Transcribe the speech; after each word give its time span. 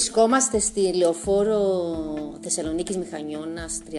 Βρισκόμαστε 0.00 0.58
στη 0.58 0.94
λεωφόρο 0.94 1.60
Θεσσαλονίκης 2.40 2.96
Μηχανιώνας 2.96 3.80
38. 3.90 3.94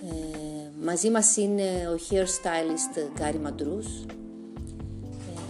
Ε, 0.00 0.84
μαζί 0.84 1.10
μας 1.10 1.36
είναι 1.36 1.62
ο 1.62 1.98
hairstylist 2.10 3.18
Γκάρι 3.18 3.38
Μαντρούς. 3.38 3.86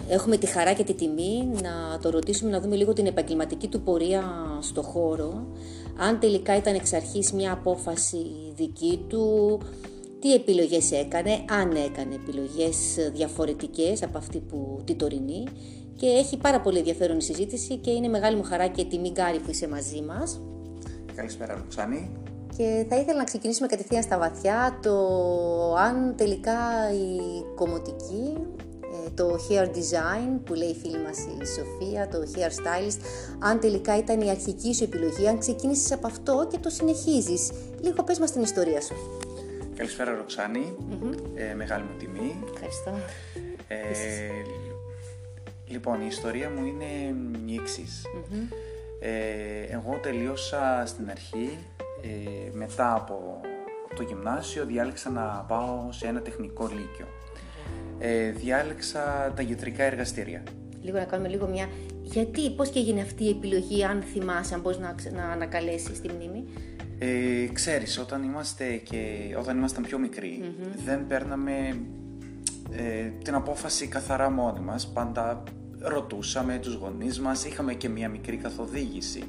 Ε, 0.08 0.14
έχουμε 0.14 0.36
τη 0.36 0.46
χαρά 0.46 0.72
και 0.72 0.84
τη 0.84 0.94
τιμή 0.94 1.48
να 1.62 1.98
το 2.02 2.10
ρωτήσουμε 2.10 2.50
να 2.50 2.60
δούμε 2.60 2.76
λίγο 2.76 2.92
την 2.92 3.06
επαγγελματική 3.06 3.68
του 3.68 3.80
πορεία 3.80 4.24
στο 4.60 4.82
χώρο. 4.82 5.46
Αν 5.98 6.20
τελικά 6.20 6.56
ήταν 6.56 6.74
εξ 6.74 6.92
αρχής 6.92 7.32
μια 7.32 7.52
απόφαση 7.52 8.26
δική 8.56 9.04
του, 9.08 9.58
τι 10.20 10.34
επιλογές 10.34 10.92
έκανε, 10.92 11.44
αν 11.48 11.70
έκανε 11.70 12.14
επιλογές 12.14 12.76
διαφορετικές 13.12 14.02
από 14.02 14.18
αυτή 14.18 14.38
που 14.38 14.80
τη 14.84 14.94
τωρινή 14.94 15.44
και 15.96 16.06
έχει 16.06 16.36
πάρα 16.36 16.60
πολύ 16.60 16.78
ενδιαφέρον 16.78 17.18
η 17.18 17.22
συζήτηση 17.22 17.76
και 17.76 17.90
είναι 17.90 18.08
μεγάλη 18.08 18.36
μου 18.36 18.42
χαρά 18.42 18.66
και 18.66 18.84
τιμή 18.84 19.10
Γκάρι 19.10 19.38
που 19.38 19.50
είσαι 19.50 19.68
μαζί 19.68 20.02
μας. 20.02 20.40
Καλησπέρα 21.14 21.56
Λουξάνη. 21.56 22.10
Και 22.56 22.86
θα 22.88 22.96
ήθελα 22.96 23.18
να 23.18 23.24
ξεκινήσουμε 23.24 23.66
κατευθείαν 23.66 24.02
στα 24.02 24.18
βαθιά 24.18 24.78
το 24.82 24.94
αν 25.74 26.14
τελικά 26.16 26.58
η 26.92 27.18
κομμωτική, 27.54 28.36
ε, 28.82 29.10
το 29.14 29.38
hair 29.48 29.66
design 29.66 30.40
που 30.44 30.54
λέει 30.54 30.68
η 30.68 30.74
φίλη 30.74 30.98
μας 30.98 31.18
η 31.18 31.46
Σοφία, 31.46 32.08
το 32.08 32.18
hair 32.34 32.50
stylist, 32.50 33.00
αν 33.38 33.60
τελικά 33.60 33.98
ήταν 33.98 34.20
η 34.20 34.30
αρχική 34.30 34.74
σου 34.74 34.84
επιλογή, 34.84 35.28
αν 35.28 35.38
ξεκίνησες 35.38 35.92
από 35.92 36.06
αυτό 36.06 36.48
και 36.50 36.58
το 36.58 36.68
συνεχίζεις. 36.68 37.50
Λίγο 37.80 38.02
πες 38.02 38.18
μας 38.18 38.32
την 38.32 38.42
ιστορία 38.42 38.80
σου. 38.80 38.94
Καλησπέρα 39.76 40.24
ε, 41.34 41.54
μεγάλη 41.54 41.82
μου 41.82 41.96
τιμή. 41.98 42.44
Ευχαριστώ. 42.52 42.90
Ε, 43.68 43.76
Λοιπόν, 45.72 46.00
η 46.00 46.06
ιστορία 46.08 46.50
μου 46.50 46.64
είναι 46.66 47.14
η 47.46 47.54
εξής. 47.54 48.04
Ε, 49.00 49.74
εγώ 49.74 49.98
τελείωσα 50.02 50.82
στην 50.86 51.10
αρχή, 51.10 51.58
ε, 52.02 52.50
μετά 52.52 52.94
από 52.94 53.40
το 53.96 54.02
γυμνάσιο, 54.02 54.64
διάλεξα 54.64 55.10
να 55.10 55.44
πάω 55.48 55.92
σε 55.92 56.06
ένα 56.06 56.20
τεχνικό 56.20 56.66
λύκειο. 56.66 57.06
Ε, 57.98 58.30
διάλεξα 58.30 59.32
τα 59.36 59.42
γετρικά 59.42 59.84
εργαστήρια. 59.84 60.42
Λίγο 60.82 60.98
να 60.98 61.04
κάνουμε 61.04 61.28
λίγο 61.28 61.46
μια... 61.46 61.68
Γιατί, 62.02 62.50
πώς 62.50 62.68
και 62.68 62.78
έγινε 62.78 63.00
αυτή 63.00 63.24
η 63.24 63.28
επιλογή, 63.28 63.84
αν 63.84 64.02
θυμάσαι, 64.02 64.54
αν 64.54 64.60
μπορείς 64.60 64.78
να, 64.78 64.94
να 65.12 65.24
ανακαλέσεις 65.24 66.00
τη 66.00 66.08
μνήμη; 66.08 66.44
Ε, 66.98 67.46
ξέρεις, 67.52 67.98
όταν, 67.98 68.22
είμαστε 68.22 68.76
και, 68.76 68.98
όταν 69.38 69.56
ήμασταν 69.56 69.82
πιο 69.82 69.98
μικροι 69.98 70.54
δεν 70.84 71.06
παίρναμε 71.06 71.76
ε, 72.70 73.10
την 73.24 73.34
απόφαση 73.34 73.86
καθαρά 73.86 74.30
μόνοι 74.30 74.60
μας. 74.60 74.92
Πάντα 74.92 75.42
ρωτούσαμε 75.82 76.58
τους 76.62 76.74
γονείς 76.74 77.20
μας, 77.20 77.44
είχαμε 77.44 77.74
και 77.74 77.88
μια 77.88 78.08
μικρή 78.08 78.36
καθοδήγηση 78.36 79.22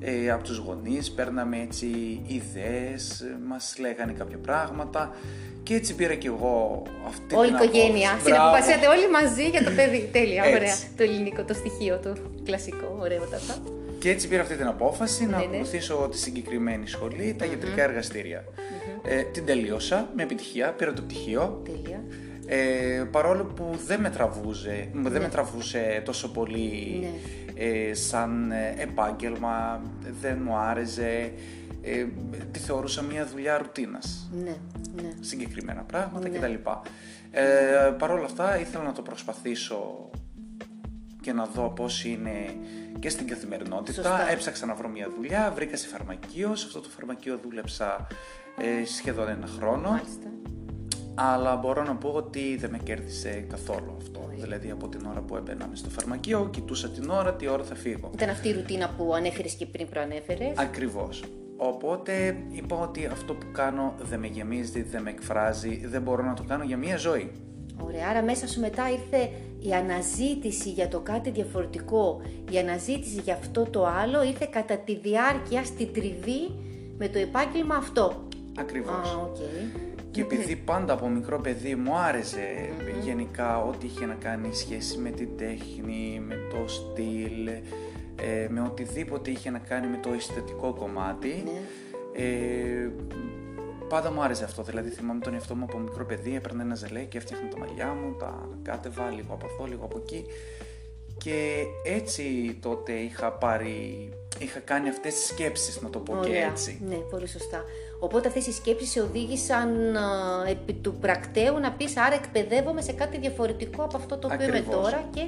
ε, 0.00 0.30
από 0.30 0.44
τους 0.44 0.56
γονείς, 0.56 1.10
παίρναμε 1.10 1.60
έτσι 1.60 1.86
ιδέες, 2.26 3.24
μας 3.46 3.76
λέγανε 3.78 4.12
κάποια 4.12 4.38
πράγματα 4.38 5.14
και 5.62 5.74
έτσι 5.74 5.94
πήρα 5.94 6.14
και 6.14 6.26
εγώ 6.26 6.82
αυτή 7.06 7.34
Όλη 7.34 7.48
την 7.48 7.56
η 7.56 7.60
οικογένεια, 7.62 8.18
συναποφασίσατε 8.24 8.86
όλοι 8.86 9.10
μαζί 9.10 9.48
για 9.48 9.64
το 9.64 9.70
παιδί, 9.70 10.08
τέλεια, 10.12 10.42
ωραία, 10.42 10.74
το 10.96 11.02
ελληνικό, 11.02 11.44
το 11.44 11.54
στοιχείο, 11.54 11.98
το 11.98 12.12
κλασικό, 12.44 12.96
ωραίο 13.00 13.22
τata. 13.22 13.70
Και 13.98 14.10
έτσι 14.10 14.28
πήρα 14.28 14.42
αυτή 14.42 14.56
την 14.56 14.66
απόφαση 14.66 15.26
να 15.26 15.30
ναι, 15.30 15.36
ναι. 15.36 15.44
ακολουθήσω 15.44 16.08
τη 16.10 16.18
συγκεκριμένη 16.18 16.86
σχολή, 16.86 17.34
τα 17.38 17.44
γιατρικά 17.44 17.82
εργαστήρια. 17.82 18.44
Ε, 19.04 19.22
την 19.22 19.44
τελείωσα 19.44 20.10
με 20.14 20.22
επιτυχία, 20.22 20.72
πήρα 20.72 20.92
το 20.92 21.02
πτυχίο. 21.02 21.62
Τέλεια. 21.64 22.04
Ε, 22.48 23.04
παρόλο 23.10 23.44
που 23.44 23.78
δεν 23.86 24.00
με, 24.00 24.10
τραβούσε, 24.10 24.88
δεν 24.92 25.12
με 25.12 25.18
ναι. 25.18 25.28
τραβούσε 25.28 26.02
τόσο 26.04 26.30
πολύ 26.30 26.98
ναι. 27.00 27.64
ε, 27.64 27.94
σαν 27.94 28.52
επάγγελμα, 28.78 29.82
δεν 30.20 30.40
μου 30.44 30.56
άρεσε, 30.56 31.32
ε, 31.82 32.06
τη 32.50 32.58
θεωρούσα 32.58 33.02
μια 33.02 33.26
δουλειά 33.26 33.58
ρουτίνας. 33.58 34.30
Ναι, 34.44 34.56
ναι. 35.02 35.12
Συγκεκριμένα 35.20 35.82
πράγματα 35.82 36.28
ναι. 36.28 36.38
κτλ. 36.38 36.54
Ε, 37.30 37.90
Παρ' 37.98 38.10
όλα 38.10 38.24
αυτά 38.24 38.58
ήθελα 38.58 38.84
να 38.84 38.92
το 38.92 39.02
προσπαθήσω 39.02 40.10
και 41.20 41.32
να 41.32 41.44
δω 41.44 41.68
πώς 41.68 42.04
είναι 42.04 42.54
και 42.98 43.08
στην 43.08 43.26
καθημερινότητα. 43.26 44.02
Σωστά. 44.02 44.30
Έψαξα 44.30 44.66
να 44.66 44.74
βρω 44.74 44.88
μια 44.88 45.10
δουλειά, 45.16 45.52
βρήκα 45.54 45.76
σε 45.76 45.88
φαρμακείο, 45.88 46.54
σε 46.54 46.66
αυτό 46.66 46.80
το 46.80 46.88
φαρμακείο 46.88 47.38
δούλεψα 47.42 48.06
ε, 48.58 48.84
σχεδόν 48.84 49.28
ένα 49.28 49.46
χρόνο. 49.46 49.90
Μάλιστα 49.90 50.28
αλλά 51.18 51.56
μπορώ 51.56 51.82
να 51.82 51.94
πω 51.94 52.08
ότι 52.08 52.56
δεν 52.56 52.70
με 52.70 52.78
κέρδισε 52.78 53.46
καθόλου 53.50 53.94
αυτό. 53.96 54.28
Δηλαδή 54.34 54.70
από 54.70 54.88
την 54.88 55.06
ώρα 55.10 55.20
που 55.20 55.36
έμπαινα 55.36 55.68
στο 55.72 55.88
φαρμακείο, 55.88 56.48
κοιτούσα 56.52 56.88
την 56.88 57.10
ώρα, 57.10 57.34
τι 57.34 57.48
ώρα 57.48 57.64
θα 57.64 57.74
φύγω. 57.74 58.10
Ήταν 58.14 58.28
αυτή 58.28 58.48
η 58.48 58.52
ρουτίνα 58.52 58.90
που 58.96 59.14
ανέφερες 59.14 59.52
και 59.52 59.66
πριν 59.66 59.88
προανέφερες. 59.88 60.52
Ακριβώς. 60.56 61.24
Οπότε 61.56 62.36
είπα 62.50 62.76
ότι 62.76 63.06
αυτό 63.06 63.34
που 63.34 63.46
κάνω 63.52 63.94
δεν 64.02 64.20
με 64.20 64.26
γεμίζει, 64.26 64.82
δεν 64.82 65.02
με 65.02 65.10
εκφράζει, 65.10 65.86
δεν 65.86 66.02
μπορώ 66.02 66.22
να 66.22 66.34
το 66.34 66.44
κάνω 66.48 66.64
για 66.64 66.76
μία 66.76 66.96
ζωή. 66.96 67.32
Ωραία, 67.84 68.08
άρα 68.08 68.22
μέσα 68.22 68.48
σου 68.48 68.60
μετά 68.60 68.90
ήρθε 68.90 69.30
η 69.58 69.72
αναζήτηση 69.72 70.70
για 70.70 70.88
το 70.88 71.00
κάτι 71.00 71.30
διαφορετικό, 71.30 72.20
η 72.50 72.58
αναζήτηση 72.58 73.20
για 73.20 73.34
αυτό 73.34 73.62
το 73.70 73.86
άλλο 73.86 74.24
ήρθε 74.24 74.48
κατά 74.50 74.76
τη 74.76 74.96
διάρκεια 74.96 75.64
στη 75.64 75.86
τριβή 75.86 76.54
με 76.98 77.08
το 77.08 77.18
επάγγελμα 77.18 77.74
αυτό. 77.74 78.28
Ακριβώς. 78.58 78.94
Α, 78.94 79.30
okay. 79.32 79.95
Και 80.16 80.22
επειδή 80.22 80.56
πάντα 80.56 80.92
από 80.92 81.08
μικρό 81.08 81.40
παιδί 81.40 81.74
μου 81.74 81.96
άρεσε 81.96 82.68
γενικά 83.02 83.62
ό,τι 83.62 83.86
είχε 83.86 84.06
να 84.06 84.14
κάνει 84.14 84.54
σχέση 84.54 84.98
με 84.98 85.10
την 85.10 85.28
τέχνη, 85.36 86.22
με 86.26 86.34
το 86.50 86.68
στυλ, 86.68 87.46
ε, 88.16 88.48
με 88.48 88.60
οτιδήποτε 88.60 89.30
είχε 89.30 89.50
να 89.50 89.58
κάνει 89.58 89.86
με 89.86 89.96
το 90.02 90.12
αισθητικό 90.12 90.74
κομμάτι, 90.74 91.42
ναι. 91.44 91.60
ε, 92.22 92.90
πάντα 93.88 94.12
μου 94.12 94.22
άρεσε 94.22 94.44
αυτό. 94.44 94.62
Δηλαδή 94.62 94.88
θυμάμαι 94.88 95.20
τον 95.20 95.34
εαυτό 95.34 95.54
μου 95.54 95.64
από 95.64 95.78
μικρό 95.78 96.04
παιδί, 96.04 96.36
έπαιρνε 96.36 96.62
ένα 96.62 96.74
ζελέ 96.74 97.00
και 97.00 97.18
έφτιαχνα 97.18 97.48
τα 97.48 97.58
μαλλιά 97.58 97.92
μου, 97.92 98.16
τα 98.18 98.48
κάτεβα 98.62 99.10
λίγο 99.10 99.34
από 99.34 99.46
εδώ, 99.54 99.64
λίγο 99.64 99.84
από 99.84 99.98
εκεί. 99.98 100.24
Και 101.18 101.64
έτσι 101.84 102.56
τότε 102.60 102.92
είχα 102.92 103.32
πάρει, 103.32 104.08
είχα 104.38 104.58
κάνει 104.58 104.88
αυτές 104.88 105.14
τις 105.14 105.26
σκέψεις 105.26 105.80
να 105.80 105.90
το 105.90 105.98
πω 105.98 106.20
και 106.24 106.36
έτσι. 106.50 106.80
Ναι, 106.88 106.94
πολύ 106.94 107.28
σωστά. 107.28 107.64
Οπότε 108.00 108.28
αυτές 108.28 108.46
οι 108.46 108.52
σκέψεις 108.52 108.90
σε 108.90 109.00
οδήγησαν 109.00 109.68
επί 110.48 110.72
του 110.72 110.94
πρακτέου 110.94 111.58
να 111.58 111.72
πεις 111.72 111.96
άρα 111.96 112.14
εκπαιδεύομαι 112.14 112.80
σε 112.80 112.92
κάτι 112.92 113.18
διαφορετικό 113.18 113.82
από 113.82 113.96
αυτό 113.96 114.16
το 114.16 114.28
οποίο 114.32 114.46
είμαι 114.46 114.60
τώρα 114.70 115.08
και... 115.10 115.20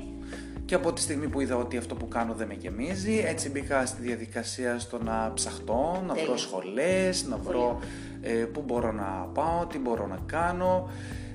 Και 0.65 0.75
από 0.75 0.93
τη 0.93 1.01
στιγμή 1.01 1.29
που 1.29 1.41
είδα 1.41 1.57
ότι 1.57 1.77
αυτό 1.77 1.95
που 1.95 2.09
κάνω 2.09 2.35
δεν 2.35 2.47
με 2.47 2.55
γεμίζει, 2.55 3.23
έτσι 3.27 3.51
μπήκα 3.51 3.87
στη 3.87 4.03
διαδικασία 4.03 4.79
στο 4.79 5.03
να 5.03 5.33
ψαχτώ, 5.35 6.03
να 6.07 6.15
βρω 6.15 6.37
σχολές, 6.37 7.27
να 7.27 7.37
βρω 7.37 7.79
ε, 8.21 8.33
πού 8.33 8.63
μπορώ 8.67 8.93
να 8.93 9.29
πάω, 9.35 9.67
τι 9.67 9.79
μπορώ 9.79 10.07
να 10.07 10.19
κάνω. 10.27 10.91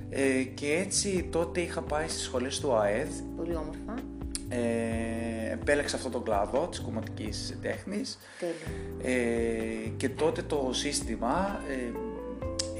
Ε, 0.09 0.43
και 0.43 0.71
έτσι 0.73 1.27
τότε 1.31 1.61
είχα 1.61 1.81
πάει 1.81 2.07
στις 2.07 2.21
σχολές 2.21 2.59
του 2.59 2.73
ΑΕΔ. 2.73 3.09
Πολύ 3.37 3.55
όμορφα 3.55 3.93
ε, 4.49 5.22
επέλεξα 5.53 5.95
αυτό 5.95 6.09
τον 6.09 6.23
κλάδο 6.23 6.67
της 6.67 6.79
κομματικής 6.79 7.57
τέχνης. 7.61 8.17
Ε, 9.03 9.13
και 9.97 10.09
τότε 10.09 10.41
το 10.41 10.69
σύστημα 10.73 11.61
ε, 11.69 11.91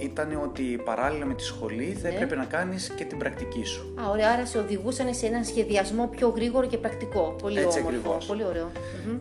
ήταν 0.04 0.40
ότι 0.44 0.64
παράλληλα 0.86 1.26
με 1.26 1.34
τη 1.34 1.44
σχολή 1.44 1.98
θα 2.02 2.08
ναι. 2.08 2.14
έπρεπε 2.14 2.36
να 2.36 2.46
κάνεις 2.46 2.90
και 2.90 3.04
την 3.04 3.18
πρακτική 3.18 3.64
σου. 3.66 3.96
Α, 4.02 4.10
ωραία, 4.10 4.30
άρα 4.32 4.46
σε 4.46 4.58
οδηγούσαν 4.58 5.14
σε 5.14 5.26
έναν 5.26 5.44
σχεδιασμό 5.46 6.08
πιο 6.08 6.30
γρήγορο 6.30 6.68
και 6.68 6.78
πρακτικό. 6.78 7.36
Πολύ 7.42 7.60
Έτσι 7.60 7.80
όμορφο, 7.80 7.98
ακριβώς. 7.98 8.26
πολύ 8.26 8.44
ωραίο. 8.46 8.72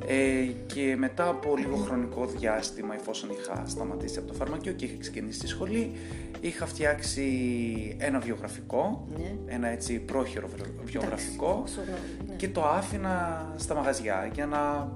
Ε, 0.07 0.45
και 0.67 0.95
μετά 0.99 1.29
από 1.29 1.57
λίγο 1.57 1.77
χρονικό 1.77 2.27
διάστημα, 2.27 2.95
εφόσον 2.95 3.31
είχα 3.31 3.63
σταματήσει 3.67 4.19
από 4.19 4.27
το 4.27 4.35
φαρμακείο 4.35 4.73
και 4.73 4.85
είχα 4.85 4.97
ξεκινήσει 4.99 5.39
τη 5.39 5.47
σχολή, 5.47 5.93
είχα 6.41 6.67
φτιάξει 6.67 7.27
ένα 7.99 8.19
βιογραφικό, 8.19 9.09
ναι. 9.17 9.55
ένα 9.55 9.69
έτσι 9.69 9.99
πρόχειρο 9.99 10.49
βιογραφικό 10.85 11.65
ναι. 12.27 12.35
και 12.37 12.49
το 12.49 12.65
άφηνα 12.65 13.47
στα 13.57 13.75
μαγαζιά 13.75 14.31
για 14.35 14.47
να 14.47 14.93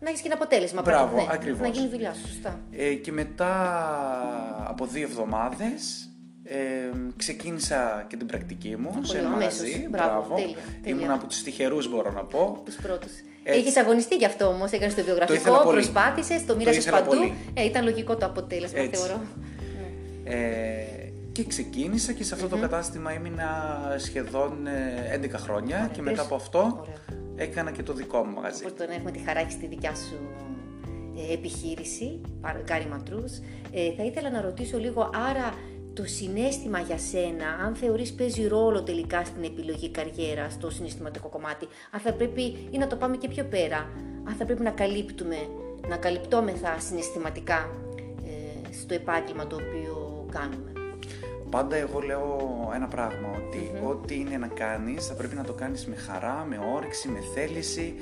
να 0.00 0.08
έχεις 0.08 0.20
και 0.20 0.26
ένα 0.26 0.34
αποτέλεσμα. 0.34 0.82
Μπράβο, 0.82 1.16
ναι, 1.16 1.26
ακριβώς. 1.30 1.60
Να 1.60 1.68
γίνει 1.68 1.88
δουλειά 1.88 2.12
σου, 2.14 2.26
σωστά. 2.28 2.60
Ε, 2.70 2.94
και 2.94 3.12
μετά 3.12 3.54
από 4.68 4.86
δύο 4.86 5.02
εβδομάδες 5.02 6.04
ε, 6.44 6.56
ξεκίνησα 7.16 8.04
και 8.08 8.16
την 8.16 8.26
πρακτική 8.26 8.76
μου 8.76 8.90
Πολύ 8.92 9.06
σε 9.06 9.18
ένα 9.18 9.28
αμέσως. 9.28 9.58
μαγαζί. 9.60 9.88
Μπράβο, 9.90 10.34
τέλεια, 10.34 10.56
τέλεια. 10.82 10.98
Ήμουν 11.00 11.10
από 11.14 11.26
τους 11.26 11.42
τυχερούς 11.42 11.88
μπορώ 11.90 12.10
να 12.12 12.24
πω. 12.24 12.62
Τους 12.64 12.74
πρώτους. 12.74 13.12
Έτσι. 13.42 13.60
Έχεις 13.60 13.76
αγωνιστεί 13.76 14.16
γι' 14.16 14.24
αυτό 14.24 14.46
όμως, 14.46 14.70
έκανες 14.70 14.94
το 14.94 15.00
Το 15.00 15.06
βιογραφικό, 15.06 15.38
ήθελα 15.40 15.62
πολύ. 15.62 15.76
προσπάθησες, 15.76 16.46
το 16.46 16.56
μοίρασες 16.56 16.82
ήθελα 16.84 16.96
παντού. 17.02 17.16
πολύ. 17.16 17.34
Ε, 17.54 17.64
ήταν 17.64 17.84
λογικό 17.84 18.16
το 18.16 18.26
αποτέλεσμα, 18.26 18.78
Έτσι. 18.80 19.00
θεωρώ. 19.00 19.20
Ε, 20.24 20.36
και 21.32 21.44
ξεκίνησα 21.44 22.12
και 22.12 22.24
σε 22.24 22.34
αυτό 22.34 22.48
το 22.48 22.56
κατάστημα 22.56 23.12
έμεινα 23.12 23.48
σχεδόν 23.98 24.66
ε, 24.66 25.20
11 25.22 25.30
χρόνια 25.36 25.76
Ωραία, 25.76 25.88
και 25.92 26.02
μετά 26.02 26.16
πες. 26.16 26.24
από 26.24 26.34
αυτό 26.34 26.58
Ωραία. 26.80 26.94
Έκανα 27.42 27.70
και 27.70 27.82
το 27.82 27.92
δικό 27.92 28.24
μου 28.24 28.34
μαγαζί. 28.34 28.64
Οπότε 28.64 28.86
να 28.86 28.94
έχουμε 28.94 29.10
τη 29.10 29.18
χαρά 29.18 29.40
έχεις 29.40 29.52
στη 29.52 29.66
δικιά 29.66 29.94
σου 29.94 30.18
ε, 31.16 31.32
επιχείρηση, 31.32 32.20
Γκάρι 32.62 32.86
Ματρούς. 32.86 33.38
Ε, 33.72 33.92
θα 33.96 34.04
ήθελα 34.04 34.30
να 34.30 34.40
ρωτήσω 34.40 34.78
λίγο, 34.78 35.10
άρα 35.30 35.54
το 35.94 36.04
συνέστημα 36.04 36.78
για 36.78 36.98
σένα, 36.98 37.46
αν 37.64 37.74
θεωρείς 37.74 38.12
παίζει 38.12 38.46
ρόλο 38.46 38.82
τελικά 38.82 39.24
στην 39.24 39.44
επιλογή 39.44 39.90
καριέρα, 39.90 40.50
στο 40.50 40.70
συναισθηματικό 40.70 41.28
κομμάτι, 41.28 41.66
αν 41.90 42.00
θα 42.00 42.12
πρέπει, 42.12 42.42
ή 42.70 42.78
να 42.78 42.86
το 42.86 42.96
πάμε 42.96 43.16
και 43.16 43.28
πιο 43.28 43.44
πέρα, 43.44 43.88
αν 44.24 44.34
θα 44.34 44.44
πρέπει 44.44 44.62
να 44.62 44.70
καλύπτουμε, 44.70 45.36
να 45.88 45.96
καλυπτόμεθα 45.96 46.78
συναισθηματικά 46.78 47.70
ε, 48.24 48.72
στο 48.72 48.94
επάγγελμα 48.94 49.46
το 49.46 49.56
οποίο 49.56 50.26
κάνουμε; 50.30 50.69
Πάντα 51.50 51.76
εγώ 51.76 52.00
λέω 52.00 52.48
ένα 52.74 52.86
πράγμα, 52.86 53.28
ό,τι 53.88 54.14
είναι 54.14 54.36
να 54.36 54.46
κάνεις 54.46 55.06
θα 55.06 55.14
πρέπει 55.14 55.34
να 55.34 55.44
το 55.44 55.52
κάνεις 55.52 55.86
με 55.86 55.96
χαρά, 55.96 56.46
με 56.48 56.60
όρεξη, 56.74 57.08
με 57.08 57.18
θέληση, 57.34 57.94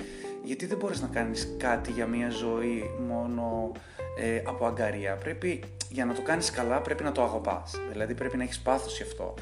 γιατί 0.45 0.67
δεν 0.67 0.77
μπορείς 0.77 1.01
να 1.01 1.09
κάνεις 1.09 1.55
κάτι 1.59 1.91
για 1.91 2.07
μια 2.07 2.31
ζωή 2.31 2.91
μόνο 3.09 3.73
ε, 4.19 4.43
από 4.45 4.67
αγκαρία. 4.67 5.15
Πρέπει, 5.15 5.63
για 5.89 6.05
να 6.05 6.15
το 6.15 6.23
κάνεις 6.23 6.51
καλά 6.51 6.81
πρέπει 6.81 7.03
να 7.03 7.13
το 7.13 7.23
αγαπάς, 7.23 7.75
δηλαδή 7.93 8.15
πρέπει 8.15 8.37
να 8.37 8.43
έχεις 8.43 8.59
πάθος 8.59 8.97
γι' 8.97 9.03
αυτό. 9.03 9.35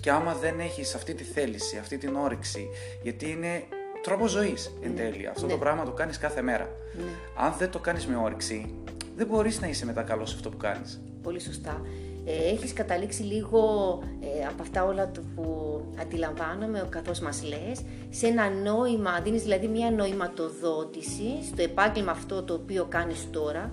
Και 0.00 0.10
άμα 0.10 0.34
δεν 0.34 0.60
έχεις 0.60 0.94
αυτή 0.94 1.14
τη 1.14 1.24
θέληση, 1.24 1.76
αυτή 1.76 1.98
την 1.98 2.16
όρεξη, 2.16 2.68
γιατί 3.02 3.30
είναι 3.30 3.62
τρόπο 4.02 4.26
ζωής 4.26 4.76
εν 4.82 4.90
ναι. 4.90 4.96
τέλει. 4.96 5.26
Αυτό 5.26 5.46
το 5.46 5.54
ναι. 5.54 5.60
πράγμα 5.60 5.84
το 5.84 5.92
κάνεις 5.92 6.18
κάθε 6.18 6.42
μέρα. 6.42 6.70
Ναι. 6.96 7.10
Αν 7.44 7.54
δεν 7.58 7.70
το 7.70 7.78
κάνεις 7.78 8.06
με 8.06 8.16
όρεξη, 8.16 8.74
δεν 9.16 9.26
μπορείς 9.26 9.60
να 9.60 9.66
είσαι 9.66 9.84
μετά 9.84 10.02
καλός 10.02 10.30
σε 10.30 10.36
αυτό 10.36 10.50
που 10.50 10.56
κάνεις. 10.56 11.00
Πολύ 11.22 11.40
σωστά 11.40 11.80
ε, 11.84 12.09
έχεις 12.52 12.72
καταλήξει 12.72 13.22
λίγο 13.22 13.62
ε, 14.20 14.46
από 14.46 14.62
αυτά 14.62 14.84
όλα 14.84 15.10
που 15.34 15.44
αντιλαμβάνομαι 16.00 16.86
καθώς 16.88 17.20
μας 17.20 17.42
λες 17.42 17.80
σε 18.10 18.26
ένα 18.26 18.50
νόημα, 18.50 19.20
δίνεις 19.20 19.42
δηλαδή 19.42 19.68
μια 19.68 19.90
νοηματοδότηση 19.90 21.38
στο 21.52 21.62
επάγγελμα 21.62 22.10
αυτό 22.10 22.42
το 22.42 22.54
οποίο 22.54 22.86
κάνεις 22.88 23.26
τώρα. 23.30 23.72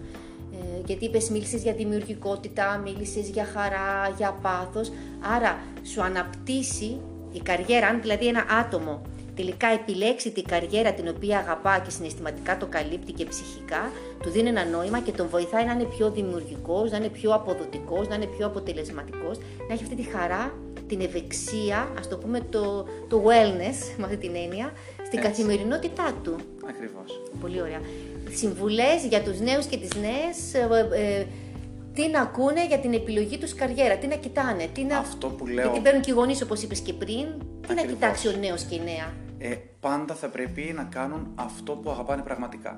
Ε, 0.54 0.81
γιατί 0.86 1.06
είπες 1.06 1.30
μίλησες 1.30 1.62
για 1.62 1.74
δημιουργικότητα, 1.74 2.77
μίλησες 2.77 3.30
για 3.30 3.45
χαρά, 3.45 4.13
για 4.18 4.38
πάθος. 4.42 4.92
Άρα 5.36 5.57
σου 5.83 6.04
αναπτύσσει 6.04 7.00
η 7.31 7.39
καριέρα, 7.39 7.88
αν 7.88 8.01
δηλαδή 8.01 8.27
ένα 8.27 8.45
άτομο 8.59 9.01
τελικά 9.38 9.68
επιλέξει 9.68 10.31
την 10.31 10.44
καριέρα 10.44 10.94
την 10.94 11.07
οποία 11.07 11.38
αγαπά 11.38 11.80
και 11.80 11.89
συναισθηματικά 11.89 12.57
το 12.57 12.66
καλύπτει 12.66 13.12
και 13.12 13.25
ψυχικά, 13.25 13.92
του 14.22 14.30
δίνει 14.30 14.50
ένα 14.50 14.66
νόημα 14.66 15.00
και 15.00 15.12
τον 15.12 15.28
βοηθάει 15.30 15.66
να 15.66 15.72
είναι 15.72 15.84
πιο 15.84 16.12
δημιουργικός, 16.12 16.92
να 16.92 16.98
είναι 16.98 17.10
πιο 17.10 17.34
αποδοτικός, 17.34 18.07
να 18.07 18.16
είναι 18.16 18.25
πιο 18.25 18.45
αποτελεσματικός, 18.45 19.38
να 19.68 19.74
έχει 19.74 19.84
αυτή 19.84 19.95
τη 19.95 20.04
χαρά, 20.04 20.54
την 20.88 21.01
ευεξία, 21.01 21.92
ας 22.00 22.07
το 22.07 22.18
πούμε 22.18 22.39
το, 22.50 22.86
το 23.10 23.24
wellness, 23.25 23.78
με 24.00 24.04
αυτή 24.04 24.18
την 24.18 24.36
έννοια, 24.36 24.74
στην 25.06 25.19
Έτσι. 25.19 25.30
καθημερινότητά 25.30 26.13
του. 26.24 26.36
Ακριβώς. 26.69 27.22
Πολύ 27.42 27.62
ωραία. 27.62 27.81
Συμβουλές 28.33 29.06
για 29.10 29.22
τους 29.22 29.40
νέους 29.40 29.66
και 29.66 29.78
τις 29.78 29.90
νέες, 29.95 30.54
ε, 30.54 31.19
ε, 31.19 31.25
τι 31.94 32.07
να 32.07 32.22
ακούνε 32.22 32.66
για 32.68 32.78
την 32.78 32.94
επιλογή 32.94 33.38
τους 33.38 33.54
καριέρα, 33.54 33.98
τι 33.98 34.07
να 34.07 34.16
κοιτάνε, 34.16 34.68
τι 34.74 34.83
να... 34.83 34.98
Αυτό 34.98 35.28
που 35.28 35.48
λέω... 35.48 35.63
Γιατί 35.63 35.80
παίρνουν 35.80 36.01
και 36.01 36.12
οι 36.12 36.13
γονείς 36.13 36.42
όπως 36.42 36.62
είπες 36.62 36.80
και 36.80 36.94
πριν, 36.94 37.25
τι 37.68 37.74
να 37.74 37.81
κοιτάξει 37.81 38.28
ο 38.28 38.31
νέος 38.40 38.63
και 38.63 38.75
η 38.75 38.81
νέα 38.83 39.13
ε, 39.38 39.56
πάντα 39.80 40.13
θα 40.13 40.28
πρέπει 40.30 40.74
να 40.75 40.84
κάνουν 40.84 41.31
αυτό 41.36 41.74
που 41.74 41.89
αγαπάνε 41.89 42.22
πραγματικά. 42.22 42.78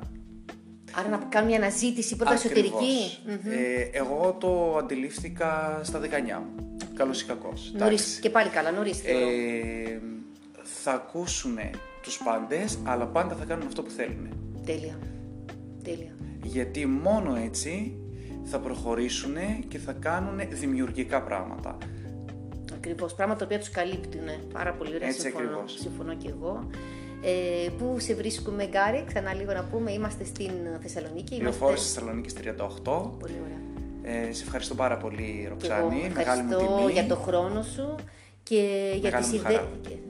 Άρα 0.92 1.10
να 1.10 1.18
κάνουν 1.18 1.50
μια 1.50 1.58
αναζήτηση 1.58 2.16
πρώτα 2.16 2.34
εσωτερική. 2.34 3.18
Ε, 3.44 3.82
εγώ 3.92 4.38
το 4.40 4.78
αντιλήφθηκα 4.78 5.80
στα 5.84 6.00
19 6.00 6.04
μου. 6.40 6.78
Καλός 6.94 7.22
ή 7.22 7.26
κακός. 7.26 7.74
Και 8.22 8.30
πάλι 8.30 8.50
καλά, 8.50 8.72
νωρίς. 8.72 9.02
Ε, 9.06 10.02
θα 10.64 10.92
ακούσουν 10.92 11.58
τους 12.02 12.18
πάντες, 12.24 12.80
αλλά 12.84 13.06
πάντα 13.08 13.36
θα 13.36 13.46
κάνουν 13.46 13.68
αυτό 13.68 13.84
που 13.84 13.90
θέλουν. 13.90 14.30
Τέλεια. 14.66 15.00
Τέλεια. 15.84 16.16
Γιατί 16.44 16.86
μόνο 16.86 17.36
έτσι 17.36 17.98
θα 18.44 18.60
προχωρήσουν 18.60 19.36
και 19.68 19.78
θα 19.78 19.94
κάνουν 19.94 20.40
δημιουργικά 20.50 21.22
πράγματα. 21.22 21.78
Ακριβώς. 22.80 23.14
Πράγματα 23.14 23.40
τα 23.40 23.46
οποία 23.46 23.60
τους 23.60 23.70
καλύπτουν. 23.70 24.28
Πάρα 24.54 24.74
πολύ 24.74 24.96
ωραία. 24.96 25.08
Έτσι 25.08 25.22
συμφωνώ, 25.22 25.64
συμφωνώ 25.66 26.16
και 26.16 26.30
εγώ. 26.30 26.68
Ε, 27.22 27.70
πού 27.78 27.96
σε 28.00 28.14
βρίσκουμε, 28.14 28.66
Γκάρι, 28.68 29.04
ξανά 29.08 29.34
λίγο 29.34 29.54
να 29.54 29.64
πούμε. 29.64 29.92
Είμαστε 29.92 30.24
στην 30.24 30.52
Θεσσαλονίκη. 30.82 31.36
Λεωφόρο 31.42 31.76
στη 31.76 31.94
Θεσσαλονίκης 31.94 32.34
38. 32.34 32.42
Πολύ 33.20 33.38
ωραία. 33.44 33.60
Ε, 34.28 34.34
σε 34.34 34.44
ευχαριστώ 34.44 34.76
πάρα 34.76 34.98
πολύ, 34.98 35.46
Ροξάνη. 35.50 36.12
Μεγάλη 36.16 36.42
μου 36.42 36.58
τιμή. 36.58 36.92
για 36.92 37.06
το 37.06 37.16
χρόνο 37.16 37.64
σου 37.64 37.96
και 38.44 38.94
για 39.00 39.12
τις 39.12 39.32
ιδέες. 39.32 39.60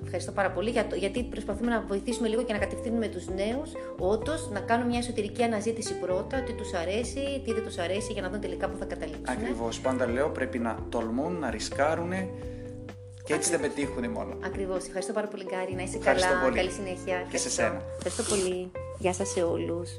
Ευχαριστώ 0.04 0.32
πάρα 0.32 0.52
πολύ 0.52 0.70
για 0.70 0.88
το, 0.88 0.96
γιατί 0.96 1.24
προσπαθούμε 1.24 1.72
να 1.72 1.82
βοηθήσουμε 1.88 2.28
λίγο 2.28 2.44
και 2.44 2.54
να 2.54 2.60
κατευθύνουμε 2.60 3.08
τους 3.08 3.28
νέους, 3.28 3.72
όντως 3.98 4.50
να 4.52 4.60
κάνουν 4.60 4.88
μια 4.88 4.98
εσωτερική 4.98 5.44
αναζήτηση 5.44 5.94
πρώτα, 5.94 6.42
τι 6.42 6.54
τους 6.54 6.74
αρέσει, 6.74 7.42
τι 7.46 7.54
δεν 7.54 7.64
τους 7.64 7.78
αρέσει, 7.78 8.14
για 8.14 8.22
να 8.22 8.30
δουν 8.30 8.40
τελικά 8.40 8.70
που 8.70 8.78
θα 8.78 8.86
καταλήξουν. 8.86 9.26
Ακριβώς. 9.28 9.80
Πάντα 9.80 10.08
λέω 10.08 10.30
πρέπει 10.30 10.60
να 10.60 10.78
τολμούν, 10.90 11.40
να 11.40 11.50
ρισκάρουν 11.50 12.12
και 13.30 13.36
έτσι 13.36 13.50
δεν 13.50 13.62
πετύχουν 13.62 14.10
μόνο. 14.10 14.38
Ακριβώς. 14.46 14.86
Ευχαριστώ 14.86 15.14
πάρα 15.14 15.28
πολύ, 15.28 15.44
Γκάρι. 15.44 15.74
Να 15.74 15.82
είσαι 15.82 15.98
καλά. 15.98 16.42
Πολύ. 16.44 16.56
Καλή 16.56 16.72
συνέχεια. 16.72 17.28
Και 17.32 17.38
σε 17.38 17.50
σένα. 17.50 17.82
Ευχαριστώ 17.96 18.36
πολύ. 18.36 18.72
Γεια 19.00 19.14
σας 19.14 19.30
σε 19.30 19.42
όλους. 19.44 19.90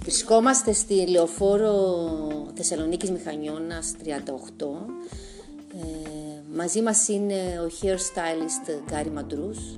Βρισκόμαστε 0.00 0.72
στη 0.72 1.08
λεωφόρο 1.08 1.74
Θεσσαλονίκης 2.54 3.10
Μηχανιώνας 3.10 3.94
38. 3.98 4.86
Ε, 5.72 6.56
μαζί 6.56 6.82
μας 6.82 7.08
είναι 7.08 7.60
ο 7.60 7.70
hairstylist 7.80 8.90
Γκάρι 8.90 9.10
Μαντρούς. 9.10 9.76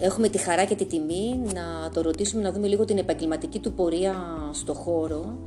Έχουμε 0.00 0.28
τη 0.28 0.38
χαρά 0.38 0.64
και 0.64 0.74
τη 0.74 0.84
τιμή 0.84 1.40
να 1.54 1.90
το 1.90 2.00
ρωτήσουμε 2.00 2.42
να 2.42 2.52
δούμε 2.52 2.66
λίγο 2.66 2.84
την 2.84 2.98
επαγγελματική 2.98 3.58
του 3.58 3.72
πορεία 3.72 4.14
στο 4.52 4.74
χώρο. 4.74 5.38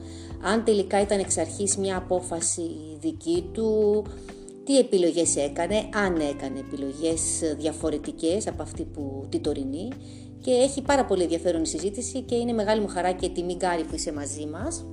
Αν 0.43 0.63
τελικά 0.63 1.01
ήταν 1.01 1.19
εξ 1.19 1.37
αρχής 1.37 1.77
μια 1.77 1.97
απόφαση 1.97 2.69
δική 2.99 3.49
του, 3.53 4.03
τι 4.63 4.77
επιλογές 4.77 5.35
έκανε, 5.35 5.75
αν 6.05 6.15
έκανε 6.15 6.59
επιλογές 6.59 7.21
διαφορετικές 7.57 8.47
από 8.47 8.61
αυτή 8.61 8.83
που 8.83 9.25
τη 9.29 9.39
τωρινή 9.39 9.87
και 10.41 10.51
έχει 10.51 10.81
πάρα 10.81 11.05
πολύ 11.05 11.23
ενδιαφέρον 11.23 11.61
η 11.61 11.67
συζήτηση 11.67 12.21
και 12.21 12.35
είναι 12.35 12.53
μεγάλη 12.53 12.81
μου 12.81 12.87
χαρά 12.87 13.11
και 13.11 13.29
τιμή 13.29 13.55
Γκάρι 13.55 13.83
που 13.83 13.95
είσαι 13.95 14.13
μαζί 14.13 14.45
μας. 14.45 14.85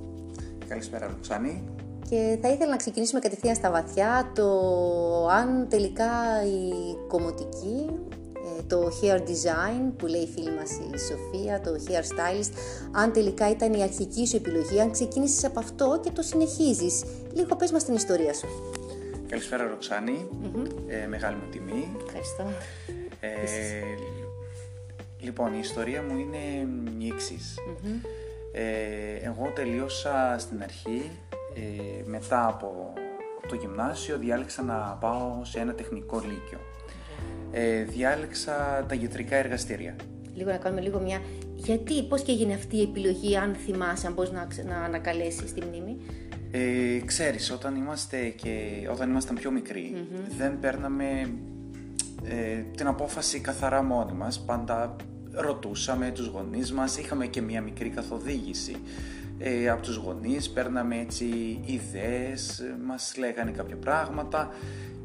Καλησπέρα 0.67 1.07
Λουξάνη. 1.09 1.63
Και 2.09 2.37
θα 2.41 2.49
ήθελα 2.49 2.69
να 2.69 2.75
ξεκινήσουμε 2.75 3.19
κατευθείαν 3.19 3.55
στα 3.55 3.71
βαθιά 3.71 4.31
το 4.35 4.47
αν 5.27 5.67
τελικά 5.69 6.11
η 6.45 6.71
κομμωτική 7.07 7.89
το 8.67 8.91
hair 9.01 9.19
design 9.19 9.91
που 9.97 10.05
λέει 10.05 10.21
η 10.21 10.27
φίλη 10.27 10.51
μας 10.51 10.71
η 10.71 10.97
Σοφία, 10.97 11.61
το 11.61 11.71
hair 11.87 12.03
stylist, 12.03 12.51
αν 12.91 13.11
τελικά 13.11 13.49
ήταν 13.49 13.73
η 13.73 13.81
αρχική 13.83 14.27
σου 14.27 14.35
επιλογή, 14.35 14.79
αν 14.79 14.91
ξεκίνησες 14.91 15.43
από 15.43 15.59
αυτό 15.59 15.99
και 16.03 16.11
το 16.11 16.21
συνεχίζεις. 16.21 17.03
Λίγο 17.33 17.55
πες 17.55 17.71
μας 17.71 17.83
την 17.83 17.95
ιστορία 17.95 18.33
σου. 18.33 18.47
Καλησπέρα 19.27 19.77
ε, 20.87 21.07
μεγάλη 21.07 21.35
μου 21.35 21.49
τιμή. 21.51 21.95
Ευχαριστώ. 22.05 22.43
Ε, 23.19 23.29
λοιπόν, 25.19 25.53
η 25.53 25.59
ιστορία 25.61 26.03
μου 26.03 26.17
είναι 26.17 26.67
η 26.97 27.07
εξής. 27.07 27.57
Ε, 28.51 29.15
εγώ 29.21 29.51
τελείωσα 29.55 30.35
στην 30.39 30.63
αρχή, 30.63 31.11
ε, 31.55 32.03
μετά 32.05 32.47
από 32.47 32.93
το 33.47 33.55
γυμνάσιο 33.55 34.17
διάλεξα 34.17 34.63
να 34.63 34.97
πάω 34.99 35.43
σε 35.43 35.59
ένα 35.59 35.73
τεχνικό 35.73 36.19
λύκειο 36.19 36.59
ε, 37.57 37.83
διάλεξα 37.83 38.85
τα 38.87 38.95
γετρικά 38.95 39.35
εργαστήρια. 39.35 39.95
Λίγο 40.33 40.49
να 40.49 40.57
κάνουμε 40.57 40.81
λίγο 40.81 40.99
μια... 40.99 41.21
Γιατί, 41.55 42.03
πώς 42.03 42.21
και 42.21 42.31
έγινε 42.31 42.53
αυτή 42.53 42.77
η 42.77 42.81
επιλογή, 42.81 43.37
αν 43.37 43.55
θυμάσαι, 43.55 44.07
αν 44.07 44.13
μπορείς 44.13 44.31
να, 44.31 44.47
να 44.65 44.77
ανακαλέσεις 44.77 45.53
τη 45.53 45.65
μνήμη; 45.65 45.97
Ε, 46.51 46.99
ξέρεις, 47.05 47.51
όταν, 47.51 47.75
είμαστε 47.75 48.17
και, 48.29 48.87
όταν 48.91 49.09
ήμασταν 49.09 49.35
πιο 49.35 49.51
μικροι 49.51 50.07
δεν 50.37 50.59
παίρναμε 50.59 51.29
ε, 52.23 52.61
την 52.77 52.87
απόφαση 52.87 53.39
καθαρά 53.39 53.83
μόνοι 53.83 54.13
μας. 54.13 54.39
Πάντα 54.39 54.95
ρωτούσαμε 55.31 56.11
τους 56.11 56.27
γονείς 56.27 56.71
μας, 56.71 56.97
είχαμε 56.97 57.27
και 57.27 57.41
μια 57.41 57.61
μικρή 57.61 57.89
καθοδήγηση 57.89 58.75
ε, 59.39 59.69
από 59.69 59.81
τους 59.81 59.95
γονείς, 59.95 60.49
παίρναμε 60.49 60.99
έτσι 60.99 61.25
ιδέες, 61.65 62.63
μας 62.85 63.15
λέγανε 63.17 63.51
κάποια 63.51 63.75
πράγματα 63.75 64.49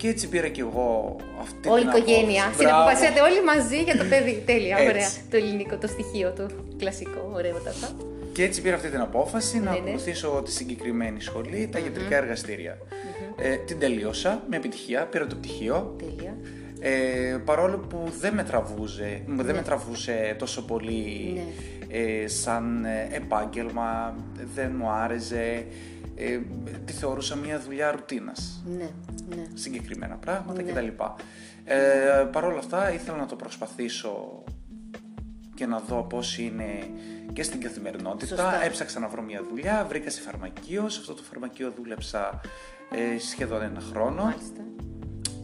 και 0.01 0.09
έτσι 0.09 0.29
πήρα 0.29 0.49
και 0.49 0.61
εγώ 0.61 1.17
αυτή 1.41 1.69
Όλη 1.69 1.81
την 1.81 1.91
οικογένεια. 1.91 2.53
Συναποφασίσατε 2.57 3.21
όλοι 3.21 3.45
μαζί 3.45 3.83
για 3.83 3.97
το 3.97 4.05
παιδί. 4.05 4.43
Τέλεια, 4.51 4.77
ωραία. 4.77 5.09
Το 5.31 5.37
ελληνικό, 5.37 5.77
το 5.77 5.87
στοιχείο 5.87 6.33
του. 6.37 6.47
Κλασικό, 6.79 7.31
ωραιότατα. 7.35 7.89
Και 8.33 8.43
έτσι 8.43 8.63
πήρα 8.63 8.75
αυτή 8.75 8.89
την 8.89 9.01
απόφαση 9.01 9.59
να 9.59 9.63
ναι, 9.63 9.71
ναι. 9.71 9.79
ακολουθήσω 9.79 10.43
τη 10.45 10.51
συγκεκριμένη 10.53 11.21
σχολή, 11.21 11.69
τα 11.73 11.79
γιατρικά 11.79 12.17
εργαστήρια. 12.17 12.79
Ε, 13.37 13.57
την 13.57 13.79
τελείωσα 13.79 14.43
με 14.49 14.57
επιτυχία, 14.57 15.07
πήρα 15.07 15.27
το 15.27 15.37
πτυχίο. 15.37 15.97
Τέλεια. 15.99 16.37
Ε, 16.81 17.37
παρόλο 17.45 17.79
που 17.79 18.13
δεν 18.21 18.35
με, 18.35 18.43
τραβούσε, 18.45 19.23
δεν 19.27 19.37
με 19.37 19.53
ναι. 19.53 19.63
τραβούσε 19.63 20.37
τόσο 20.39 20.65
πολύ 20.65 21.33
ναι. 21.35 21.99
ε, 21.99 22.29
σαν 22.29 22.87
επάγγελμα, 23.11 24.17
δεν 24.55 24.75
μου 24.79 24.91
άρεσε, 24.91 25.67
ε, 26.21 26.41
τη 26.85 26.93
θεωρούσα 26.93 27.37
μια 27.37 27.61
δουλειά 27.61 27.91
ρουτίνας. 27.91 28.63
Ναι, 28.79 28.91
ναι. 29.37 29.47
Συγκεκριμένα 29.55 30.15
πράγματα 30.15 30.63
ναι. 30.63 30.73
κτλ. 30.73 30.87
Ε, 31.65 32.25
Παρ' 32.33 32.45
όλα 32.45 32.59
αυτά 32.59 32.93
ήθελα 32.93 33.17
να 33.17 33.27
το 33.27 33.37
προσπαθήσω 33.37 34.43
και 35.55 35.67
να 35.67 35.79
δω 35.79 36.03
πώς 36.03 36.39
είναι 36.39 36.89
και 37.33 37.43
στην 37.43 37.61
καθημερινότητα. 37.61 38.27
Σωστά. 38.27 38.65
Έψαξα 38.65 39.01
να 39.01 39.09
βρω 39.09 39.23
μια 39.23 39.45
δουλειά, 39.49 39.87
βρήκα 39.89 40.11
σε 40.11 40.21
φαρμακείο. 40.21 40.89
Σε 40.89 41.01
αυτό 41.01 41.15
το 41.15 41.23
φαρμακείο 41.23 41.73
δούλεψα 41.77 42.41
ε, 42.91 43.19
σχεδόν 43.19 43.63
ένα 43.63 43.81
χρόνο. 43.81 44.23
Μάλιστα. 44.25 44.61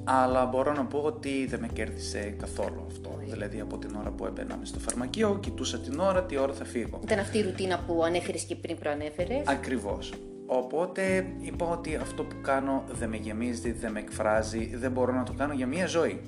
Αλλά 0.04 0.45
μπορώ 0.45 0.73
να 0.73 0.85
πω 0.85 0.99
ότι 0.99 1.47
δεν 1.47 1.61
με 1.61 1.68
κέρδισε 1.73 2.35
καθόλου 2.38 2.85
αυτό. 2.87 3.18
Δηλαδή 3.23 3.61
από 3.61 3.78
την 3.78 3.97
ώρα 4.00 4.11
που 4.11 4.26
έμπαινα 4.26 4.56
μες 4.56 4.68
στο 4.68 4.78
φαρμακείο, 4.78 5.38
κοιτούσα 5.42 5.78
την 5.78 5.99
ώρα, 5.99 6.23
τι 6.23 6.37
ώρα 6.37 6.52
θα 6.52 6.64
φύγω. 6.64 7.00
Ήταν 7.02 7.18
αυτή 7.18 7.38
η 7.38 7.42
ρουτίνα 7.42 7.78
που 7.87 8.04
ανέφερες 8.04 8.42
και 8.42 8.56
πριν 8.56 8.78
προανέφερες. 8.78 9.47
Ακριβώς. 9.47 10.12
Οπότε 10.46 11.26
είπα 11.40 11.66
ότι 11.66 11.96
αυτό 11.96 12.22
που 12.22 12.36
κάνω 12.42 12.84
δεν 12.92 13.08
με 13.08 13.16
γεμίζει, 13.16 13.72
δεν 13.72 13.92
με 13.92 13.98
εκφράζει, 13.98 14.76
δεν 14.76 14.90
μπορώ 14.90 15.12
να 15.12 15.22
το 15.22 15.32
κάνω 15.32 15.52
για 15.52 15.66
μία 15.66 15.86
ζωή. 15.86 16.20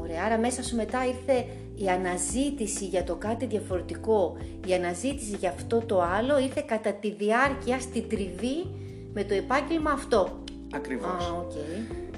Ωραία, 0.00 0.24
άρα 0.24 0.38
μέσα 0.38 0.62
σου 0.62 0.76
μετά 0.76 1.06
ήρθε 1.06 1.46
η 1.74 1.88
αναζήτηση 1.88 2.84
για 2.84 3.04
το 3.04 3.14
κάτι 3.14 3.46
διαφορετικό, 3.46 4.36
η 4.66 4.74
αναζήτηση 4.74 5.36
για 5.36 5.50
αυτό 5.50 5.82
το 5.86 6.02
άλλο 6.02 6.38
ήρθε 6.38 6.64
κατά 6.66 6.92
τη 6.92 7.12
διάρκεια 7.12 7.80
στη 7.80 8.02
τριβή 8.02 8.66
με 9.12 9.24
το 9.24 9.34
επάγγελμα 9.34 9.90
αυτό. 9.90 10.42
Ακριβώς. 10.74 11.28
Α, 11.28 11.32
οκ. 11.32 11.52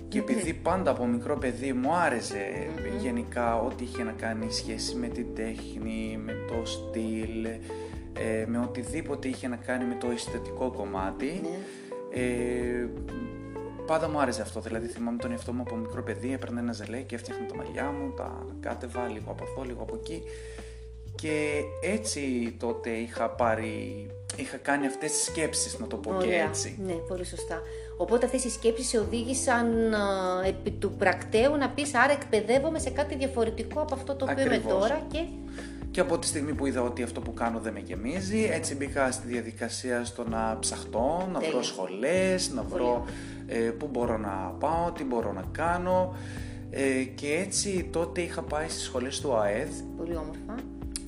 Και 0.09 0.19
επειδή 0.19 0.55
πάντα 0.69 0.91
από 0.91 1.07
μικρό 1.07 1.39
παιδί 1.39 1.73
μου 1.73 1.95
άρεσε 1.95 2.71
γενικά 3.01 3.61
ό,τι 3.61 3.85
είχε 3.85 4.03
να 4.03 4.13
κάνει 4.13 4.53
σχέση 4.53 4.97
με 4.97 5.07
την 5.07 5.27
τέχνη, 5.35 6.21
με 6.25 6.33
το 6.49 6.71
στυλ, 6.71 7.47
ε, 8.19 8.45
με 8.47 8.59
οτιδήποτε 8.59 9.29
είχε 9.29 9.49
να 9.49 9.57
κάνει 9.57 9.85
με 9.85 9.95
το 10.01 10.11
αισθητικό 10.11 10.71
κομμάτι, 10.77 11.41
Ναι. 11.43 11.59
ε, 12.21 12.89
πάντα 13.87 14.09
μου 14.09 14.19
άρεσε 14.21 14.43
αυτό. 14.43 14.61
Δηλαδή 14.61 14.87
θυμάμαι 14.87 15.17
τον 15.19 15.31
εαυτό 15.31 15.53
μου 15.53 15.61
από 15.67 15.77
μικρό 15.77 16.03
παιδί, 16.03 16.33
έπαιρνα 16.33 16.61
ένα 16.61 16.73
ζελέ 16.73 16.99
και 17.01 17.15
έφτιαχνα 17.15 17.47
τα 17.47 17.55
μαλλιά 17.55 17.85
μου, 17.91 18.13
τα 18.17 18.47
κάτεβα 18.61 19.07
λίγο 19.09 19.31
από 19.31 19.45
εδώ, 19.53 19.63
λίγο 19.65 19.83
από 19.83 19.95
εκεί. 19.95 20.23
Και 21.15 21.61
έτσι 21.83 22.55
τότε 22.59 22.91
είχα 22.91 23.29
πάρει, 23.31 24.07
είχα 24.37 24.57
κάνει 24.57 24.87
αυτές 24.87 25.11
τις 25.13 25.25
σκέψεις, 25.25 25.79
να 25.79 25.87
το 25.87 25.97
πω 25.97 26.11
και 26.21 26.27
Ωραία. 26.27 26.45
έτσι. 26.45 26.79
Ναι, 26.87 26.93
πολύ 26.93 27.25
σωστά. 27.25 27.63
Οπότε 27.97 28.27
αυτές 28.27 28.45
οι 28.45 28.51
σκέψεις 28.51 28.89
σε 28.89 28.99
οδήγησαν 28.99 29.95
α, 29.95 30.45
επί 30.47 30.71
του 30.71 30.91
πρακτέου 30.93 31.57
να 31.57 31.69
πεις 31.71 31.95
άρα 31.95 32.13
εκπαιδεύομαι 32.13 32.79
σε 32.79 32.91
κάτι 32.91 33.17
διαφορετικό 33.17 33.81
από 33.81 33.95
αυτό 33.95 34.15
το 34.15 34.27
οποίο 34.31 34.45
είμαι 34.45 34.55
Ακριβώς. 34.55 34.81
τώρα 34.81 35.03
και 35.13 35.19
Και 35.95 36.01
από 36.01 36.19
τη 36.19 36.27
στιγμή 36.27 36.55
που 36.55 36.67
είδα 36.67 36.83
ότι 36.83 37.03
αυτό 37.03 37.21
που 37.21 37.35
κάνω 37.35 37.59
δεν 37.59 37.73
με 37.73 37.81
γεμίζει, 37.81 38.49
έτσι 38.53 38.75
μπήκα 38.75 39.11
στη 39.11 39.27
διαδικασία 39.27 40.05
στο 40.05 40.29
να 40.29 40.57
ψαχτώ, 40.61 41.29
να 41.33 41.39
Τέλεια. 41.39 41.51
βρω 41.55 41.63
σχολές, 41.63 42.51
να 42.51 42.63
βρω 42.63 43.05
ε, 43.47 43.59
πού 43.59 43.89
μπορώ 43.93 44.19
να 44.19 44.55
πάω, 44.59 44.93
τι 44.93 45.05
μπορώ 45.05 45.33
να 45.33 45.45
κάνω. 45.53 46.17
Ε, 46.71 47.03
και 47.03 47.33
έτσι 47.47 47.89
τότε 47.93 48.21
είχα 48.21 48.43
πάει 48.43 48.69
στις 48.69 48.83
σχολές 48.83 49.21
του 49.21 49.35
ΑΕΔ, 49.37 49.71
πολύ 49.97 50.17
όμορφα. 50.17 50.55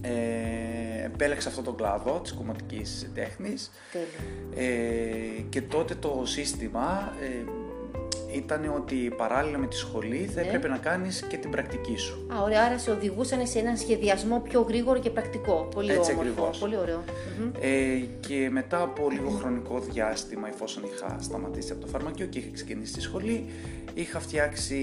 ε, 0.00 1.04
επέλεξα 1.04 1.48
αυτό 1.48 1.62
τον 1.62 1.76
κλάδο 1.76 2.20
της 2.22 2.32
κομματικής 2.32 3.10
τέχνης 3.14 3.70
Τέλεια. 3.92 4.68
ε, 4.70 5.40
και 5.48 5.62
τότε 5.62 5.94
το 5.94 6.22
σύστημα 6.24 7.12
ε, 7.22 7.44
ήταν 8.36 8.72
ότι 8.76 8.96
παράλληλα 9.16 9.58
με 9.58 9.66
τη 9.66 9.76
σχολή 9.76 10.30
θα 10.34 10.40
Ναι. 10.40 10.46
έπρεπε 10.46 10.68
να 10.68 10.76
κάνεις 10.76 11.22
και 11.28 11.36
την 11.36 11.50
πρακτική 11.50 11.96
σου. 11.96 12.26
Α, 12.34 12.42
ωραία, 12.42 12.62
άρα 12.64 12.78
σε 12.78 12.90
οδηγούσαν 12.90 13.46
σε 13.46 13.58
έναν 13.58 13.76
σχεδιασμό 13.76 14.40
πιο 14.40 14.60
γρήγορο 14.60 14.98
και 14.98 15.10
πρακτικό. 15.10 15.68
Πολύ 15.74 15.90
Έτσι 15.92 16.10
όμορφο. 16.12 16.30
ακριβώς. 16.30 16.58
Πολύ 16.58 16.76
ωραίο. 16.76 17.04
Μμμ. 17.40 17.50
Ε, 17.60 17.98
και 18.20 18.48
μετά 18.50 18.82
από 18.82 19.08
λίγο 19.10 19.28
χρονικό 19.30 19.78
διάστημα, 19.80 20.48
εφόσον 20.48 20.82
είχα 20.84 21.16
σταματήσει 21.20 21.72
από 21.72 21.80
το 21.80 21.86
φαρμακείο 21.86 22.26
και 22.26 22.38
είχα 22.38 22.48
ξεκινήσει 22.52 22.92
τη 22.92 23.00
σχολή, 23.00 23.46
είχα 23.94 24.20
φτιάξει 24.20 24.80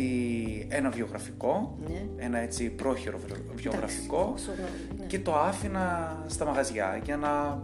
ένα 0.70 0.90
βιογραφικό, 0.90 1.78
Ναι. 1.88 2.06
ένα 2.26 2.38
έτσι 2.38 2.70
πρόχειρο 2.70 3.18
βιο- 3.26 3.44
βιογραφικό 3.56 4.16
Εντάξει, 4.18 4.34
όσο 4.44 4.52
γνωρίζω, 4.58 4.78
ναι. 5.00 5.06
και 5.06 5.20
το 5.20 5.36
άφηνα 5.36 6.18
στα 6.28 6.46
μαγαζιά 6.46 7.02
για 7.04 7.18
να... 7.18 7.62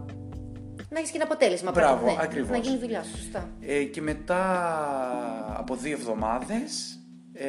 Να 0.90 0.98
έχεις 0.98 1.10
και 1.10 1.16
ένα 1.16 1.24
αποτέλεσμα. 1.24 1.70
Μπράβο, 1.70 1.94
πράγματι, 2.04 2.16
ναι. 2.16 2.22
ακριβώς. 2.22 2.50
Να 2.50 2.56
γίνει 2.56 2.74
η 2.74 2.78
δουλειά 2.78 3.02
σου, 3.02 3.16
σωστά. 3.16 3.48
Ε, 3.60 3.82
και 3.84 4.00
μετά 4.00 4.42
από 5.58 5.74
δύο 5.76 5.92
εβδομάδες 5.92 6.94
ε, 7.32 7.46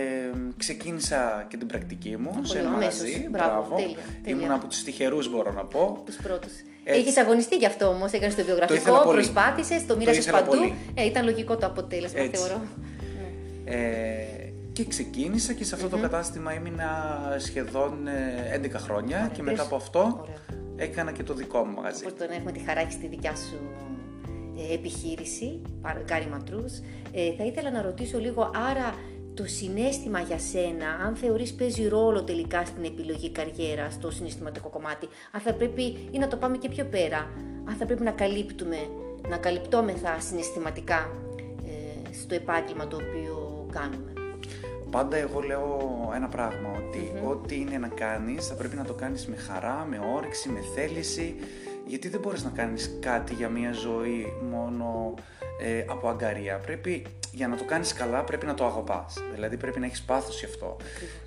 ξεκίνησα 0.58 1.46
και 1.50 1.58
την 1.58 1.68
πρακτική 1.68 2.18
μου 2.18 2.40
σε 2.42 2.60
ένα 2.60 2.70
αμέσως. 2.70 3.00
μαγαζί. 3.02 3.28
Μπράβο, 3.32 3.76
τέλεια, 3.76 3.96
τέλεια. 4.24 4.40
Ήμουν 4.42 4.52
από 4.56 4.68
τους 4.68 4.84
τυχερούς 4.84 5.30
μπορώ 5.30 5.52
να 5.52 5.64
πω. 5.66 6.02
Τους 6.06 6.16
πρώτους. 6.16 6.52
Έτσι. 6.84 7.00
Έχεις 7.00 7.18
αγωνιστεί 7.18 7.56
γι' 7.56 7.66
αυτό 7.66 7.88
όμως, 7.88 8.12
έκανες 8.12 8.36
το 8.36 8.42
ήθελα 8.42 8.58
βιογραφικό, 8.58 9.02
πολύ. 9.04 9.18
προσπάθησες, 9.18 9.82
το 9.82 9.88
Το 9.88 9.98
μοίρασες 10.00 10.24
ήθελα 10.26 10.38
παντού. 10.44 10.58
πολύ. 10.58 10.74
Ε, 10.94 11.06
ήταν 11.06 11.24
λογικό 11.26 11.58
το 11.58 11.66
αποτέλεσμα, 11.66 12.20
Έτσι. 12.20 12.42
θεωρώ. 12.42 12.62
Ε, 13.66 13.78
και 14.74 14.86
ξεκίνησα 14.86 15.54
και 15.54 15.64
σε 15.64 15.76
αυτό 15.76 15.90
το 15.90 15.98
κατάστημα 15.98 16.54
έμεινα 16.54 17.20
σχεδόν 17.38 18.08
ε, 18.08 18.60
11 18.64 18.72
χρόνια 18.78 19.30
και 19.34 19.42
μετά 19.42 19.56
πες. 19.58 19.66
από 19.66 19.76
αυτό 19.76 20.20
Ωραία. 20.22 20.36
Έκανα 20.84 21.12
και 21.12 21.24
το 21.24 21.34
δικό 21.34 21.66
μου 21.66 21.74
μαγαζί. 21.76 22.04
Οπότε 22.06 22.28
να 22.28 22.34
έχουμε 22.36 22.52
τη 22.52 22.60
χαρά 22.60 22.80
έχεις 22.80 22.94
στη 22.94 23.08
δικιά 23.08 23.36
σου 23.36 23.60
ε, 24.58 24.74
επιχείρηση, 24.74 25.62
παρ- 25.82 26.04
Γκάρι 26.04 26.28
Ματρούς. 26.32 26.74
Ε, 27.12 27.34
θα 27.38 27.44
ήθελα 27.46 27.72
να 27.72 27.82
ρωτήσω 27.82 28.18
λίγο, 28.20 28.52
άρα 28.70 28.96
το 29.34 29.46
συνέστημα 29.46 30.20
για 30.20 30.40
σένα, 30.40 30.88
αν 31.06 31.16
θεωρείς 31.16 31.54
παίζει 31.54 31.88
ρόλο 31.88 32.24
τελικά 32.24 32.66
στην 32.66 32.84
επιλογή 32.84 33.30
καριέρα, 33.32 33.90
στο 33.90 34.12
συναισθηματικό 34.12 34.70
κομμάτι, 34.70 35.08
αν 35.32 35.42
θα 35.42 35.54
πρέπει, 35.54 35.82
ή 36.12 36.18
να 36.18 36.28
το 36.28 36.38
πάμε 36.38 36.58
και 36.58 36.70
πιο 36.70 36.86
πέρα, 36.86 37.30
αν 37.70 37.76
θα 37.76 37.86
πρέπει 37.86 38.04
να 38.04 38.12
καλύπτουμε, 38.12 38.78
να 39.30 39.38
καλυπτόμεθα 39.38 40.20
συναισθηματικά 40.20 41.12
ε, 41.66 42.14
στο 42.22 42.36
επάγγελμα 42.36 42.88
το 42.88 42.96
οποίο 42.96 43.68
κάνουμε; 43.72 44.11
Πάντα 44.92 45.18
εγώ 45.18 45.40
λέω 45.40 45.90
ένα 46.16 46.28
πράγμα, 46.28 46.70
ότι 46.78 47.14
ό,τι 47.28 47.56
είναι 47.56 47.78
να 47.78 47.88
κάνεις 47.88 48.48
θα 48.48 48.54
πρέπει 48.54 48.76
να 48.76 48.84
το 48.84 48.94
κάνεις 48.94 49.28
με 49.28 49.36
χαρά, 49.36 49.88
με 49.90 50.00
όρεξη, 50.16 50.50
με 50.50 50.60
θέληση, 50.76 51.36
γιατί 51.86 52.10
δεν 52.10 52.20
μπορείς 52.20 52.44
να 52.44 52.50
κάνεις 52.50 52.98
κάτι 53.00 53.34
για 53.34 53.50
μια 53.50 53.72
ζωή 53.72 54.34
μόνο 54.52 55.14
ε, 55.62 55.86
από 55.88 56.10
αγκαρία. 56.10 56.58
Πρέπει, 56.58 57.06
για 57.32 57.48
να 57.48 57.56
το 57.56 57.64
κάνεις 57.64 57.94
καλά 57.94 58.24
πρέπει 58.24 58.46
να 58.46 58.54
το 58.54 58.66
αγαπάς, 58.66 59.18
δηλαδή 59.34 59.58
πρέπει 59.58 59.80
να 59.80 59.86
έχεις 59.86 60.02
πάθος 60.02 60.40
γι' 60.40 60.46
αυτό. 60.46 60.78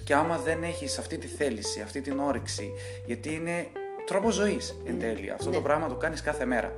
Και 0.04 0.14
άμα 0.14 0.38
δεν 0.38 0.62
έχεις 0.62 0.98
αυτή 0.98 1.18
τη 1.18 1.26
θέληση, 1.26 1.80
αυτή 1.80 2.00
την 2.00 2.18
όρεξη, 2.18 2.72
γιατί 3.06 3.34
είναι 3.34 3.66
τρόπο 4.06 4.30
ζωής 4.30 4.80
εν 4.84 4.98
τέλει, 4.98 5.30
αυτό 5.30 5.50
το 5.50 5.60
πράγμα 5.60 5.88
το 5.88 5.94
κάνεις 5.94 6.20
κάθε 6.20 6.44
μέρα. 6.44 6.72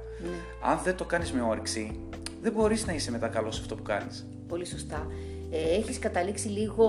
Αν 0.63 0.81
δεν 0.85 0.97
το 0.97 1.05
κάνεις 1.05 1.33
με 1.33 1.43
όρεξη, 1.43 2.01
δεν 2.43 2.53
μπορείς 2.53 2.87
να 2.87 2.93
είσαι 2.93 3.11
μετά 3.11 3.29
καλό 3.29 3.51
σε 3.51 3.61
αυτό 3.61 3.75
που 3.75 3.83
κάνεις. 3.83 4.27
Πολύ 4.49 4.65
σωστά. 4.65 5.07
Ε, 5.51 5.77
έχεις 5.77 5.99
καταλήξει 5.99 6.49
λίγο 6.49 6.85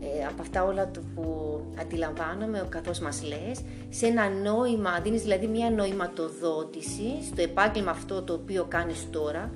ε, 0.00 0.26
από 0.26 0.42
αυτά 0.42 0.64
όλα 0.64 0.88
του 0.88 1.02
που 1.14 1.24
αντιλαμβάνομαι 1.80 2.66
καθώς 2.68 2.98
μας 2.98 3.22
λες 3.22 3.60
σε 3.88 4.06
ένα 4.06 4.28
νόημα, 4.28 5.00
δίνεις 5.02 5.22
δηλαδή 5.22 5.46
μια 5.46 5.70
νοηματοδότηση 5.70 7.18
στο 7.30 7.42
επάγγελμα 7.42 7.90
αυτό 7.90 8.22
το 8.22 8.32
οποίο 8.32 8.64
κάνεις 8.68 9.06
τώρα. 9.10 9.50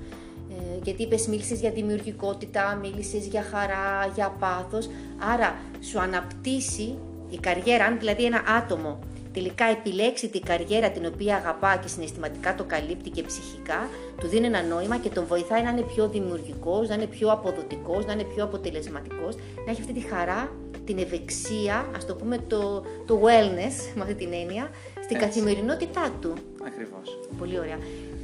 Ε, 0.49 0.79
γιατί 0.83 1.03
είπες 1.03 1.27
μίλησες 1.27 1.59
για 1.59 1.71
δημιουργικότητα, 1.71 2.79
μίλησες 2.81 3.25
για 3.25 3.43
χαρά, 3.43 4.11
για 4.15 4.35
πάθος. 4.39 4.89
Άρα 5.33 5.55
σου 5.81 5.99
αναπτύσσει 5.99 6.97
η 7.29 7.37
καριέρα, 7.37 7.85
αν 7.85 7.99
δηλαδή 7.99 8.25
ένα 8.25 8.43
άτομο 8.57 8.99
τελικά 9.35 9.65
επιλέξει 9.65 10.27
την 10.29 10.41
καριέρα 10.49 10.89
την 10.89 11.05
οποία 11.05 11.35
αγαπά 11.35 11.77
και 11.81 11.87
συναισθηματικά 11.87 12.55
το 12.55 12.63
καλύπτει 12.63 13.09
και 13.09 13.23
ψυχικά, 13.23 13.89
του 14.19 14.27
δίνει 14.27 14.45
ένα 14.45 14.61
νόημα 14.63 14.97
και 14.97 15.09
τον 15.09 15.25
βοηθάει 15.25 15.63
να 15.63 15.69
είναι 15.69 15.81
πιο 15.81 16.07
δημιουργικός, 16.09 16.87
να 16.89 16.93
είναι 16.95 17.05
πιο 17.05 17.31
αποδοτικός, 17.31 18.05
να 18.05 18.13
είναι 18.13 18.23
πιο 18.23 18.43
αποτελεσματικός, 18.43 19.35
να 19.65 19.71
έχει 19.71 19.81
αυτή 19.81 19.93
τη 19.93 19.99
χαρά, 19.99 20.51
την 20.85 20.97
ευεξία, 20.97 21.89
ας 21.95 22.05
το 22.05 22.15
πούμε 22.15 22.37
το, 22.47 22.83
το 23.05 23.21
wellness, 23.25 23.75
με 23.95 24.01
αυτή 24.01 24.15
την 24.15 24.33
έννοια, 24.33 24.69
στην 25.03 25.15
Έτσι. 25.15 25.27
καθημερινότητά 25.27 26.09
του. 26.21 26.33
Ακριβώς. 26.67 27.19
Πολύ 27.37 27.59
ωραία. 27.59 27.77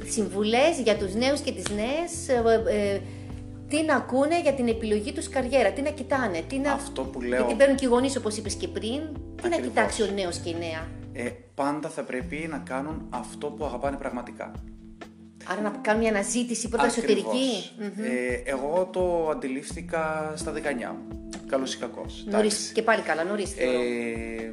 Συμβουλές 0.08 0.78
για 0.84 0.96
τους 0.96 1.14
νέους 1.14 1.40
και 1.40 1.52
τις 1.52 1.64
νέες, 1.70 2.28
ε, 2.28 2.94
ε, 2.94 3.00
τι 3.68 3.82
να 3.82 3.94
ακούνε 3.96 4.40
για 4.40 4.52
την 4.52 4.68
επιλογή 4.68 5.12
τους 5.12 5.28
καριέρα, 5.28 5.70
τι 5.72 5.82
να 5.82 5.90
κοιτάνε, 5.90 6.42
τι 6.48 6.58
να... 6.58 6.72
Αυτό 6.72 7.02
που 7.02 7.20
λέω- 7.20 7.38
Γιατί 7.38 7.54
παίρνουν 7.54 7.76
και 7.76 7.84
οι 7.84 7.88
γονείς 7.88 8.16
όπως 8.16 8.36
είπες 8.36 8.54
και 8.54 8.68
πριν, 8.68 9.00
τι 9.36 9.42
να 9.42 9.46
Ακριβώς. 9.46 9.66
κοιτάξει 9.66 10.02
ο 10.02 10.06
νέος 10.14 10.36
και 10.38 10.48
η 10.50 10.56
νέα. 10.58 10.88
Ε, 11.12 11.30
πάντα 11.54 11.88
θα 11.88 12.02
πρέπει 12.02 12.46
να 12.50 12.58
κάνουν 12.58 13.06
αυτό 13.10 13.46
που 13.46 13.64
αγαπάνε 13.64 13.96
πραγματικά. 13.96 14.52
Άρα 15.44 15.60
να 15.60 15.70
κάνουμε 15.70 16.04
μια 16.04 16.14
αναζήτηση 16.14 16.68
πρώτα 16.68 16.84
εσωτερική. 16.84 17.70
Ακριβώς. 17.78 18.06
Ε, 18.06 18.42
εγώ 18.44 18.88
το 18.92 19.28
αντιλήφθηκα 19.30 20.32
στα 20.36 20.52
19 20.52 20.56
μου. 20.58 21.30
Καλός 21.46 21.74
ή 21.74 21.78
κακός. 21.78 22.24
Νωρίς, 22.30 22.54
Εντάξει. 22.54 22.72
και 22.72 22.82
πάλι 22.82 23.02
καλά, 23.02 23.24
νωρίς 23.24 23.50
θεωρώ. 23.50 23.80
Ε, 23.80 24.52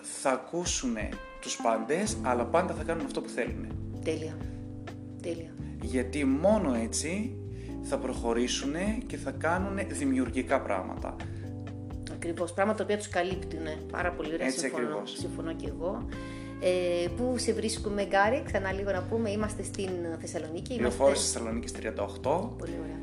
θα 0.00 0.30
ακούσουν 0.30 0.96
τους 1.40 1.56
πάντες, 1.56 2.16
αλλά 2.22 2.44
πάντα 2.44 2.74
θα 2.74 2.82
κάνουν 2.82 3.04
αυτό 3.04 3.20
που 3.20 3.28
θέλουν. 3.28 3.66
Τέλεια. 4.04 4.36
Τέλεια. 5.22 5.54
Γιατί 5.82 6.24
μόνο 6.24 6.74
έτσι 6.74 7.36
θα 7.82 7.98
προχωρήσουν 7.98 8.74
και 9.06 9.16
θα 9.16 9.30
κάνουν 9.30 9.78
δημιουργικά 9.88 10.60
πράγματα. 10.60 11.16
Ακριβώς. 12.18 12.52
Πράγματα 12.52 12.76
τα 12.78 12.84
οποία 12.84 12.96
τους 12.98 13.08
καλύπτουν. 13.08 13.66
Πάρα 13.92 14.10
πολύ 14.12 14.32
ωραία. 14.34 14.46
Έτσι 14.46 14.58
συμφωνώ. 14.58 14.86
ακριβώς. 14.86 15.14
Συμφωνώ 15.18 15.52
και 15.54 15.68
εγώ. 15.68 16.02
Ε, 16.60 17.08
πού 17.16 17.34
σε 17.38 17.52
βρίσκουμε, 17.52 18.04
Γκάρι, 18.04 18.42
ξανά 18.46 18.72
λίγο 18.72 18.90
να 18.90 19.02
πούμε. 19.02 19.30
Είμαστε 19.30 19.62
στην 19.62 19.90
Θεσσαλονίκη. 20.20 20.80
Λεωφόρος 20.80 21.18
της 21.18 21.32
Θεσσαλονίκης 21.32 21.72
38. 21.72 21.80
Πολύ 22.58 22.76
ωραία. 22.82 22.96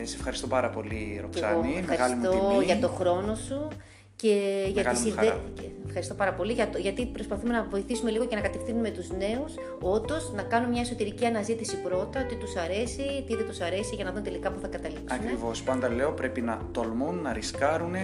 Ε, 0.00 0.04
σε 0.04 0.16
ευχαριστώ 0.16 0.46
πάρα 0.46 0.70
πολύ, 0.70 1.04
Και 1.10 1.18
εγώ 1.18 1.20
Ροξάνη. 1.22 1.84
Μεγάλη 1.86 2.14
μου 2.14 2.22
ευχαριστώ 2.24 2.48
τιμή. 2.50 2.64
για 2.64 2.78
το 2.78 2.88
χρόνο 2.88 3.34
σου 3.34 3.68
και 4.16 4.28
για 4.64 4.74
Μεγάλη 4.74 4.96
τις 4.96 5.04
μου 5.06 5.12
ιδέες. 5.12 5.28
χαρά. 5.28 5.40
Ευχαριστώ 5.86 6.14
πάρα 6.14 6.32
πολύ 6.32 6.52
για 6.52 6.68
το- 6.70 6.78
γιατί 6.78 7.06
προσπαθούμε 7.06 7.52
να 7.52 7.66
βοηθήσουμε 7.70 8.10
λίγο 8.10 8.24
και 8.26 8.34
να 8.34 8.40
κατευθύνουμε 8.40 8.90
τους 8.90 9.10
νέους 9.10 9.52
όντως 9.80 10.32
να 10.34 10.42
κάνουν 10.42 10.70
μια 10.70 10.80
εσωτερική 10.80 11.24
αναζήτηση 11.24 11.76
πρώτα, 11.76 12.24
τι 12.24 12.34
τους 12.34 12.56
αρέσει, 12.56 13.24
τι 13.26 13.34
δεν 13.36 13.46
τους 13.46 13.60
αρέσει 13.60 13.94
για 13.94 14.04
να 14.04 14.12
δουν 14.12 14.22
τελικά 14.22 14.50
που 14.52 14.60
θα 14.60 14.68
καταλήξουν. 14.68 15.08
Ακριβώς. 15.10 15.62
Πάντα 15.62 15.88
λέω 15.88 16.12
πρέπει 16.12 16.40
να 16.40 16.60
τολμούν, 16.72 17.22
να 17.22 17.32
ρισκάρουν 17.32 17.94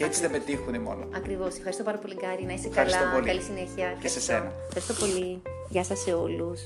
και 0.00 0.06
έτσι 0.06 0.20
δεν 0.20 0.30
πετύχουν 0.30 0.80
μόνο. 0.80 1.08
Ακριβώς. 1.14 1.56
Ευχαριστώ 1.56 1.82
πάρα 1.82 1.98
πολύ 1.98 2.14
Γκάρι, 2.14 2.44
να 2.44 2.52
είσαι 2.52 2.68
Ευχαριστώ 2.68 2.98
καλά, 2.98 3.12
πολύ. 3.12 3.26
καλή 3.26 3.40
συνέχεια. 3.42 3.96
Και 4.00 4.08
σε 4.08 4.18
Ευχαριστώ. 4.18 4.20
σένα. 4.20 4.52
Ευχαριστώ 4.66 4.94
πολύ. 4.94 5.42
Γεια 5.68 5.84
σας 5.84 5.98
σε 6.00 6.12
όλους. 6.12 6.60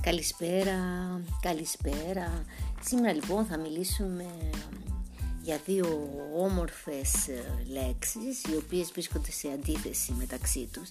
Καλησπέρα, 0.00 0.78
καλησπέρα. 1.42 2.44
Σήμερα 2.84 3.12
λοιπόν 3.12 3.44
θα 3.44 3.58
μιλήσουμε 3.58 4.26
για 5.42 5.60
δύο 5.66 6.10
όμορφες 6.36 7.28
ε, 7.28 7.44
λέξεις 7.72 8.42
οι 8.42 8.56
οποίες 8.56 8.90
βρίσκονται 8.92 9.30
σε 9.30 9.48
αντίθεση 9.48 10.12
μεταξύ 10.18 10.68
τους. 10.72 10.88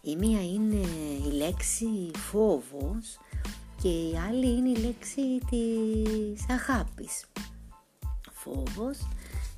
Η 0.00 0.16
μία 0.16 0.44
είναι 0.44 0.86
η 1.26 1.30
λέξη 1.30 2.10
φόβος 2.16 3.18
και 3.82 3.88
η 3.88 4.16
άλλη 4.28 4.48
είναι 4.48 4.68
η 4.68 4.76
λέξη 4.76 5.38
της 5.50 6.46
αγάπης. 6.48 7.24
Φόβος, 8.32 8.98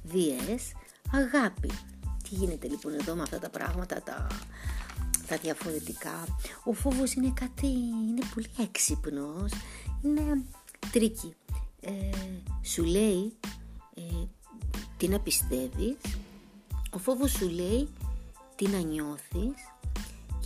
διές, 0.03 0.73
αγάπη. 1.13 1.71
Τι 2.23 2.35
γίνεται 2.35 2.69
λοιπόν 2.69 2.95
εδώ 2.95 3.15
με 3.15 3.23
αυτά 3.23 3.39
τα 3.39 3.51
πράγματα 3.51 4.03
τα, 4.03 4.27
τα 5.27 5.37
διαφορετικά; 5.37 6.39
Ο 6.65 6.73
φόβος 6.73 7.15
είναι 7.15 7.33
κάτι, 7.35 7.67
είναι 8.09 8.23
πολύ 8.35 8.51
έξυπνος, 8.59 9.53
είναι 10.03 10.45
tricky. 10.93 11.35
Ε, 11.81 11.91
σου 12.63 12.85
λέει 12.85 13.33
ε, 13.95 14.27
τι 14.97 15.09
να 15.09 15.21
πιστεύεις, 15.21 15.97
ο 16.91 16.99
φόβος 16.99 17.31
σου 17.31 17.49
λέει 17.49 17.89
τι 18.57 18.69
να 18.69 18.79
νιώθεις 18.79 19.70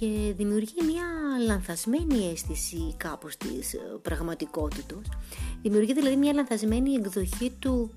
και 0.05 0.33
δημιουργεί 0.33 0.83
μια 0.85 1.05
λανθασμένη 1.47 2.31
αίσθηση 2.31 2.95
κάπως 2.97 3.37
της 3.37 3.75
ε, 3.75 3.79
πραγματικότητος. 4.03 5.09
Δημιουργεί 5.63 5.95
δηλαδή 5.95 6.17
μια 6.17 6.33
λανθασμένη 6.33 6.93
εκδοχή 6.95 7.51
του 7.51 7.95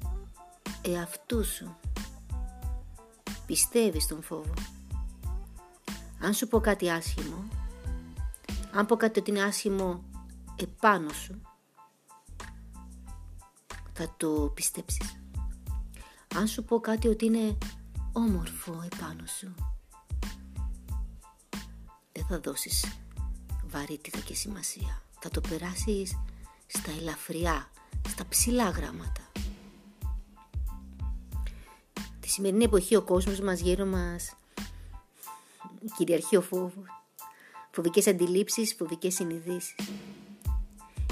εαυτού 0.82 1.46
σου. 1.46 1.76
Πιστεύεις 3.46 4.08
τον 4.08 4.24
φόβο. 4.24 4.54
Αν 6.22 6.34
σου 6.34 6.48
πω 6.48 6.60
κάτι 6.60 6.90
άσχημο, 6.90 7.44
αν 8.72 8.86
πω 8.86 8.96
κάτι 8.96 9.20
ότι 9.20 9.30
είναι 9.30 9.44
άσχημο 9.44 10.04
επάνω 10.56 11.10
σου, 11.10 11.42
θα 13.94 14.14
το 14.18 14.52
πιστέψεις. 14.56 15.20
Αν 16.36 16.48
σου 16.48 16.64
πω 16.64 16.80
κάτι 16.80 17.08
ότι 17.08 17.26
είναι 17.26 17.58
όμορφο 18.14 18.88
επάνω 18.92 19.24
σου, 19.26 19.54
δεν 19.56 19.77
θα 22.30 22.40
δώσεις 22.40 22.86
βαρύτητα 23.68 24.20
και 24.20 24.36
σημασία. 24.36 25.02
Θα 25.20 25.30
το 25.30 25.42
περάσεις 25.42 26.18
στα 26.68 26.92
ελαφριά, 27.00 27.72
στα 28.08 28.26
ψηλά 28.30 28.70
γράμματα. 28.70 29.32
Τη 32.20 32.30
σημερινή 32.30 32.64
εποχή 32.64 32.96
ο 32.96 33.02
κόσμος 33.02 33.40
μας 33.40 33.60
γύρω 33.60 33.86
μας 33.86 34.36
κυριαρχεί 35.98 36.36
ο 36.36 36.42
φόβος. 36.42 37.04
Φοβικές 37.72 38.08
αντιλήψεις, 38.08 38.76
φοβικές 38.78 39.14
συνειδήσεις. 39.14 39.76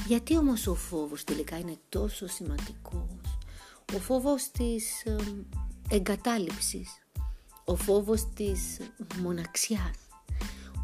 Γιατί 0.07 0.37
όμως 0.37 0.67
ο 0.67 0.75
φόβος 0.75 1.23
τελικά 1.23 1.57
είναι 1.57 1.77
τόσο 1.89 2.27
σημαντικός; 2.27 3.37
Ο 3.95 3.99
φόβος 3.99 4.51
της 4.51 5.03
ε, 5.05 5.15
εγκατάλειψης. 5.89 6.89
Ο 7.65 7.75
φόβος 7.75 8.29
της 8.33 8.77
μοναξιάς. 9.21 10.04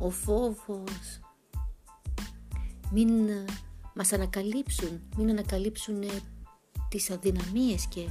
Ο 0.02 0.10
φόβος 0.10 1.20
μην 2.92 3.28
ε, 3.30 3.46
μας 3.94 4.14
ανακαλύψουν, 4.14 5.02
μην 5.18 5.30
ανακαλύψουν 5.30 6.02
ε, 6.02 6.22
τις 6.90 7.10
αδυναμίες 7.10 7.86
και 7.86 8.10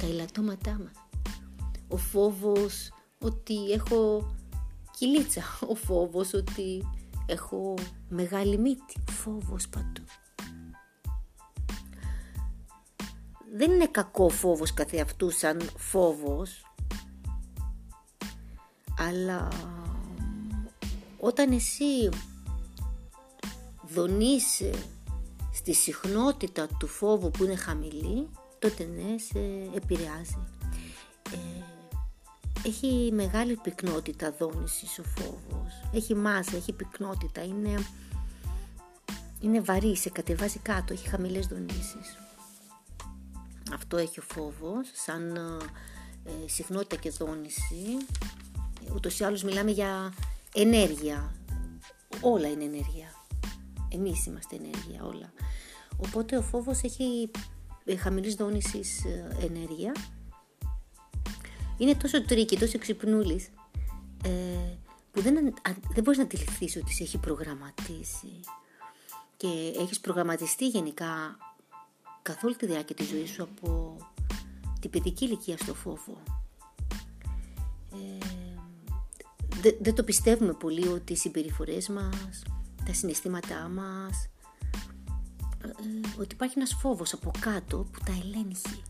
τα 0.00 0.06
ελαττώματά 0.06 0.72
μας. 0.72 1.06
Ο 1.88 1.96
φόβος 1.96 2.92
ότι 3.18 3.70
έχω 3.72 4.30
κυλίτσα. 4.98 5.42
Ο 5.68 5.74
φόβος 5.74 6.34
ότι 6.34 6.88
έχω 7.26 7.74
μεγάλη 8.08 8.58
μύτη. 8.58 9.04
Φόβος 9.10 9.68
παντού. 9.68 10.04
Δεν 13.56 13.70
είναι 13.70 13.86
κακό 13.86 14.28
φόβος 14.28 14.74
καθεαυτού 14.74 15.30
σαν 15.30 15.60
φόβος, 15.76 16.62
αλλά 18.98 19.48
όταν 21.18 21.52
εσύ 21.52 22.08
δονείς 23.94 24.62
στη 25.52 25.74
συχνότητα 25.74 26.66
του 26.78 26.86
φόβου 26.86 27.30
που 27.30 27.44
είναι 27.44 27.56
χαμηλή, 27.56 28.28
τότε 28.58 28.84
ναι, 28.84 29.18
σε 29.18 29.38
επηρεάζει. 29.74 30.38
Ε, 31.32 31.62
έχει 32.66 33.10
μεγάλη 33.12 33.56
πυκνότητα 33.56 34.34
δόνησης 34.38 34.98
ο 34.98 35.02
φόβος. 35.02 35.72
Έχει 35.92 36.14
μάζα, 36.14 36.56
έχει 36.56 36.72
πυκνότητα, 36.72 37.44
είναι, 37.44 37.86
είναι 39.40 39.60
βαρύ, 39.60 39.96
σε 39.96 40.10
κατεβάζει 40.10 40.58
κάτω, 40.58 40.92
έχει 40.92 41.08
χαμηλές 41.08 41.46
δονήσεις. 41.46 42.18
Αυτό 43.72 43.96
έχει 43.96 44.18
ο 44.18 44.22
φόβος, 44.22 44.90
σαν 44.92 45.36
ε, 46.24 46.48
συχνότητα 46.48 46.96
και 46.96 47.10
δόνηση. 47.10 47.96
Ούτως 48.94 49.18
ή 49.18 49.24
άλλως 49.24 49.42
μιλάμε 49.42 49.70
για 49.70 50.12
ενέργεια. 50.56 51.34
Όλα 52.20 52.48
είναι 52.48 52.64
ενέργεια. 52.64 53.08
Εμείς 53.88 54.26
είμαστε 54.26 54.56
ενέργεια, 54.56 55.04
όλα. 55.04 55.32
Οπότε 55.96 56.36
ο 56.36 56.42
φόβος 56.42 56.82
έχει 56.82 57.30
ε, 57.84 57.96
χαμηλής 57.96 58.34
δόνησης 58.34 59.04
ε, 59.04 59.36
ενέργεια 59.40 59.92
είναι 61.78 61.94
τόσο 61.94 62.22
tricky, 62.22 62.58
τόσο 62.58 62.78
ξυπνούλης 62.78 63.50
ε, 64.24 64.30
που 65.12 65.20
δεν, 65.20 65.36
α, 65.36 65.52
δεν 65.92 66.02
μπορείς 66.02 66.18
να 66.18 66.24
αντιληφθείς 66.24 66.76
ότι 66.76 66.92
σε 66.92 67.02
έχει 67.02 67.18
προγραμματίσει 67.18 68.40
και 69.36 69.72
έχεις 69.78 70.00
προγραμματιστεί 70.00 70.68
γενικά 70.68 71.36
καθ' 72.22 72.44
όλη 72.44 72.56
τη 72.56 72.66
διάρκεια 72.66 72.94
της 72.94 73.08
ζωής 73.08 73.30
σου 73.30 73.42
από 73.42 73.96
την 74.80 74.90
παιδική 74.90 75.24
ηλικία 75.24 75.56
στο 75.56 75.74
φόβο. 75.74 76.22
Δεν 79.62 79.76
δε 79.80 79.92
το 79.92 80.02
πιστεύουμε 80.02 80.52
πολύ 80.52 80.88
ότι 80.88 81.12
οι 81.12 81.16
συμπεριφορές 81.16 81.88
μας, 81.88 82.42
τα 82.84 82.92
συναισθήματά 82.92 83.68
μας, 83.68 84.28
ε, 85.64 85.68
ότι 86.20 86.34
υπάρχει 86.34 86.54
ένας 86.56 86.76
φόβος 86.80 87.12
από 87.12 87.30
κάτω 87.40 87.76
που 87.92 88.00
τα 88.04 88.12
ελέγχει. 88.12 88.82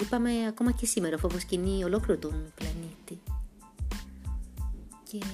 Είπαμε 0.00 0.46
ακόμα 0.46 0.72
και 0.72 0.86
σήμερα, 0.86 1.14
ο 1.14 1.18
φόβος 1.18 1.44
κινεί 1.44 1.84
ολόκληρο 1.84 2.18
τον 2.18 2.52
πλανήτη. 2.54 3.22
Και 5.10 5.24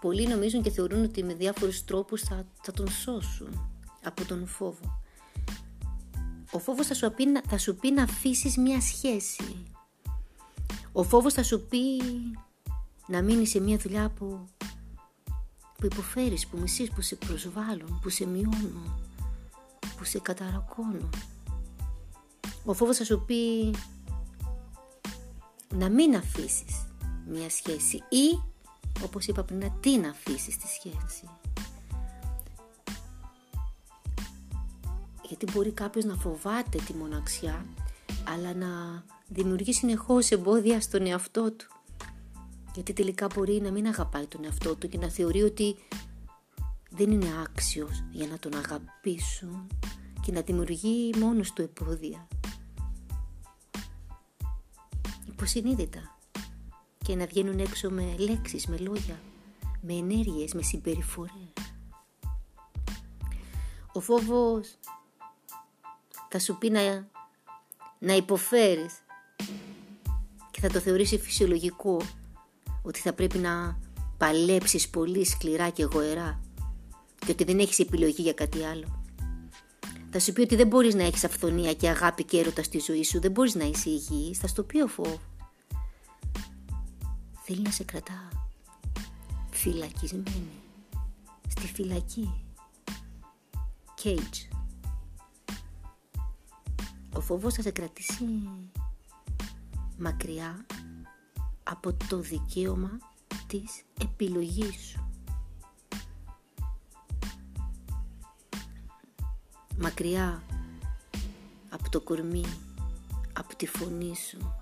πολλοί 0.00 0.26
νομίζουν 0.26 0.62
και 0.62 0.70
θεωρούν 0.70 1.04
ότι 1.04 1.22
με 1.22 1.34
διάφορους 1.34 1.84
τρόπους 1.84 2.22
θα, 2.22 2.46
θα 2.62 2.72
τον 2.72 2.88
σώσουν 2.90 3.70
από 4.02 4.24
τον 4.24 4.46
φόβο. 4.46 5.02
Ο 6.50 6.58
φόβος 6.58 6.86
θα 6.86 6.94
σου, 6.94 7.12
πει, 7.12 7.24
θα 7.48 7.58
σου 7.58 7.74
πει 7.76 7.90
να 7.90 8.02
αφήσεις 8.02 8.56
μια 8.56 8.80
σχέση. 8.80 9.73
Ο 10.96 11.02
φόβος 11.02 11.32
θα 11.32 11.42
σου 11.42 11.60
πει 11.60 12.00
να 13.06 13.22
μείνεις 13.22 13.50
σε 13.50 13.60
μια 13.60 13.76
δουλειά 13.76 14.10
που, 14.10 14.48
που 15.78 15.86
υποφέρεις, 15.86 16.46
που 16.46 16.58
μισείς, 16.58 16.90
που 16.90 17.00
σε 17.00 17.16
προσβάλλουν, 17.16 17.98
που 18.02 18.08
σε 18.08 18.26
μειώνουν, 18.26 18.92
που 19.96 20.04
σε 20.04 20.18
καταρακώνουν. 20.18 21.10
Ο 22.64 22.74
φόβος 22.74 22.96
θα 22.96 23.04
σου 23.04 23.24
πει 23.26 23.70
να 25.74 25.88
μην 25.88 26.16
αφήσεις 26.16 26.86
μια 27.28 27.50
σχέση 27.50 27.96
ή, 27.96 28.40
όπως 29.04 29.26
είπα 29.26 29.42
πριν, 29.42 29.58
να 29.58 29.70
την 29.70 30.06
αφήσεις 30.06 30.56
τη 30.56 30.66
σχέση. 30.66 31.28
Γιατί 35.28 35.46
μπορεί 35.52 35.70
κάποιος 35.72 36.04
να 36.04 36.14
φοβάται 36.14 36.78
τη 36.78 36.94
μοναξιά, 36.94 37.66
αλλά 38.28 38.54
να 38.54 39.04
δημιουργεί 39.34 39.72
συνεχώς 39.72 40.30
εμπόδια 40.30 40.80
στον 40.80 41.06
εαυτό 41.06 41.52
του. 41.52 41.66
Γιατί 42.74 42.92
τελικά 42.92 43.26
μπορεί 43.34 43.60
να 43.60 43.70
μην 43.70 43.86
αγαπάει 43.86 44.26
τον 44.26 44.44
εαυτό 44.44 44.74
του 44.74 44.88
και 44.88 44.98
να 44.98 45.08
θεωρεί 45.08 45.42
ότι 45.42 45.76
δεν 46.90 47.10
είναι 47.10 47.28
άξιος 47.48 48.04
για 48.10 48.26
να 48.26 48.38
τον 48.38 48.54
αγαπήσουν 48.56 49.66
και 50.22 50.32
να 50.32 50.40
δημιουργεί 50.40 51.14
μόνος 51.18 51.52
του 51.52 51.62
εμπόδια. 51.62 52.28
Υποσυνείδητα 55.26 56.18
και 57.04 57.14
να 57.14 57.26
βγαίνουν 57.26 57.58
έξω 57.58 57.90
με 57.90 58.14
λέξεις, 58.18 58.66
με 58.66 58.76
λόγια, 58.76 59.20
με 59.80 59.94
ενέργειες, 59.94 60.52
με 60.54 60.62
συμπεριφορές. 60.62 61.52
Ο 63.92 64.00
φόβος 64.00 64.78
θα 66.28 66.38
σου 66.38 66.58
πει 66.58 66.70
να, 66.70 67.08
να 67.98 68.14
υποφέρεις 68.14 68.94
και 68.94 69.03
θα 70.66 70.72
το 70.72 70.80
θεωρήσει 70.80 71.18
φυσιολογικό 71.18 72.00
ότι 72.82 73.00
θα 73.00 73.12
πρέπει 73.12 73.38
να 73.38 73.78
παλέψεις 74.16 74.88
πολύ 74.88 75.24
σκληρά 75.24 75.70
και 75.70 75.84
γοερά 75.84 76.40
και 77.18 77.30
ότι 77.30 77.44
δεν 77.44 77.58
έχεις 77.58 77.78
επιλογή 77.78 78.22
για 78.22 78.32
κάτι 78.32 78.64
άλλο. 78.64 79.02
Θα 80.10 80.18
σου 80.18 80.32
πει 80.32 80.40
ότι 80.40 80.56
δεν 80.56 80.66
μπορείς 80.66 80.94
να 80.94 81.02
έχεις 81.02 81.24
αυθονία 81.24 81.74
και 81.74 81.88
αγάπη 81.88 82.24
και 82.24 82.38
έρωτα 82.38 82.62
στη 82.62 82.78
ζωή 82.78 83.04
σου, 83.04 83.20
δεν 83.20 83.30
μπορείς 83.30 83.54
να 83.54 83.64
είσαι 83.64 83.90
υγιής, 83.90 84.38
θα 84.38 84.46
στο 84.46 84.62
πει 84.62 84.80
ο 84.80 84.86
φόβος. 84.86 85.18
Θέλει 87.42 87.62
να 87.62 87.70
σε 87.70 87.84
κρατά 87.84 88.28
φυλακισμένη 89.50 90.48
στη 91.48 91.66
φυλακή. 91.66 92.44
Cage. 94.02 94.56
Ο 97.16 97.20
φόβος 97.20 97.54
θα 97.54 97.62
σε 97.62 97.70
κρατήσει 97.70 98.24
μακριά 99.98 100.66
από 101.62 101.96
το 102.08 102.18
δικαίωμα 102.18 102.98
της 103.46 103.84
επιλογής 104.00 104.74
σου. 104.74 105.08
Μακριά 109.78 110.42
από 111.70 111.90
το 111.90 112.00
κορμί, 112.00 112.44
από 113.32 113.56
τη 113.56 113.66
φωνή 113.66 114.16
σου, 114.16 114.54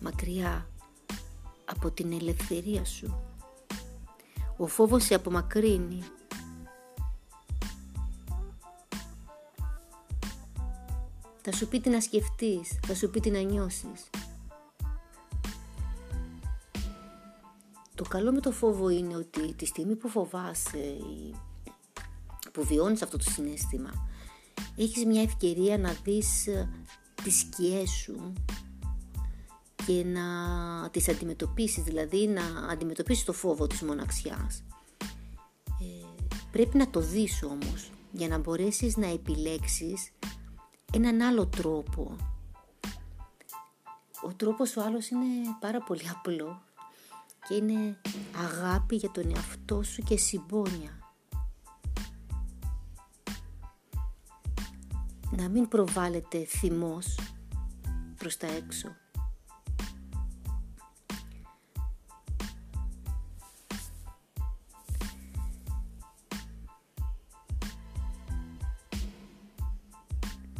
μακριά 0.00 0.66
από 1.64 1.90
την 1.90 2.12
ελευθερία 2.12 2.84
σου. 2.84 3.14
Ο 4.56 4.66
φόβος 4.66 5.04
σε 5.04 5.14
απομακρύνει. 5.14 6.02
Θα 11.42 11.52
σου 11.52 11.68
πει 11.68 11.80
τι 11.80 11.88
να 11.88 12.00
σκεφτείς, 12.00 12.78
θα 12.86 12.94
σου 12.94 13.10
πει 13.10 13.20
τι 13.20 13.30
να 13.30 13.40
νιώσεις. 13.40 14.10
Το 17.98 18.04
καλό 18.08 18.32
με 18.32 18.40
το 18.40 18.52
φόβο 18.52 18.88
είναι 18.88 19.16
ότι 19.16 19.54
τη 19.54 19.66
στιγμή 19.66 19.96
που 19.96 20.08
φοβάσαι 20.08 20.96
που 22.52 22.64
βιώνεις 22.64 23.02
αυτό 23.02 23.16
το 23.16 23.30
συνέστημα 23.30 23.90
έχεις 24.76 25.04
μια 25.04 25.22
ευκαιρία 25.22 25.78
να 25.78 25.92
δεις 26.04 26.46
ε, 26.46 26.68
τις 27.22 27.38
σκιές 27.38 27.90
σου 27.90 28.32
και 29.86 30.04
να 30.04 30.24
τις 30.90 31.08
αντιμετωπίσεις, 31.08 31.82
δηλαδή 31.82 32.26
να 32.26 32.70
αντιμετωπίσεις 32.70 33.24
το 33.24 33.32
φόβο 33.32 33.66
της 33.66 33.82
μοναξιάς. 33.82 34.62
Ε, 35.80 36.24
πρέπει 36.50 36.76
να 36.76 36.90
το 36.90 37.00
δεις 37.00 37.42
όμως 37.42 37.90
για 38.12 38.28
να 38.28 38.38
μπορέσεις 38.38 38.96
να 38.96 39.06
επιλέξεις 39.06 40.10
έναν 40.92 41.20
άλλο 41.20 41.46
τρόπο. 41.46 42.16
Ο 44.22 44.34
τρόπος 44.36 44.76
ο 44.76 44.82
άλλος 44.82 45.08
είναι 45.08 45.26
πάρα 45.60 45.82
πολύ 45.82 46.08
απλό 46.10 46.66
και 47.48 47.54
είναι 47.54 47.96
αγάπη 48.36 48.96
για 48.96 49.10
τον 49.10 49.34
εαυτό 49.34 49.82
σου 49.82 50.02
και 50.02 50.16
συμπόνια. 50.16 50.98
Να 55.30 55.48
μην 55.48 55.68
προβάλλεται 55.68 56.44
θυμός 56.44 57.18
προς 58.16 58.36
τα 58.36 58.46
έξω. 58.46 58.88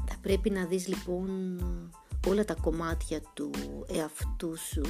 Θα 0.06 0.18
πρέπει 0.22 0.50
να 0.50 0.64
δεις 0.64 0.88
λοιπόν 0.88 1.58
όλα 2.26 2.44
τα 2.44 2.54
κομμάτια 2.54 3.20
του 3.34 3.50
εαυτού 3.88 4.56
σου 4.56 4.82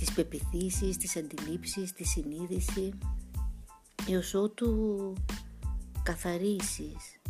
τις 0.00 0.12
πεπιθήσεις, 0.12 0.96
τις 0.96 1.16
αντιλήψεις, 1.16 1.92
τη 1.92 2.04
συνείδηση 2.04 2.98
έως 4.08 4.34
ότου 4.34 5.12
καθαρίσεις. 6.02 7.20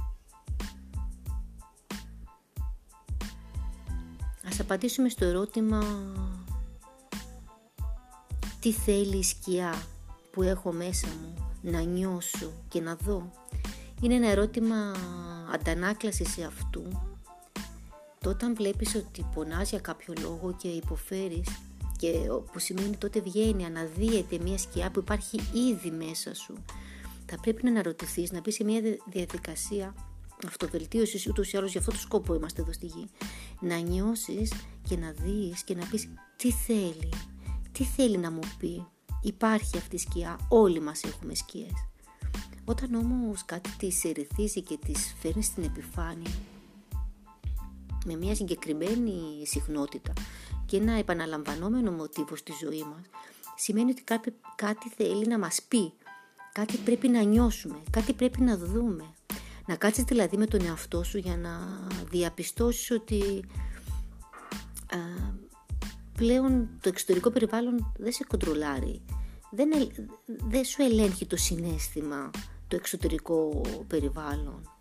Ας 4.46 4.60
απαντήσουμε 4.60 5.08
στο 5.08 5.24
ερώτημα 5.24 5.82
τι 8.60 8.72
θέλει 8.72 9.16
η 9.16 9.22
σκιά 9.22 9.82
που 10.30 10.42
έχω 10.42 10.72
μέσα 10.72 11.08
μου 11.08 11.34
να 11.62 11.80
νιώσω 11.80 12.52
και 12.68 12.80
να 12.80 12.94
δω; 12.94 13.30
Είναι 14.00 14.14
ένα 14.14 14.28
ερώτημα 14.28 14.92
αντανάκλασης 15.52 16.32
σε 16.32 16.44
αυτού. 16.44 16.82
Τότε 18.20 18.28
όταν 18.28 18.54
βλέπεις 18.54 18.94
ότι 18.94 19.26
πονάς 19.34 19.70
για 19.70 19.80
κάποιο 19.80 20.14
λόγο 20.20 20.56
και 20.56 20.68
υποφέρεις 20.68 21.48
και 22.00 22.12
που 22.52 22.58
σημαίνει 22.58 22.96
τότε 22.96 23.20
βγαίνει, 23.20 23.64
αναδύεται 23.64 24.38
μια 24.38 24.58
σκιά 24.58 24.90
που 24.90 24.98
υπάρχει 24.98 25.40
ήδη 25.52 25.90
μέσα 25.90 26.34
σου. 26.34 26.54
Θα 27.26 27.38
πρέπει 27.40 27.64
να 27.64 27.70
αναρωτηθείς, 27.70 28.32
να 28.32 28.40
μπεις 28.40 28.54
σε 28.54 28.64
μια 28.64 28.80
διαδικασία 29.10 29.94
αυτοβελτίωσης 30.46 31.26
ούτως 31.26 31.52
ή 31.52 31.56
άλλως 31.56 31.70
για 31.70 31.80
αυτό 31.80 31.92
το 31.92 31.98
σκόπο 31.98 32.34
είμαστε 32.34 32.62
εδώ 32.62 32.72
στη 32.72 32.86
γη. 32.86 33.10
Να 33.60 33.76
νιώσεις 33.76 34.52
και 34.88 34.96
να 34.96 35.10
δεις 35.10 35.62
και 35.62 35.74
να 35.74 35.86
πεις 35.86 36.08
τι 36.36 36.52
θέλει, 36.52 37.12
τι 37.72 37.84
θέλει 37.84 38.18
να 38.18 38.30
μου 38.30 38.42
πει. 38.58 38.86
Υπάρχει 39.22 39.76
αυτή 39.76 39.96
η 39.96 39.98
σκιά, 39.98 40.38
όλοι 40.48 40.80
μας 40.80 41.02
έχουμε 41.02 41.34
σκιές. 41.34 41.86
Όταν 42.64 42.94
όμως 42.94 43.44
κάτι 43.44 43.70
τη 43.78 44.08
ερεθίζει 44.08 44.62
και 44.62 44.78
της 44.84 45.14
φέρνεις 45.20 45.46
στην 45.46 45.62
επιφάνεια 45.62 46.30
με 48.04 48.16
μια 48.16 48.34
συγκεκριμένη 48.34 49.46
συχνότητα 49.46 50.12
και 50.70 50.76
ένα 50.76 50.92
επαναλαμβανόμενο 50.92 51.90
μοτίβο 51.90 52.36
στη 52.36 52.52
ζωή 52.60 52.82
μας, 52.82 53.02
σημαίνει 53.56 53.90
ότι 53.90 54.02
κάτι, 54.02 54.34
κάτι 54.54 54.88
θέλει 54.96 55.26
να 55.26 55.38
μας 55.38 55.62
πει, 55.68 55.92
κάτι 56.52 56.76
πρέπει 56.76 57.08
να 57.08 57.22
νιώσουμε, 57.22 57.82
κάτι 57.90 58.12
πρέπει 58.12 58.40
να 58.40 58.56
δούμε. 58.56 59.14
Να 59.66 59.76
κάτσεις 59.76 60.04
δηλαδή 60.04 60.36
με 60.36 60.46
τον 60.46 60.64
εαυτό 60.64 61.02
σου 61.02 61.18
για 61.18 61.36
να 61.36 61.50
διαπιστώσεις 62.10 62.90
ότι 62.90 63.44
α, 64.86 64.98
πλέον 66.16 66.68
το 66.80 66.88
εξωτερικό 66.88 67.30
περιβάλλον 67.30 67.92
δεν 67.98 68.12
σε 68.12 68.24
κοντρολάρει, 68.24 69.02
δεν, 69.50 69.68
δεν 70.26 70.64
σου 70.64 70.82
ελέγχει 70.82 71.26
το 71.26 71.36
συνέστημα 71.36 72.30
το 72.68 72.76
εξωτερικό 72.76 73.60
περιβάλλον. 73.86 74.79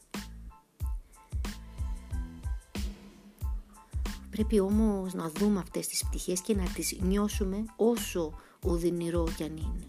Πρέπει 4.40 4.60
όμως 4.60 5.14
να 5.14 5.30
δούμε 5.30 5.60
αυτές 5.60 5.88
τις 5.88 6.04
πτυχές 6.06 6.42
και 6.42 6.56
να 6.56 6.64
τις 6.64 6.98
νιώσουμε 7.02 7.64
όσο 7.76 8.34
οδυνηρό 8.64 9.28
κι 9.36 9.44
αν 9.44 9.58
είναι. 9.58 9.86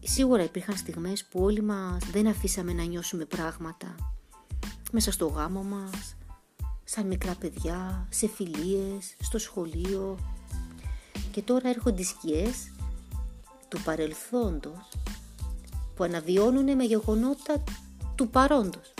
Σίγουρα 0.00 0.42
υπήρχαν 0.42 0.76
στιγμές 0.76 1.24
που 1.24 1.40
όλοι 1.40 1.62
μας 1.62 2.04
δεν 2.12 2.26
αφήσαμε 2.26 2.72
να 2.72 2.82
νιώσουμε 2.84 3.24
πράγματα. 3.24 3.94
Μέσα 4.92 5.12
στο 5.12 5.26
γάμο 5.26 5.62
μας, 5.62 6.16
σαν 6.84 7.06
μικρά 7.06 7.34
παιδιά, 7.34 8.06
σε 8.10 8.28
φιλίες, 8.28 9.16
στο 9.20 9.38
σχολείο. 9.38 10.18
Και 11.30 11.42
τώρα 11.42 11.68
έρχονται 11.68 12.00
οι 12.00 12.04
σκιές 12.04 12.72
του 13.68 13.80
παρελθόντος 13.84 14.88
που 15.94 16.04
αναβιώνουν 16.04 16.76
με 16.76 16.84
γεγονότα 16.84 17.64
του 18.14 18.28
παρόντος 18.28 18.91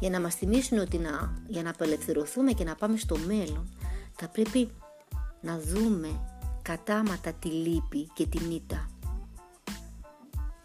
για 0.00 0.10
να 0.10 0.20
μας 0.20 0.34
θυμίσουν 0.34 0.78
ότι 0.78 0.98
να, 0.98 1.42
για 1.46 1.62
να 1.62 1.70
απελευθερωθούμε 1.70 2.52
και 2.52 2.64
να 2.64 2.74
πάμε 2.74 2.96
στο 2.96 3.16
μέλλον 3.18 3.68
θα 4.12 4.28
πρέπει 4.28 4.70
να 5.40 5.58
δούμε 5.58 6.20
κατάματα 6.62 7.32
τη 7.32 7.48
λύπη 7.48 8.08
και 8.14 8.26
τη 8.26 8.44
μύτα. 8.44 8.90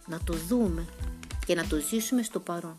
Να 0.07 0.19
το 0.23 0.33
δούμε 0.33 0.85
και 1.45 1.55
να 1.55 1.67
το 1.67 1.79
ζήσουμε 1.79 2.21
στο 2.21 2.39
παρόν. 2.39 2.77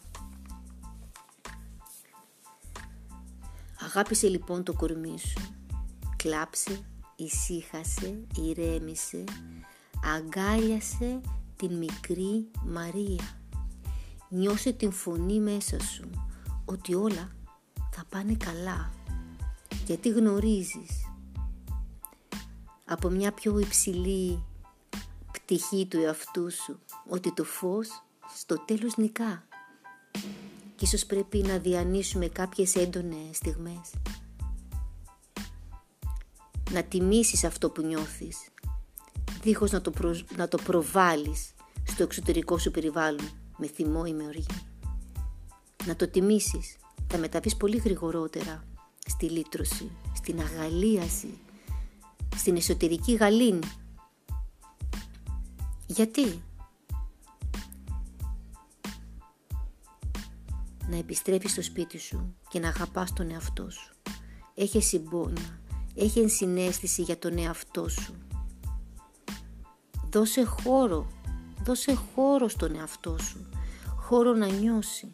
Αγάπησε 3.81 4.29
λοιπόν 4.29 4.63
το 4.65 4.73
κορμί 4.73 5.19
σου. 5.19 5.55
Κλάψε, 6.17 6.81
ησύχασε, 7.17 8.19
ηρέμησε, 8.37 9.25
αγκάλιασε 10.17 11.21
την 11.57 11.77
μικρή 11.77 12.51
Μαρία. 12.65 13.43
Νιώσε 14.29 14.73
την 14.73 14.93
φωνή 14.93 15.41
μέσα 15.41 15.81
σου 15.81 16.11
ότι 16.65 16.95
όλα 16.95 17.33
θα 17.91 18.05
πάνε 18.09 18.35
καλά. 18.35 18.91
Γιατί 19.87 20.09
γνωρίζεις. 20.09 21.09
Από 22.85 23.09
μια 23.09 23.33
πιο 23.33 23.59
υψηλή 23.59 24.45
πτυχή 25.33 25.87
του 25.87 26.01
εαυτού 26.01 26.53
σου 26.53 26.79
ότι 27.09 27.33
το 27.33 27.45
φως 27.45 27.89
στο 28.35 28.65
τέλος 28.65 28.97
νικά. 28.97 29.47
Και 30.77 30.85
ίσως 30.85 31.07
πρέπει 31.07 31.39
να 31.39 31.59
διανύσουμε 31.59 32.29
κάποιες 32.29 32.75
έντονες 32.75 33.37
στιγμές. 33.37 33.95
Να 36.71 36.83
τιμήσεις 36.83 37.45
αυτό 37.45 37.71
που 37.71 37.83
νιώθεις. 37.83 38.37
Δίχως 39.43 39.71
να 39.71 39.81
το, 39.81 39.93
να 40.37 40.49
το 40.49 40.59
προβάλλεις 40.65 41.53
στο 41.85 42.03
εξωτερικό 42.03 42.59
σου 42.59 42.71
περιβάλλον 42.71 43.29
με 43.57 43.67
θυμό 43.67 44.03
ή 44.07 44.13
με 44.13 44.25
οργή. 44.25 44.47
Να 45.87 45.97
το 45.97 46.09
τιμήσεις, 46.09 46.77
θα 47.07 47.19
μεταβείς 47.19 47.57
πολύ 47.57 47.77
γρηγορότερα 47.77 48.65
στη 49.07 49.31
λύτρωση, 49.31 49.91
στην 50.15 50.41
αγαλίαση, 50.41 51.39
στην 52.37 52.57
εσωτερική 52.57 53.15
γαλήνη. 53.15 53.69
Γιατί; 55.87 56.43
Να 60.89 60.97
επιστρέφεις 60.97 61.51
στο 61.51 61.63
σπίτι 61.63 61.99
σου 61.99 62.35
και 62.49 62.59
να 62.59 62.69
αγαπάς 62.69 63.13
τον 63.13 63.31
εαυτό 63.31 63.71
σου. 63.71 63.95
Έχει 64.55 64.83
συμπόνια, 64.83 65.61
έχει 65.95 66.21
ενσυναίσθηση 66.21 67.03
για 67.03 67.19
τον 67.19 67.39
εαυτό 67.39 67.89
σου. 67.89 68.15
Δώσε 70.11 70.45
χώρο, 70.45 71.07
δώσε 71.65 71.95
χώρο 71.95 72.49
στον 72.49 72.75
εαυτό 72.75 73.19
σου, 73.19 73.49
χώρο 73.97 74.33
να 74.33 74.47
νιώσει. 74.47 75.13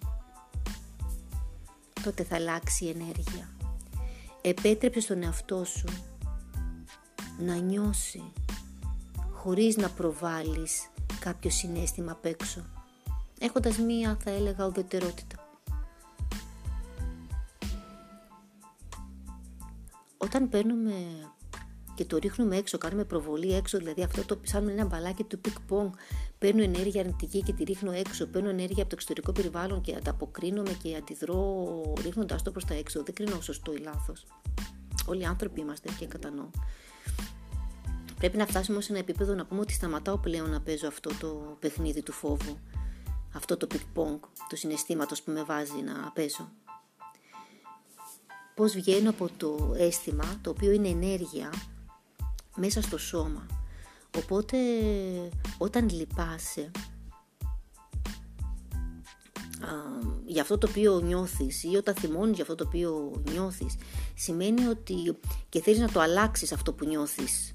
Τότε 2.05 2.25
θα 2.25 2.35
αλλάξει 2.35 2.85
η 2.85 2.89
ενέργεια. 2.89 3.49
Επέτρεψε 4.41 5.01
στον 5.01 5.23
εαυτό 5.23 5.65
σου 5.65 5.89
να 7.39 7.55
νιώσει 7.55 8.23
χωρίς 9.33 9.77
να 9.77 9.89
προβάλλεις 9.89 10.89
κάποιο 11.21 11.51
συνέστημα 11.51 12.13
απ' 12.13 12.25
έξω 12.25 12.65
έχοντας 13.41 13.79
μία 13.79 14.17
θα 14.25 14.31
έλεγα 14.31 14.67
ουδετερότητα. 14.67 15.37
Όταν 20.17 20.49
παίρνουμε 20.49 20.93
και 21.95 22.05
το 22.05 22.17
ρίχνουμε 22.17 22.57
έξω, 22.57 22.79
κάνουμε 22.79 23.05
προβολή 23.05 23.55
έξω, 23.55 23.79
δηλαδή 23.79 24.03
αυτό 24.03 24.25
το 24.25 24.41
σαν 24.43 24.69
ένα 24.69 24.85
μπαλάκι 24.85 25.25
του 25.25 25.41
πινγκ 25.41 25.61
πονγκ, 25.61 25.93
παίρνω 26.41 26.63
ενέργεια 26.63 27.01
αρνητική 27.01 27.43
και 27.43 27.53
τη 27.53 27.65
ρίχνω 27.65 27.93
έξω, 27.93 28.27
παίρνω 28.27 28.49
ενέργεια 28.49 28.81
από 28.81 28.89
το 28.89 28.95
εξωτερικό 28.95 29.33
περιβάλλον 29.33 29.81
και 29.81 29.95
ανταποκρίνομαι 29.95 30.73
και 30.83 30.97
αντιδρώ 30.97 31.93
ρίχνοντάς 32.03 32.39
το 32.43 32.51
προς 32.51 32.65
τα 32.65 32.75
έξω. 32.75 33.03
Δεν 33.03 33.15
κρίνω 33.15 33.41
σωστό 33.41 33.73
ή 33.73 33.79
λάθος. 33.79 34.27
Όλοι 35.07 35.21
οι 35.21 35.25
άνθρωποι 35.25 35.61
είμαστε 35.61 35.89
και 35.99 36.07
κατανοώ. 36.07 36.51
Πρέπει 38.19 38.37
να 38.37 38.47
φτάσουμε 38.47 38.81
σε 38.81 38.93
ένα 38.93 39.01
επίπεδο 39.01 39.35
να 39.35 39.47
πούμε 39.47 39.61
ότι 39.61 39.73
σταματάω 39.73 40.19
πλέον 40.19 40.51
να 40.51 40.61
παίζω 40.61 40.87
αυτό 40.87 41.11
το 41.21 41.57
παιχνίδι 41.59 42.03
του 42.03 42.13
φόβου, 42.13 42.59
αυτό 43.35 43.57
το 43.57 43.67
πινγκ 43.67 43.83
πονγκ 43.93 44.19
του 44.49 44.57
συναισθήματος 44.57 45.23
που 45.23 45.31
με 45.31 45.43
βάζει 45.43 45.83
να 45.85 46.11
παίζω. 46.15 46.51
Πώς 48.55 48.73
βγαίνω 48.73 49.11
από 49.11 49.29
το 49.37 49.75
αίσθημα, 49.77 50.25
το 50.43 50.51
οποίο 50.51 50.71
είναι 50.71 50.89
ενέργεια, 50.89 51.53
μέσα 52.57 52.83
στο 52.83 52.99
σώμα. 52.99 53.60
Οπότε 54.17 54.57
όταν 55.59 55.89
λυπάσαι 55.89 56.71
για 60.25 60.43
αυτό 60.43 60.59
το 60.59 60.69
οποίο 60.71 61.01
νιώθεις 61.01 61.63
ή 61.63 61.77
όταν 61.77 61.95
θυμώνεις 61.95 62.35
για 62.35 62.43
αυτό 62.43 62.55
το 62.55 62.65
οποίο 62.67 63.23
νιώθεις 63.31 63.77
σημαίνει 64.15 64.67
ότι 64.67 64.95
και 65.49 65.61
θέλεις 65.61 65.81
να 65.81 65.89
το 65.91 66.01
αλλάξεις 66.01 66.53
αυτό 66.53 66.73
που 66.73 66.87
νιώθεις 66.87 67.53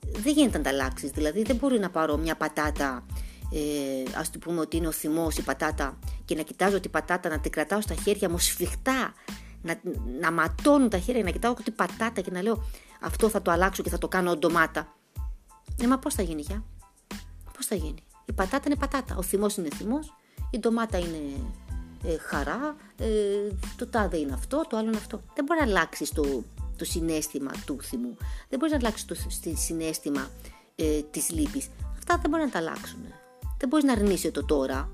δεν 0.00 0.32
γίνεται 0.32 0.58
να 0.58 0.64
τα 0.64 0.70
αλλάξεις 0.70 1.10
δηλαδή 1.10 1.42
δεν 1.42 1.56
μπορεί 1.56 1.78
να 1.78 1.90
πάρω 1.90 2.16
μια 2.16 2.36
πατάτα 2.36 3.06
ε, 3.52 4.18
ας 4.18 4.30
του 4.30 4.38
πούμε 4.38 4.60
ότι 4.60 4.76
είναι 4.76 4.86
ο 4.86 4.92
θυμός 4.92 5.36
η 5.36 5.42
πατάτα 5.42 5.98
και 6.24 6.34
να 6.34 6.42
κοιτάζω 6.42 6.80
την 6.80 6.90
πατάτα 6.90 7.28
να 7.28 7.38
την 7.38 7.50
κρατάω 7.50 7.80
στα 7.80 7.94
χέρια 7.94 8.30
μου 8.30 8.38
σφιχτά 8.38 9.14
να, 9.62 9.80
να 10.20 10.32
ματώνουν 10.32 10.88
τα 10.88 10.98
χέρια 10.98 11.22
να 11.22 11.30
κοιτάω 11.30 11.54
την 11.54 11.74
πατάτα 11.74 12.20
και 12.20 12.30
να 12.30 12.42
λέω 12.42 12.64
αυτό 13.00 13.28
θα 13.28 13.42
το 13.42 13.50
αλλάξω 13.50 13.82
και 13.82 13.90
θα 13.90 13.98
το 13.98 14.08
κάνω 14.08 14.36
ντομάτα. 14.36 14.95
Ναι, 15.80 15.86
μα 15.86 15.98
πώς 15.98 16.14
θα 16.14 16.22
γίνει, 16.22 16.40
για. 16.40 16.64
Πώς 17.52 17.66
θα 17.66 17.74
γίνει; 17.74 18.04
Η 18.24 18.32
πατάτα 18.32 18.62
είναι 18.66 18.76
πατάτα. 18.76 19.16
Ο 19.16 19.22
θυμός 19.22 19.56
είναι 19.56 19.68
θυμός. 19.74 20.14
Η 20.50 20.58
ντομάτα 20.58 20.98
είναι 20.98 21.20
ε, 22.04 22.18
χαρά. 22.18 22.76
Ε, 22.96 23.06
το 23.76 23.86
τάδε 23.86 24.16
είναι 24.16 24.32
αυτό, 24.32 24.64
το 24.68 24.76
άλλο 24.76 24.88
είναι 24.88 24.96
αυτό. 24.96 25.20
Δεν 25.34 25.44
μπορεί 25.44 25.60
να 25.60 25.66
αλλάξεις 25.66 26.10
το, 26.10 26.42
το 26.76 26.84
συνέστημα 26.84 27.50
του 27.66 27.78
θυμού. 27.82 28.16
Δεν 28.48 28.58
μπορείς 28.58 28.72
να 28.72 28.78
αλλάξεις 28.78 29.04
το 29.04 29.14
συνέστημα 29.54 30.30
ε, 30.76 31.02
της 31.02 31.30
λύπης. 31.30 31.68
Αυτά 31.98 32.18
δεν 32.18 32.30
μπορεί 32.30 32.42
να 32.42 32.50
τα 32.50 32.58
αλλάξουν. 32.58 33.00
Δεν 33.58 33.68
μπορείς 33.68 33.84
να 33.84 33.92
αρνείσαι 33.92 34.30
το 34.30 34.44
τώρα. 34.44 34.90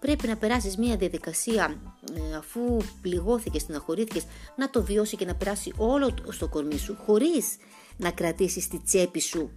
Πρέπει 0.00 0.26
να 0.26 0.36
περάσεις 0.36 0.76
μια 0.76 0.96
διαδικασία 0.96 1.80
ε, 2.14 2.36
αφού 2.36 2.76
πληγώθηκες, 3.02 3.62
στεναχωρήθηκες, 3.62 4.24
να 4.56 4.70
το 4.70 4.82
βιώσεις 4.82 5.18
και 5.18 5.24
να 5.24 5.34
περάσει 5.34 5.72
όλο 5.76 6.14
στο 6.28 6.48
κορμί 6.48 6.78
σου, 6.78 6.96
χωρίς 7.06 7.56
να 7.98 8.10
κρατήσεις 8.10 8.64
στη 8.64 8.78
τσέπη 8.78 9.20
σου 9.20 9.50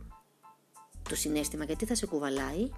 το 1.09 1.15
συνέστημα, 1.15 1.63
γιατί 1.63 1.85
θα 1.85 1.95
σε 1.95 2.05
κουβαλάει 2.05 2.69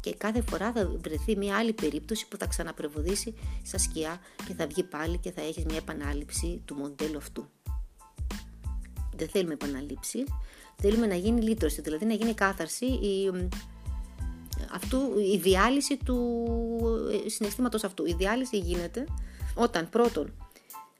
και 0.00 0.14
κάθε 0.14 0.40
φορά 0.40 0.72
θα 0.72 0.90
βρεθεί 1.02 1.36
μια 1.36 1.56
άλλη 1.56 1.72
περίπτωση 1.72 2.28
που 2.28 2.36
θα 2.36 2.46
ξαναπρεβοδίσει 2.46 3.34
στα 3.62 3.78
σκιά 3.78 4.20
και 4.46 4.54
θα 4.54 4.66
βγει 4.66 4.82
πάλι 4.82 5.18
και 5.18 5.30
θα 5.30 5.40
έχεις 5.40 5.64
μια 5.64 5.76
επανάληψη 5.76 6.62
του 6.64 6.74
μοντέλου 6.74 7.16
αυτού. 7.16 7.48
Δεν 9.16 9.28
θέλουμε 9.28 9.52
επαναλήψη, 9.52 10.24
θέλουμε 10.76 11.06
να 11.06 11.14
γίνει 11.14 11.40
λύτρωση, 11.40 11.80
δηλαδή 11.80 12.04
να 12.04 12.14
γίνει 12.14 12.34
κάθαρση 12.34 12.86
η, 12.86 13.30
αυτού, 14.72 15.18
η 15.32 15.38
διάλυση 15.38 15.96
του 15.96 16.48
ε, 17.24 17.28
συναισθήματος 17.28 17.84
αυτού. 17.84 18.06
Η 18.06 18.14
διάλυση 18.14 18.58
γίνεται 18.58 19.06
όταν 19.54 19.88
πρώτον 19.88 20.34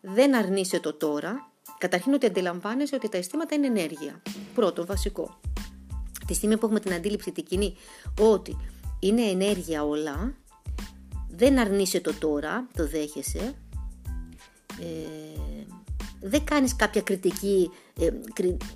δεν 0.00 0.35
αρνείσαι 0.37 0.80
το 0.80 0.94
τώρα, 0.94 1.52
καταρχήν 1.83 2.12
ότι 2.12 2.27
αντιλαμβάνεσαι 2.27 2.95
ότι 2.95 3.09
τα 3.09 3.16
αισθήματα 3.16 3.55
είναι 3.55 3.66
ενέργεια. 3.66 4.23
Πρώτον, 4.55 4.87
βασικό. 4.87 5.40
Τη 6.27 6.35
στιγμή 6.35 6.57
που 6.59 6.64
έχουμε 6.64 6.81
την 6.81 6.92
αντίληψη 6.92 7.33
την 7.33 7.45
κοινή 7.45 7.77
ότι 8.21 8.57
είναι 8.99 9.23
ενέργεια 9.23 9.85
όλα, 9.85 10.35
δεν 11.29 11.59
αρνείσαι 11.59 12.01
το 12.01 12.14
τώρα, 12.14 12.68
το 12.77 12.88
δέχεσαι, 12.88 13.55
ε, 14.81 15.64
δεν 16.21 16.45
κάνεις 16.45 16.77
κάποια 16.77 17.03
κριτική, 17.03 17.71
ε, 18.01 18.09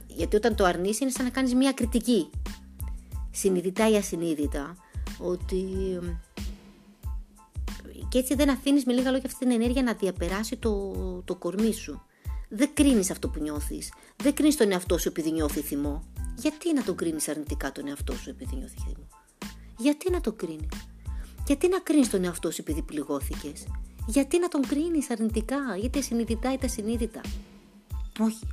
γιατί 0.07 0.37
όταν 0.37 0.55
το 0.55 0.65
αρνείσαι 0.65 0.99
είναι 1.05 1.13
σαν 1.13 1.25
να 1.25 1.31
κάνεις 1.31 1.55
μια 1.55 1.73
κριτική, 1.73 2.31
συνειδητά 3.31 3.91
ή 3.91 3.97
ασυνείδητα, 3.97 4.77
ότι 5.19 5.65
και 8.09 8.19
έτσι 8.19 8.35
δεν 8.35 8.51
αφήνεις 8.51 8.85
με 8.85 8.93
λίγα 8.93 9.11
λόγια 9.11 9.27
αυτή 9.27 9.39
την 9.39 9.51
ενέργεια 9.51 9.83
να 9.83 9.93
διαπεράσει 9.93 10.57
το, 10.57 10.93
το 11.25 11.35
κορμί 11.35 11.73
σου. 11.73 12.03
Δεν 12.49 12.71
κρίνεις 12.75 13.11
αυτό 13.11 13.29
που 13.29 13.41
νιώθεις. 13.41 13.93
Δεν 14.17 14.35
κρίνεις 14.35 14.57
τον 14.57 14.73
εαυτό 14.73 14.99
σου 14.99 15.09
επειδή 15.09 15.31
νιώθει 15.33 15.61
θυμό. 15.61 16.05
Γιατί 16.37 16.73
να 16.73 16.83
τον 16.83 16.97
κρίνεις 16.97 17.29
αρνητικά 17.29 17.73
τον 17.73 17.87
εαυτό 17.87 18.13
σου 18.13 18.31
επειδή 18.31 18.57
νιώθει 18.57 18.77
θυμό; 18.79 19.09
Γιατί 19.79 20.11
να 20.11 20.21
το 20.21 20.33
κρίνεις; 20.33 20.69
Γιατί 21.47 21.69
να 21.69 21.79
κρίνεις 21.79 22.11
τον 22.11 22.25
εαυτό 22.25 22.51
σου 22.51 22.61
επειδή 22.61 22.83
πληγώθηκες; 22.83 23.67
Γιατί 24.07 24.39
να 24.39 24.49
τον 24.49 24.67
κρίνεις 24.67 25.11
αρνητικά, 25.11 25.57
είτε 25.83 26.01
συνειδητά 26.01 26.53
είτε 26.53 26.67
ασυνείδητα; 26.67 27.21
Όχι. 28.21 28.47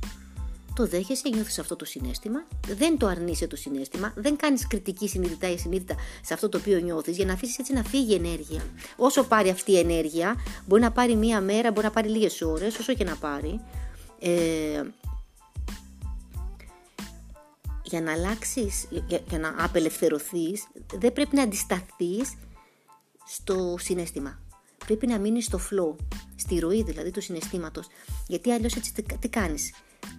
Το 0.74 0.86
δέχεσαι, 0.86 1.28
νιώθεις 1.28 1.58
αυτό 1.58 1.76
το 1.76 1.84
συνέστημα, 1.84 2.46
δεν 2.66 2.98
το 2.98 3.06
αρνείσαι 3.06 3.46
το 3.46 3.56
συνέστημα, 3.56 4.12
δεν 4.16 4.36
κάνεις 4.36 4.66
κριτική 4.66 5.08
συνειδητά 5.08 5.50
ή 5.50 5.58
συνείδητα 5.58 5.94
σε 6.22 6.34
αυτό 6.34 6.48
το 6.48 6.58
οποίο 6.58 6.78
νιώθεις 6.78 7.16
για 7.16 7.26
να 7.26 7.32
αφήσεις 7.32 7.58
έτσι 7.58 7.72
να 7.72 7.82
φύγει 7.82 8.14
ενέργεια; 8.14 8.62
Όσο 8.96 9.24
πάρει 9.24 9.48
αυτή 9.48 9.72
η 9.72 9.78
ενέργεια, 9.78 10.34
μπορεί 10.66 10.82
να 10.82 10.92
πάρει 10.92 11.16
μία 11.16 11.40
μέρα, 11.40 11.72
μπορεί 11.72 11.86
να 11.86 11.92
πάρει 11.92 12.08
λίγες 12.08 12.42
ώρες, 12.42 12.78
όσο 12.78 12.94
και 12.94 13.04
να 13.04 13.16
πάρει. 13.16 13.60
Ε, 14.26 14.82
για 17.82 18.00
να 18.00 18.12
αλλάξεις, 18.12 18.86
για, 18.90 19.20
για 19.28 19.38
να 19.38 19.54
απελευθερωθείς, 19.58 20.66
δεν 20.94 21.12
πρέπει 21.12 21.36
να 21.36 21.42
αντισταθείς 21.42 22.34
στο 23.26 23.76
συνέστημα. 23.78 24.38
Πρέπει 24.86 25.06
να 25.06 25.18
μείνεις 25.18 25.44
στο 25.44 25.58
flow, 25.70 25.96
στη 26.36 26.58
ροή 26.58 26.82
δηλαδή 26.82 27.10
του 27.10 27.20
συναισθήματος. 27.20 27.86
Γιατί 28.26 28.52
αλλιώς 28.52 28.76
έτσι 28.76 28.94
τι, 28.94 29.02
τι 29.02 29.28
κάνεις; 29.28 29.72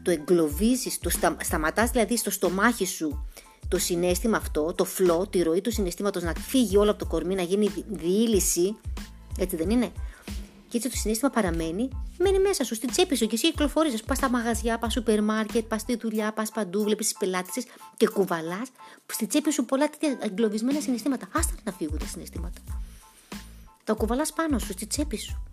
Το 0.04 0.12
εγκλωβίζεις, 0.12 1.00
το 1.00 1.10
στα, 1.10 1.38
σταματάς 1.41 1.91
δηλαδή 1.91 2.18
στο 2.18 2.30
στομάχι 2.30 2.86
σου 2.86 3.26
το 3.68 3.78
συνέστημα 3.78 4.38
αυτό, 4.38 4.74
το 4.74 4.86
φλό, 4.86 5.28
τη 5.28 5.41
ροή 5.41 5.62
του 5.62 5.72
συναισθήματος 5.72 6.24
να 6.24 6.34
φύγει 6.34 6.78
όλο 6.78 6.89
από 6.89 7.00
το 7.00 7.06
κορμί, 7.06 7.36
να 7.36 7.41
γίνει 7.41 7.70
διήλυση, 7.88 8.76
έτσι 9.38 9.56
δεν 9.56 9.70
είναι; 9.70 9.91
Και 10.67 10.78
έτσι 10.78 10.89
το 10.89 10.97
συνέστημα 10.97 11.30
παραμένει, 11.30 11.89
μένει 12.17 12.39
μέσα 12.39 12.63
σου, 12.63 12.75
στην 12.75 12.89
τσέπη 12.89 13.15
σου 13.15 13.28
και 13.28 13.36
εσύ 13.36 13.51
κυκλοφορείς. 13.51 14.04
Πας 14.04 14.17
στα 14.17 14.30
μαγαζιά, 14.30 14.78
πας 14.78 14.93
σούπερ 14.93 15.23
μάρκετ, 15.23 15.65
πας 15.65 15.82
στη 15.82 15.95
δουλειά, 15.95 16.34
πας 16.34 16.51
παντού, 16.51 16.84
βλέπεις 16.84 17.08
τις 17.08 17.17
πελάτε 17.17 17.63
και 17.97 18.08
κουβαλάς 18.08 18.69
στη 19.13 19.28
τσέπη 19.28 19.51
σου 19.51 19.65
πολλά 19.65 19.89
τέτοια 19.89 20.17
εγκλωβισμένα 20.21 20.82
συναισθήματα. 20.82 21.28
Άστα 21.34 21.54
να 21.63 21.71
φύγουν 21.71 21.97
τα 21.97 22.06
συναισθήματα. 22.06 22.62
Τα 23.84 23.93
κουβαλάς 23.93 24.34
πάνω 24.34 24.60
σου, 24.60 24.71
στη 24.71 24.86
τσέπη 24.86 25.17
σου. 25.17 25.43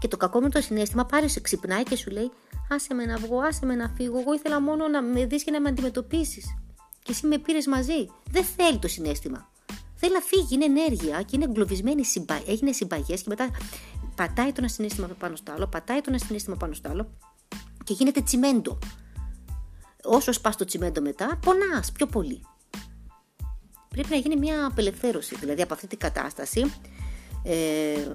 Και 0.00 0.08
το 0.08 0.16
κακό 0.16 0.40
με 0.40 0.48
το 0.48 0.60
συνέστημα 0.60 1.04
πάρεις 1.04 1.32
σε 1.32 1.40
ξυπνάει 1.40 1.82
και 1.82 1.96
σου 1.96 2.10
λέει 2.10 2.30
άσε 2.68 2.94
με 2.94 3.04
να 3.04 3.16
βγω, 3.16 3.38
άσε 3.38 3.66
με 3.66 3.74
να 3.74 3.88
φύγω. 3.88 4.18
Εγώ 4.18 4.34
ήθελα 4.34 4.60
μόνο 4.60 4.88
να 4.88 5.02
με 5.02 5.26
δεις 5.26 5.44
και 5.44 5.50
να 5.50 5.60
με 5.60 5.68
αντιμετωπίσεις. 5.68 6.54
Και 7.02 7.12
εσύ 7.12 7.26
με 7.26 7.38
πήρες 7.38 7.66
μαζί. 7.66 8.10
Δεν 8.30 8.44
θέλει 8.44 8.78
το 8.78 8.88
συνέστημα. 8.88 9.48
Θέλει 10.00 10.12
να 10.12 10.20
φύγει, 10.20 10.54
είναι 10.54 10.64
ενέργεια 10.64 11.22
και 11.22 11.36
είναι 11.36 11.44
εγκλωβισμένη, 11.44 12.04
συμπα... 12.04 12.34
έγινε 12.46 12.72
συμπαγές 12.72 13.20
και 13.20 13.28
μετά 13.28 13.50
πατάει 14.14 14.46
το 14.46 14.54
ένα 14.58 14.68
συνέστημα 14.68 15.06
πάνω 15.06 15.36
στο 15.36 15.52
άλλο, 15.52 15.66
πατάει 15.66 16.00
το 16.00 16.06
ένα 16.08 16.18
συνέστημα 16.18 16.56
πάνω 16.56 16.74
στο 16.74 16.88
άλλο 16.88 17.10
και 17.84 17.92
γίνεται 17.92 18.20
τσιμέντο. 18.20 18.78
όσο 20.04 20.32
σπάς 20.32 20.56
το 20.56 20.64
τσιμέντο 20.64 21.00
μετά, 21.00 21.38
πονάς 21.42 21.92
πιο 21.92 22.06
πολύ. 22.06 22.40
Πρέπει 23.88 24.08
να 24.10 24.16
γίνει 24.16 24.36
μια 24.36 24.66
απελευθέρωση, 24.66 25.36
δηλαδή 25.36 25.62
από 25.62 25.74
αυτή 25.74 25.86
την 25.86 25.98
κατάσταση. 25.98 26.72
Ε, 27.42 28.06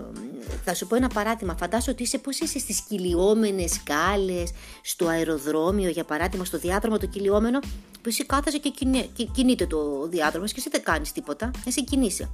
θα 0.64 0.74
σου 0.74 0.88
πω 0.88 0.96
ένα 0.96 1.08
παράδειγμα. 1.08 1.56
Φαντάσου 1.56 1.92
ότι 1.92 2.04
είσαι 2.04 2.18
πώς 2.18 2.40
είσαι 2.40 2.60
στις 2.60 2.82
κυλιόμενες 2.82 3.72
σκάλες, 3.72 4.52
στο 4.82 5.08
αεροδρόμιο 5.08 5.90
για 5.90 6.04
παράδειγμα, 6.04 6.46
στο 6.46 6.58
διάδρομο 6.58 6.98
το 6.98 7.06
κυλιόμενο, 7.06 7.60
που 7.60 8.10
εσύ 8.10 8.26
κάθεσαι 8.26 8.58
και, 8.58 9.26
κινείται 9.32 9.68
το 9.68 10.08
διάδρομο 10.08 10.46
και 10.46 10.54
εσύ 10.58 10.70
δεν 10.70 10.84
κάνεις 10.84 11.12
τίποτα, 11.12 11.52
εσύ 11.66 11.84
κινείσαι. 11.84 12.30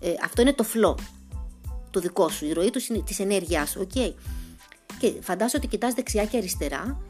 Ε, 0.00 0.12
αυτό 0.24 0.42
είναι 0.42 0.52
το 0.52 0.64
flow, 0.74 0.94
το 1.90 2.00
δικό 2.00 2.28
σου, 2.28 2.46
η 2.46 2.52
ροή 2.52 2.70
του, 2.70 2.80
της 3.04 3.18
ενέργειάς 3.18 3.70
σου, 3.70 3.86
okay. 3.94 4.12
Και 4.98 5.12
φαντάσου 5.20 5.54
ότι 5.56 5.66
κοιτάς 5.66 5.94
δεξιά 5.94 6.24
και 6.24 6.36
αριστερά 6.36 7.00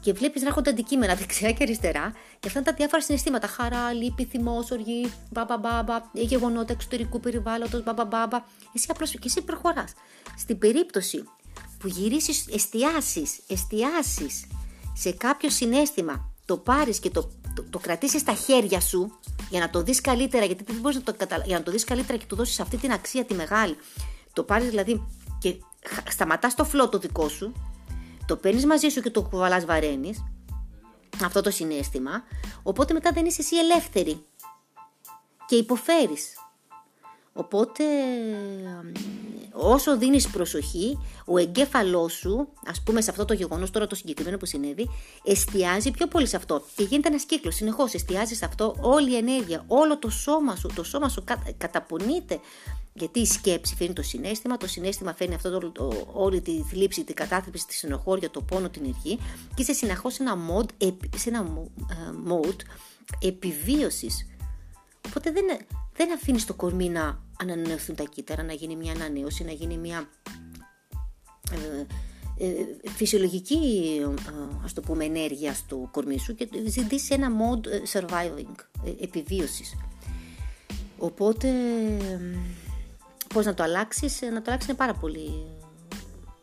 και 0.00 0.12
βλέπεις 0.12 0.42
να 0.42 0.48
έρχονται 0.48 0.70
αντικείμενα 0.70 1.14
δεξιά 1.20 1.52
και 1.52 1.62
αριστερά 1.62 2.12
και 2.40 2.46
αυτά 2.46 2.58
είναι 2.58 2.68
τα 2.68 2.74
διάφορα 2.76 3.02
συναισθήματα. 3.02 3.46
Χαρά, 3.46 3.92
λύπη, 3.92 4.24
θυμό, 4.24 4.64
οργή, 4.72 5.12
μπαμπαμπάμπα, 5.30 6.02
γεγονότα 6.12 6.72
εξωτερικού 6.72 7.20
περιβάλλοντος, 7.20 7.82
μπαμπαμπάμπα. 7.82 8.42
Εσύ 8.74 8.86
απλώς 8.88 9.10
και 9.10 9.18
εσύ 9.24 9.42
προχωράς. 9.42 9.92
Στην 10.38 10.58
περίπτωση 10.58 11.24
που 11.78 11.88
γυρίσεις, 11.88 12.46
εστιάσεις, 12.46 13.40
εστιάσεις 13.48 14.46
σε 14.94 15.12
κάποιο 15.12 15.50
συνέστημα, 15.50 16.30
το 16.44 16.56
πάρεις 16.56 16.98
και 16.98 17.10
το, 17.10 17.30
το, 17.54 17.64
το 17.70 17.78
κρατήσεις 17.78 18.20
στα 18.20 18.34
χέρια 18.34 18.80
σου 18.80 19.18
για 19.50 19.60
να 19.60 19.70
το 19.70 19.82
δεις 19.82 20.00
καλύτερα, 20.00 20.44
γιατί 20.44 20.64
δεν 20.64 20.76
μπορείς 20.80 20.96
να 20.96 21.02
το 21.02 21.14
καταλα... 21.14 21.44
για 21.46 21.58
να 21.58 21.64
το 21.64 21.70
δεις 21.70 21.84
καλύτερα 21.84 22.18
και 22.18 22.24
του 22.28 22.36
δώσεις 22.36 22.60
αυτή 22.60 22.76
την 22.76 22.92
αξία 22.92 23.24
τη 23.24 23.34
μεγάλη. 23.34 23.76
Το 24.32 24.42
πάρεις 24.42 24.68
δηλαδή 24.68 25.06
και 25.38 25.54
σταματάς 26.08 26.54
το 26.54 26.64
φλό 26.64 26.88
το 26.88 26.98
δικό 26.98 27.28
σου 27.28 27.52
το 28.28 28.36
παίρνεις 28.36 28.66
μαζί 28.66 28.88
σου 28.88 29.00
και 29.00 29.10
το 29.10 29.22
κουβαλάς 29.22 29.64
βαραίνει, 29.64 30.14
αυτό 31.24 31.40
το 31.40 31.50
συνέστημα, 31.50 32.22
οπότε 32.62 32.92
μετά 32.92 33.12
δεν 33.12 33.26
είσαι 33.26 33.40
εσύ 33.40 33.56
ελεύθερη. 33.56 34.24
Και 35.46 35.56
υποφέρεις. 35.56 36.32
Οπότε 37.32 37.84
όσο 39.52 39.98
δίνεις 39.98 40.28
προσοχή, 40.28 40.98
ο 41.26 41.38
εγκέφαλός 41.38 42.12
σου, 42.12 42.48
ας 42.66 42.82
πούμε 42.82 43.00
σε 43.00 43.10
αυτό 43.10 43.24
το 43.24 43.34
γεγονός 43.34 43.70
τώρα 43.70 43.86
το 43.86 43.94
συγκεκριμένο 43.94 44.36
που 44.36 44.46
συνέβη, 44.46 44.90
εστιάζει 45.24 45.90
πιο 45.90 46.06
πολύ 46.06 46.26
σε 46.26 46.36
αυτό. 46.36 46.62
Και 46.76 46.82
γίνεται 46.82 47.08
ένας 47.08 47.24
κύκλος, 47.24 47.54
συνεχώς 47.54 47.94
εστιάζει 47.94 48.34
σε 48.34 48.44
αυτό. 48.44 48.74
Όλη 48.80 49.10
η 49.10 49.16
ενέργεια, 49.16 49.64
όλο 49.66 49.98
το 49.98 50.10
σώμα 50.10 50.56
σου, 50.56 50.70
το 50.74 50.82
σώμα 50.82 51.08
σου 51.08 51.24
καταπονείται 51.58 52.40
γιατί 52.98 53.20
η 53.20 53.26
σκέψη 53.26 53.74
φέρνει 53.74 53.94
το 53.94 54.02
συνέστημα, 54.02 54.56
το 54.56 54.66
συνέστημα 54.66 55.14
φέρνει 55.14 55.34
αυτό 55.34 55.58
το, 55.58 55.70
το, 55.70 56.08
όλη 56.12 56.40
τη 56.40 56.62
θλίψη, 56.70 57.04
την 57.04 57.14
κατάθλιψη, 57.14 57.66
τη 57.66 57.74
συνοχώρια, 57.74 58.30
το 58.30 58.42
πόνο, 58.42 58.68
την 58.68 58.82
ενεργή 58.84 59.18
και 59.54 59.62
είσαι 59.62 59.72
συνεχώς 59.72 60.14
σε 60.14 60.22
ένα 60.22 60.36
mode, 60.50 60.86
σε 61.16 61.28
ένα 61.28 61.46
uh, 61.46 62.32
mode 62.32 62.60
επιβίωσης. 63.20 64.26
Οπότε 65.06 65.30
δεν, 65.30 65.44
δεν 65.92 66.12
αφήνεις 66.12 66.44
το 66.46 66.54
κορμί 66.54 66.88
να 66.88 67.22
ανανεωθούν 67.38 67.94
τα 67.94 68.04
κύτταρα, 68.04 68.42
να 68.42 68.52
γίνει 68.52 68.76
μια 68.76 68.92
ανανέωση, 68.92 69.44
να 69.44 69.52
γίνει 69.52 69.78
μια 69.78 70.08
ε, 71.50 71.86
ε, 72.46 72.90
φυσιολογική 72.90 73.46
ας 74.64 74.72
το 74.72 74.80
πούμε 74.80 75.04
ενέργεια 75.04 75.54
στο 75.54 75.88
κορμί 75.92 76.18
σου 76.18 76.34
και 76.34 76.48
ζητήσει 76.66 77.04
σε 77.04 77.14
ένα 77.14 77.28
mode 77.28 77.98
surviving, 77.98 78.54
επιβίωσης. 79.00 79.74
Οπότε 80.98 81.48
πώς 83.34 83.44
να 83.44 83.54
το 83.54 83.62
αλλάξεις, 83.62 84.20
να 84.20 84.42
το 84.42 84.44
αλλάξεις 84.46 84.68
είναι 84.68 84.76
πάρα 84.78 84.94
πολύ 84.94 85.56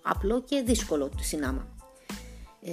απλό 0.01 0.41
και 0.41 0.63
δύσκολο 0.65 1.09
το 1.09 1.23
συνάμα. 1.23 1.67
Ε, 2.61 2.71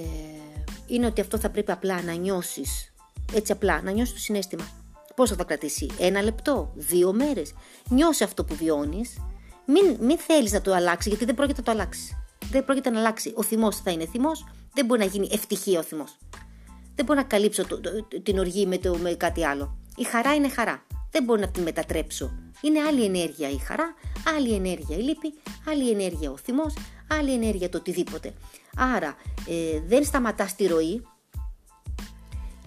είναι 0.87 1.05
ότι 1.05 1.21
αυτό 1.21 1.37
θα 1.37 1.49
πρέπει 1.49 1.71
απλά 1.71 2.01
να 2.01 2.13
νιώσεις, 2.13 2.93
έτσι 3.33 3.51
απλά, 3.51 3.81
να 3.81 3.91
νιώσεις 3.91 4.13
το 4.13 4.19
συνέστημα. 4.19 4.67
Πώς 5.15 5.29
θα 5.29 5.35
το 5.35 5.45
κρατήσει, 5.45 5.89
ένα 5.99 6.21
λεπτό, 6.21 6.71
δύο 6.75 7.13
μέρες. 7.13 7.53
Νιώσε 7.89 8.23
αυτό 8.23 8.45
που 8.45 8.55
βιώνεις, 8.55 9.17
μην, 9.65 9.97
μην 9.99 10.17
θέλεις 10.17 10.51
να 10.51 10.61
το 10.61 10.73
αλλάξεις 10.73 11.07
γιατί 11.07 11.25
δεν 11.25 11.35
πρόκειται 11.35 11.59
να 11.59 11.65
το 11.65 11.71
αλλάξεις. 11.71 12.17
Δεν 12.49 12.65
πρόκειται 12.65 12.89
να 12.89 12.99
αλλάξει. 12.99 13.33
Ο 13.35 13.43
θυμός 13.43 13.77
θα 13.77 13.91
είναι 13.91 14.05
θυμός, 14.05 14.45
δεν 14.73 14.85
μπορεί 14.85 14.99
να 14.99 15.05
γίνει 15.05 15.29
ευτυχία 15.31 15.79
ο 15.79 15.83
θυμός. 15.83 16.17
Δεν 16.95 17.05
μπορώ 17.05 17.19
να 17.19 17.25
καλύψω 17.25 17.65
το, 17.65 17.79
την 18.23 18.39
οργή 18.39 18.65
με, 18.65 18.77
το, 18.77 18.97
με 18.97 19.13
κάτι 19.13 19.45
άλλο. 19.45 19.77
Η 19.95 20.03
χαρά 20.03 20.35
είναι 20.35 20.49
χαρά. 20.49 20.85
Δεν 21.11 21.23
μπορώ 21.23 21.39
να 21.39 21.49
την 21.49 21.63
μετατρέψω 21.63 22.42
είναι 22.63 22.81
άλλη 22.81 23.03
ενέργεια 23.03 23.49
η 23.49 23.57
χαρά, 23.57 23.93
άλλη 24.37 24.53
ενέργεια 24.53 24.97
η 24.97 25.01
λύπη, 25.01 25.33
άλλη 25.67 25.89
ενέργεια 25.89 26.31
ο 26.31 26.37
θυμός, 26.37 26.73
άλλη 27.07 27.33
ενέργεια 27.33 27.69
το 27.69 27.77
οτιδήποτε. 27.77 28.33
Άρα 28.77 29.15
ε, 29.47 29.79
δεν 29.87 30.03
σταματάς 30.03 30.55
τη 30.55 30.67
ροή 30.67 31.01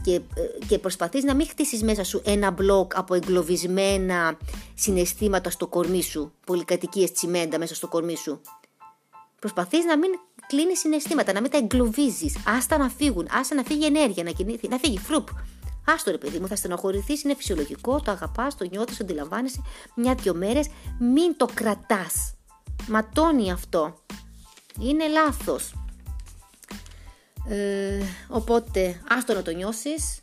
και, 0.02 0.14
ε, 0.14 0.66
και 0.66 0.78
προσπαθείς 0.78 1.24
να 1.24 1.35
μην 1.35 1.46
χτίσεις 1.46 1.82
μέσα 1.82 2.04
σου 2.04 2.22
ένα 2.24 2.50
μπλοκ 2.50 2.96
από 2.96 3.14
εγκλωβισμένα 3.14 4.38
συναισθήματα 4.74 5.50
στο 5.50 5.66
κορμί 5.66 6.02
σου, 6.02 6.32
πολυκατοικίες 6.46 7.12
τσιμέντα 7.12 7.59
μέσα 7.59 7.74
στο 7.74 7.88
κορμί 7.88 8.16
σου. 8.16 8.40
Προσπαθείς 9.38 9.85
να 9.85 9.98
μην 9.98 10.11
κλείνεις 10.46 10.78
συναισθήματα, 10.78 11.32
να 11.32 11.40
μην 11.40 11.50
τα 11.50 11.59
εγκλωβίζεις, 11.59 12.37
άστα 12.46 12.78
να 12.78 12.88
φύγουν, 12.88 13.28
άστα 13.30 13.54
να 13.54 13.62
φύγει 13.62 13.85
ενέργεια, 13.85 14.22
να, 14.22 14.30
κινηθεί, 14.30 14.68
να 14.68 14.78
φύγει 14.78 14.98
φρουπ. 14.98 15.28
Άστο 15.87 16.11
ρε 16.11 16.18
παιδί 16.18 16.38
μου, 16.38 16.46
θα 16.46 16.57
στενοχωρηθείς, 16.57 17.22
είναι 17.22 17.35
φυσιολογικό, 17.35 18.01
το 18.01 18.11
αγαπάς, 18.11 18.57
το 18.57 18.64
νιώθεις, 18.64 18.96
το 18.96 19.05
αντιλαμβάνεσαι 19.05 19.62
μια-δυο 19.94 20.35
μέρες. 20.35 20.68
Μην 20.99 21.37
το 21.37 21.49
κρατάς. 21.55 22.35
Ματώνει 22.88 23.51
αυτό. 23.51 24.03
Είναι 24.81 25.09
λάθος. 25.09 25.72
Ε, 27.49 28.03
οπότε, 28.29 29.01
άστο 29.09 29.35
να 29.35 29.42
το 29.42 29.51
νιώσεις. 29.51 30.20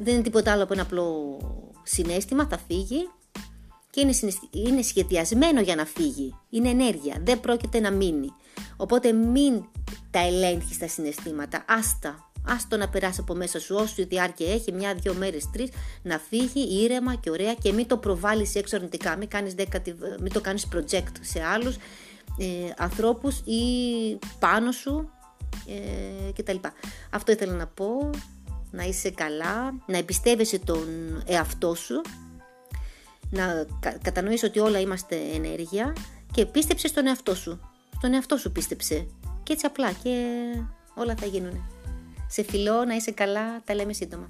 Δεν 0.00 0.14
είναι 0.14 0.22
τίποτα 0.22 0.52
άλλο 0.52 0.62
από 0.62 0.72
ένα 0.72 0.82
απλό 0.82 1.38
συνέστημα, 1.82 2.46
θα 2.46 2.58
φύγει 2.58 3.08
και 3.90 4.00
είναι, 4.00 4.32
είναι 4.50 4.82
σχεδιασμένο 4.82 5.60
για 5.60 5.74
να 5.74 5.84
φύγει. 5.84 6.34
Είναι 6.50 6.68
ενέργεια, 6.68 7.16
δεν 7.24 7.40
πρόκειται 7.40 7.80
να 7.80 7.90
μείνει. 7.90 8.32
Οπότε 8.76 9.12
μην 9.12 9.64
τα 10.10 10.18
ελέγχεις 10.18 10.78
τα 10.78 10.88
συναισθήματα, 10.88 11.64
άστα, 11.68 12.27
Άστο 12.46 12.76
να 12.76 12.88
περάσει 12.88 13.20
από 13.20 13.34
μέσα 13.34 13.60
σου 13.60 13.74
όσο 13.74 14.04
διάρκεια 14.08 14.52
έχει, 14.52 14.72
μια, 14.72 14.94
δύο 14.94 15.14
μέρες, 15.14 15.50
τρεις, 15.52 15.70
να 16.02 16.18
φύγει 16.18 16.82
ήρεμα 16.82 17.14
και 17.14 17.30
ωραία 17.30 17.54
και 17.54 17.72
μην 17.72 17.86
το 17.86 17.96
προβάλλεις 17.96 18.54
έξω 18.54 18.76
αρνητικά. 18.76 19.16
Μην, 19.16 19.28
κάνεις 19.28 19.54
μην 20.20 20.32
το 20.32 20.40
κάνεις 20.40 20.68
project 20.74 21.12
σε 21.20 21.42
άλλους 21.42 21.76
ε, 22.38 22.72
ανθρώπους 22.76 23.38
ή 23.38 23.62
πάνω 24.38 24.72
σου 24.72 25.10
ε, 25.66 26.32
κτλ. 26.32 26.56
Αυτό 27.10 27.32
ήθελα 27.32 27.52
να 27.52 27.66
πω. 27.66 28.10
Να 28.70 28.84
είσαι 28.84 29.10
καλά, 29.10 29.74
να 29.86 29.98
εμπιστεύεσαι 29.98 30.58
τον 30.58 30.86
εαυτό 31.26 31.74
σου, 31.74 32.00
να 33.30 33.66
κατανοείς 34.02 34.42
ότι 34.42 34.58
όλα 34.58 34.80
είμαστε 34.80 35.16
ενέργεια 35.34 35.96
και 36.32 36.46
πίστεψε 36.46 36.88
στον 36.88 37.06
εαυτό 37.06 37.34
σου. 37.34 37.60
Στον 37.96 38.14
εαυτό 38.14 38.36
σου 38.36 38.52
πίστεψε. 38.52 39.06
Και 39.42 39.52
έτσι 39.52 39.66
απλά 39.66 39.92
και 39.92 40.26
όλα 40.94 41.14
θα 41.16 41.26
γίνουν. 41.26 41.77
Σε 42.30 42.42
φιλώ, 42.42 42.84
να 42.84 42.94
είσαι 42.94 43.10
καλά, 43.10 43.62
τα 43.64 43.74
λέμε 43.74 43.92
σύντομα. 43.92 44.28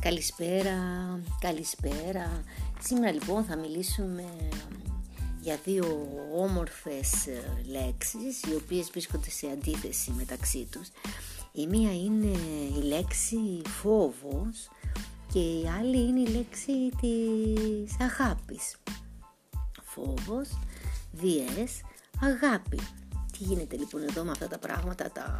Καλησπέρα, 0.00 0.78
καλησπέρα. 1.40 2.44
Σήμερα 2.80 3.12
λοιπόν 3.12 3.44
θα 3.44 3.56
μιλήσουμε 3.56 4.24
για 5.40 5.58
δύο 5.64 6.08
όμορφες 6.34 7.26
ε, 7.26 7.62
λέξεις 7.66 8.42
οι 8.42 8.54
οποίες 8.54 8.90
βρίσκονται 8.90 9.30
σε 9.30 9.46
αντίθεση 9.46 10.10
μεταξύ 10.10 10.68
τους 10.70 10.88
η 11.52 11.66
μία 11.66 11.94
είναι 11.94 12.38
η 12.78 12.82
λέξη 12.82 13.62
φόβος 13.66 14.68
και 15.32 15.38
η 15.38 15.68
άλλη 15.78 15.98
είναι 15.98 16.20
η 16.20 16.26
λέξη 16.26 16.72
της 17.00 17.96
αγάπης. 18.00 18.76
Φόβος, 19.82 20.48
διές, 21.12 21.80
αγάπη. 22.20 22.78
Τι 23.32 23.44
γίνεται 23.44 23.76
λοιπόν 23.76 24.02
εδώ 24.02 24.24
με 24.24 24.30
αυτά 24.30 24.48
τα 24.48 24.58
πράγματα 24.58 25.10
τα, 25.10 25.36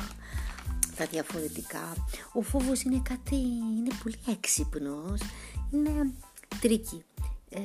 τα 0.96 1.06
διαφορετικά; 1.06 1.94
Ο 2.32 2.42
φόβος 2.42 2.82
είναι 2.82 3.00
κάτι, 3.02 3.36
είναι 3.76 3.90
πολύ 4.02 4.18
έξυπνος, 4.28 5.20
είναι 5.70 6.12
tricky. 6.60 7.04
Ε, 7.48 7.60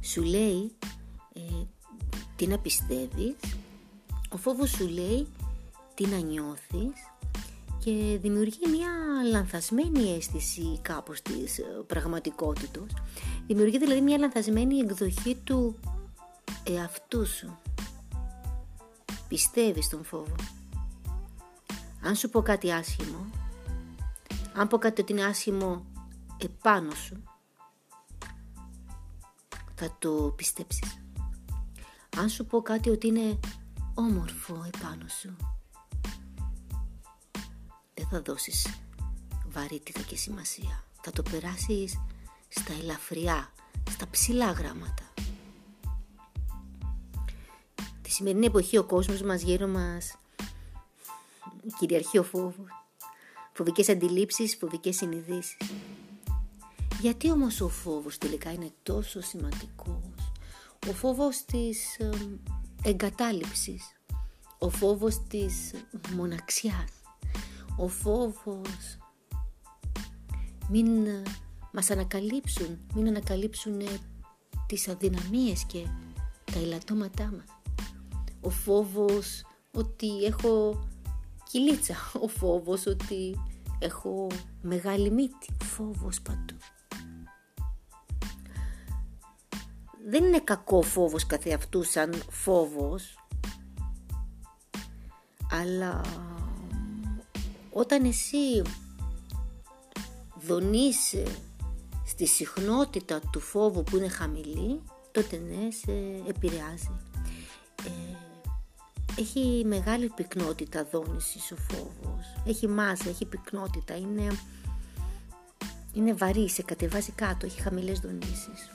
σου 0.00 0.22
λέει 0.22 0.72
ε, 1.32 1.64
τι 2.36 2.46
να 2.46 2.58
πιστεύεις, 2.58 3.36
ο 4.28 4.36
φόβος 4.36 4.70
σου 4.70 4.88
λέει 4.88 5.26
τι 5.94 6.06
να 6.06 6.16
νιώθεις 6.16 7.09
και 7.84 8.18
δημιουργεί 8.20 8.68
μια 8.70 8.88
λανθασμένη 9.30 10.14
αίσθηση 10.16 10.78
κάπως 10.82 11.22
της 11.22 11.58
ε, 11.58 11.62
πραγματικότητας. 11.86 12.92
Δημιουργεί 13.46 13.78
δηλαδή 13.78 14.00
μια 14.00 14.18
λανθασμένη 14.18 14.78
εκδοχή 14.78 15.34
του 15.44 15.78
εαυτού 16.64 17.26
σου. 17.26 17.58
Πιστεύεις 19.28 19.88
τον 19.88 20.04
φόβο. 20.04 20.34
Αν 22.02 22.14
σου 22.14 22.30
πω 22.30 22.42
κάτι 22.42 22.72
άσχημο, 22.72 23.26
αν 24.54 24.68
πω 24.68 24.78
κάτι 24.78 25.00
ότι 25.00 25.12
είναι 25.12 25.24
άσχημο 25.24 25.86
επάνω 26.38 26.90
σου, 26.90 27.22
θα 29.74 29.96
το 29.98 30.34
πιστέψεις. 30.36 31.02
Αν 32.16 32.28
σου 32.28 32.46
πω 32.46 32.62
κάτι 32.62 32.90
ότι 32.90 33.06
είναι 33.06 33.38
όμορφο 33.94 34.70
επάνω 34.74 35.04
σου, 35.08 35.36
δεν 38.00 38.08
θα 38.08 38.22
δώσεις 38.32 38.66
βαρύτητα 39.48 40.00
και 40.00 40.16
σημασία. 40.16 40.84
Θα 41.02 41.10
το 41.10 41.22
περάσεις 41.22 42.00
στα 42.48 42.72
ελαφριά, 42.72 43.52
στα 43.90 44.06
ψηλά 44.10 44.50
γράμματα. 44.50 45.12
Τη 48.02 48.10
σημερινή 48.10 48.46
εποχή 48.46 48.78
ο 48.78 48.84
κόσμος 48.84 49.22
μας 49.22 49.42
γύρω 49.42 49.66
μας 49.66 50.18
κυριαρχεί 51.78 52.18
ο 52.18 52.22
φόβος. 52.22 52.84
Φοβικές 53.52 53.88
αντιλήψεις, 53.88 54.56
φοβικές 54.56 54.96
συνειδήσεις. 54.96 55.56
Γιατί 57.00 57.30
όμως 57.30 57.60
ο 57.60 57.68
φόβος 57.68 58.18
τελικά 58.18 58.52
είναι 58.52 58.72
τόσο 58.82 59.20
σημαντικός; 59.20 60.32
Ο 60.88 60.92
φόβος 60.92 61.44
της 61.44 61.98
εγκατάλειψης. 62.82 63.92
Ο 64.58 64.70
φόβος 64.70 65.22
της 65.28 65.70
μοναξιάς. 66.14 66.99
Ο 67.80 67.88
φόβος 67.88 68.98
μην 70.68 71.06
ε, 71.06 71.22
μας 71.72 71.90
ανακαλύψουν, 71.90 72.78
μην 72.94 73.06
ανακαλύψουν 73.06 73.80
τις 74.66 74.88
αδυναμίες 74.88 75.64
και 75.64 75.86
τα 76.52 76.58
ελαττώματά 76.58 77.24
μας. 77.24 77.44
Ο 78.40 78.50
φόβος 78.50 79.44
ότι 79.72 80.24
έχω 80.24 80.84
κυλίτσα, 81.50 81.94
ο 82.24 82.28
φόβος 82.28 82.86
ότι 82.86 83.40
έχω 83.78 84.26
μεγάλη 84.62 85.10
μύτη, 85.10 85.56
φόβος 85.62 86.20
παντού. 86.20 86.56
Δεν 90.08 90.24
είναι 90.24 90.40
κακό 90.40 90.82
φόβος 90.82 91.26
καθεαυτού 91.26 91.82
σαν 91.82 92.22
φόβος, 92.30 93.14
αλλά 95.50 96.00
όταν 97.70 98.04
εσύ 98.04 98.62
δονείς 100.46 101.14
στη 102.06 102.26
συχνότητα 102.26 103.20
του 103.32 103.40
φόβου 103.40 103.82
που 103.82 103.96
είναι 103.96 104.08
χαμηλή, 104.08 104.82
τότε 105.12 105.36
ναι, 105.36 105.70
σε 105.70 105.92
επηρεάζει. 106.28 106.90
Ε, 107.84 108.16
έχει 109.16 109.62
μεγάλη 109.66 110.08
πυκνότητα 110.08 110.84
δόνησης 110.90 111.52
ο 111.52 111.56
φόβος. 111.56 112.34
Έχει 112.46 112.66
μάζα, 112.68 113.08
έχει 113.08 113.24
πυκνότητα, 113.24 113.96
είναι, 113.96 114.26
είναι 115.92 116.12
βαρύ, 116.12 116.48
σε 116.48 116.62
κατεβάζει 116.62 117.12
κάτω, 117.12 117.46
έχει 117.46 117.60
χαμηλές 117.60 117.98
δονήσεις. 118.00 118.70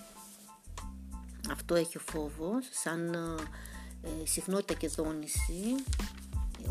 Αυτό 1.52 1.76
έχει 1.76 1.98
ο 1.98 2.02
φόβος, 2.12 2.68
σαν 2.72 3.14
ε, 4.02 4.26
συχνότητα 4.26 4.74
και 4.74 4.88
δόνηση. 4.88 5.76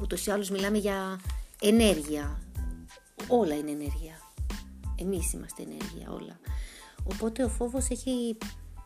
Ούτως 0.02 0.26
ή 0.26 0.30
άλλως 0.30 0.50
μιλάμε 0.50 0.78
για 0.78 1.20
ενέργεια. 1.68 2.42
Όλα 3.28 3.54
είναι 3.54 3.70
ενέργεια. 3.70 4.14
Εμείς 4.96 5.32
είμαστε 5.32 5.62
ενέργεια 5.62 6.10
όλα. 6.10 6.38
Οπότε 7.04 7.44
ο 7.44 7.48
φόβος 7.48 7.88
έχει 7.88 8.36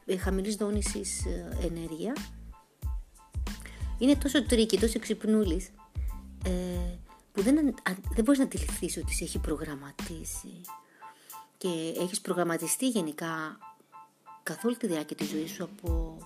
ε, 0.05 0.17
χαμηλής 0.17 0.57
δόνησης 0.57 1.27
ε, 1.27 1.59
ενέργεια. 1.63 2.17
Είναι 3.99 4.17
τόσο 4.17 4.45
tricky, 4.47 4.79
τόσο 4.79 4.99
ξυπνούλης 4.99 5.71
ε, 6.45 6.51
που 7.33 7.43
δεν, 7.43 7.75
δεν 8.15 8.25
μπορείς 8.25 8.39
να 8.39 8.45
αντιληφθείς 8.45 8.97
ότι 8.97 9.15
σε 9.15 9.25
έχει 9.25 9.39
προγραμματίσει 9.39 10.61
και 11.57 11.95
έχεις 11.99 12.21
προγραμματιστεί 12.21 12.89
γενικά 12.89 13.59
καθ' 14.43 14.65
όλη 14.65 14.77
τη 14.77 14.87
διάρκεια 14.87 15.17
της 15.17 15.29
ζωής 15.29 15.51
σου 15.51 15.65
από 15.65 16.19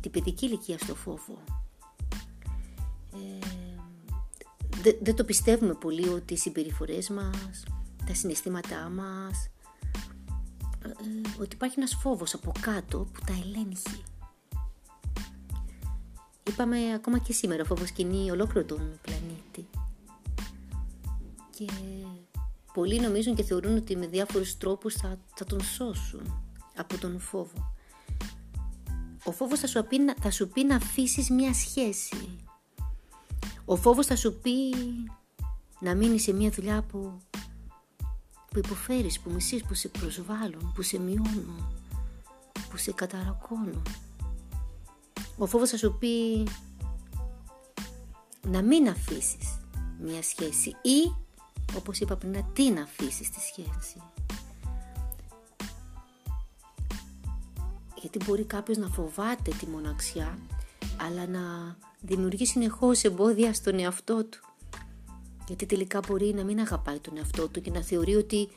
την 0.00 0.10
παιδική 0.10 0.46
ηλικία 0.46 0.78
στο 0.78 0.94
φόβο. 0.94 1.57
Δεν 5.00 5.14
το 5.14 5.24
πιστεύουμε 5.24 5.74
πολύ 5.74 6.08
ότι 6.08 6.34
οι 6.34 6.36
συμπεριφορές 6.36 7.08
μας 7.08 7.64
τα 8.08 8.14
συναισθήματά 8.14 8.88
μας, 8.88 9.46
ε, 10.84 11.40
ότι 11.40 11.54
υπάρχει 11.54 11.74
ένας 11.78 11.94
φόβος 12.00 12.34
από 12.34 12.52
κάτω 12.60 12.98
που 13.12 13.20
τα 13.26 13.32
ελέγχει. 13.32 14.02
Είπαμε 16.48 16.92
ακόμα 16.94 17.18
και 17.18 17.32
σήμερα, 17.32 17.62
ο 17.62 17.64
φόβος 17.64 17.90
κινεί 17.90 18.30
ολόκληρο 18.30 18.66
τον 18.66 18.98
πλανήτη. 19.02 19.68
Και 21.50 21.66
πολλοί 22.74 23.00
νομίζουν 23.00 23.34
και 23.34 23.42
θεωρούν 23.42 23.76
ότι 23.76 23.96
με 23.96 24.06
διάφορους 24.06 24.56
τρόπους 24.56 24.94
θα, 24.94 25.18
θα 25.34 25.44
τον 25.44 25.62
σώσουν 25.62 26.42
από 26.76 26.98
τον 26.98 27.20
φόβο. 27.20 27.74
Ο 29.24 29.32
φόβος 29.32 29.60
θα 29.60 29.66
σου, 29.66 29.84
πει, 29.88 29.98
θα 30.20 30.30
σου 30.30 30.48
πει 30.48 30.64
να 30.64 30.76
αφήσεις 30.76 31.30
μια 31.30 31.54
σχέση. 31.54 32.38
Ο 33.70 33.76
φόβος 33.76 34.06
θα 34.06 34.16
σου 34.16 34.34
πει 34.40 34.74
να 35.80 35.94
μείνεις 35.94 36.22
σε 36.22 36.32
μια 36.32 36.50
δουλειά 36.50 36.82
που 36.82 37.20
που 38.50 38.58
υποφέρεις, 38.58 39.20
που 39.20 39.30
μισείς, 39.30 39.62
που 39.62 39.74
σε 39.74 39.88
προσβάλλουν, 39.88 40.72
που 40.74 40.82
σε 40.82 40.98
μειώνουν, 40.98 41.66
που 42.70 42.76
σε 42.76 42.92
καταρακώνουν. 42.92 43.82
Ο 45.38 45.46
φόβος 45.46 45.70
θα 45.70 45.76
σου 45.76 45.96
πει 45.98 46.46
να 48.46 48.62
μην 48.62 48.88
αφήσεις 48.88 49.58
μια 50.00 50.22
σχέση 50.22 50.68
ή, 50.68 51.14
όπως 51.76 51.98
είπα 52.00 52.16
πριν, 52.16 52.32
να 52.32 52.42
την 52.42 52.78
αφήσεις 52.78 53.30
τη 53.30 53.40
σχέση. 53.40 54.02
Γιατί 58.00 58.18
μπορεί 58.24 58.44
κάποιος 58.44 58.76
να 58.76 58.88
φοβάται 58.88 59.50
τη 59.50 59.66
μοναξιά, 59.66 60.38
αλλά 61.00 61.26
να 61.26 61.76
δημιουργεί 62.00 62.46
συνεχώς 62.46 63.02
εμπόδια 63.02 63.54
στον 63.54 63.78
εαυτό 63.78 64.24
του. 64.24 64.40
Γιατί 65.46 65.66
τελικά 65.66 66.00
μπορεί 66.08 66.34
να 66.34 66.44
μην 66.44 66.60
αγαπάει 66.60 66.98
τον 66.98 67.16
εαυτό 67.16 67.48
του 67.48 67.60
και 67.60 67.70
να 67.70 67.82
θεωρεί 67.82 68.14
ότι 68.14 68.48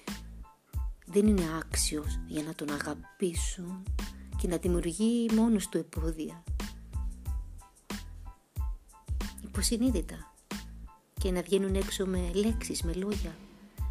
δεν 1.06 1.28
είναι 1.28 1.44
άξιος 1.58 2.20
για 2.28 2.44
να 2.44 2.56
τον 2.56 2.72
αγαπήσουν 2.72 3.84
και 4.38 4.48
να 4.48 4.58
δημιουργεί 4.58 5.30
μόνος 5.34 5.70
του 5.70 5.78
επόδια. 5.78 6.44
Υποσυνείδητα 9.44 10.34
και 11.14 11.32
να 11.32 11.42
βγαίνουν 11.42 11.76
έξω 11.76 12.06
με 12.06 12.32
λέξεις, 12.34 12.84
με 12.84 12.94
λόγια, 12.94 13.36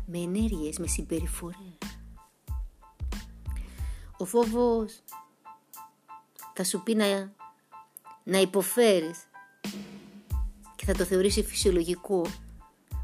με 0.07 0.19
ενέργειες, 0.19 0.79
με 0.79 0.87
συμπεριφορές. 0.87 1.79
Ο 4.17 4.25
φόβος 4.25 5.01
θα 6.55 6.65
σου 6.65 6.83
πει 6.83 6.95
να, 6.95 7.33
να 8.25 8.39
υποφέρεις 8.41 9.19
και 9.19 9.30
θα 10.93 10.99
το 10.99 11.05
θεωρήσει 11.05 11.43
φυσιολογικό 11.43 12.27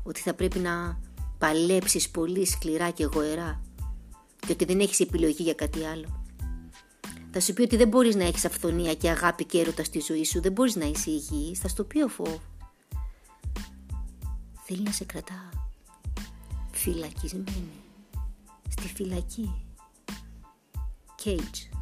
ότι 0.02 0.20
θα 0.20 0.34
πρέπει 0.34 0.58
να 0.58 1.00
παλέψεις 1.38 2.10
πολύ 2.10 2.46
σκληρά 2.46 2.90
και 2.90 3.04
γοερά 3.04 3.60
και 4.46 4.52
ότι 4.52 4.64
δεν 4.64 4.80
έχεις 4.80 5.00
επιλογή 5.00 5.42
για 5.42 5.54
κάτι 5.54 5.84
άλλο. 5.84 6.24
Θα 7.30 7.40
σου 7.40 7.52
πει 7.52 7.62
ότι 7.62 7.76
δεν 7.76 7.88
μπορείς 7.88 8.14
να 8.14 8.24
έχεις 8.24 8.44
αυθονία 8.44 8.94
και 8.94 9.10
αγάπη 9.10 9.44
και 9.44 9.60
έρωτα 9.60 9.84
στη 9.84 10.00
ζωή 10.00 10.24
σου, 10.24 10.40
δεν 10.40 10.52
μπορείς 10.52 10.76
να 10.76 10.84
είσαι 10.84 11.10
υγιής, 11.10 11.58
θα 11.58 11.68
στο 11.68 11.84
πει 11.84 12.02
ο 12.02 12.08
φόβος. 12.08 12.40
Θέλει 14.64 14.82
να 14.82 14.92
σε 14.92 15.04
κρατά 15.04 15.50
φυλακισμένη, 16.70 17.70
στη 18.68 18.88
φυλακή. 18.88 19.66
Cage. 21.24 21.78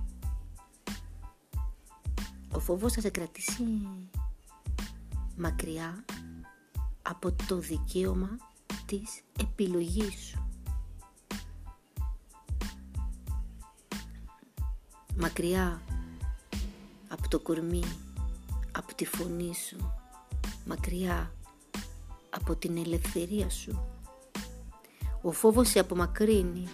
Ο 2.53 2.59
φόβος 2.59 2.93
θα 2.93 3.01
σε 3.01 3.11
κρατήσει 3.11 3.63
μακριά 5.37 6.05
από 7.03 7.33
το 7.49 7.57
δικαίωμα 7.57 8.37
της 8.87 9.23
επιλογής 9.41 10.15
σου. 10.15 10.49
Μακριά 15.17 15.83
από 17.09 17.29
το 17.29 17.41
κορμί, 17.41 17.83
από 18.73 18.95
τη 18.95 19.05
φωνή 19.05 19.55
σου, 19.55 19.93
μακριά 20.65 21.33
από 22.31 22.57
την 22.57 22.77
ελευθερία 22.77 23.51
σου. 23.51 23.85
Ο 25.23 25.33
φόβος 25.33 25.69
σε 25.69 25.79
απομακρύνει. 25.79 26.69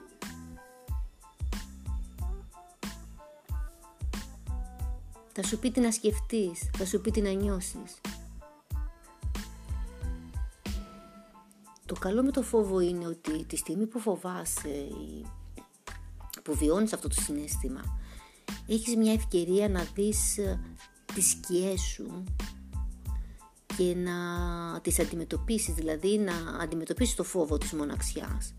Θα 5.32 5.42
σου 5.42 5.58
πει 5.58 5.70
τι 5.70 5.80
να 5.80 5.90
σκεφτείς, 5.90 6.70
θα 6.76 6.86
σου 6.86 7.00
πει 7.00 7.10
τι 7.10 7.20
να 7.20 7.30
νιώσεις. 7.30 8.00
Καλό 12.00 12.22
με 12.22 12.30
το 12.30 12.42
φόβο 12.42 12.80
είναι 12.80 13.06
ότι 13.06 13.44
τη 13.44 13.56
στιγμή 13.56 13.86
που 13.86 13.98
φοβάσαι 13.98 14.68
ή 14.68 15.24
που 16.42 16.56
βιώνεις 16.56 16.92
αυτό 16.92 17.08
το 17.08 17.14
συνέστημα 17.20 17.80
έχεις 18.66 18.96
μια 18.96 19.12
ευκαιρία 19.12 19.68
να 19.68 19.82
δεις 19.94 20.38
ε, 20.38 20.60
τις 21.14 21.30
σκιές 21.30 21.80
σου 21.80 22.24
και 23.76 23.94
να 23.94 24.12
τις 24.80 24.98
αντιμετωπίσεις, 24.98 25.74
δηλαδή 25.74 26.18
να 26.18 26.32
αντιμετωπίσεις 26.60 27.14
το 27.14 27.24
φόβο 27.24 27.58
της 27.58 27.72
μοναξιάς. 27.72 28.54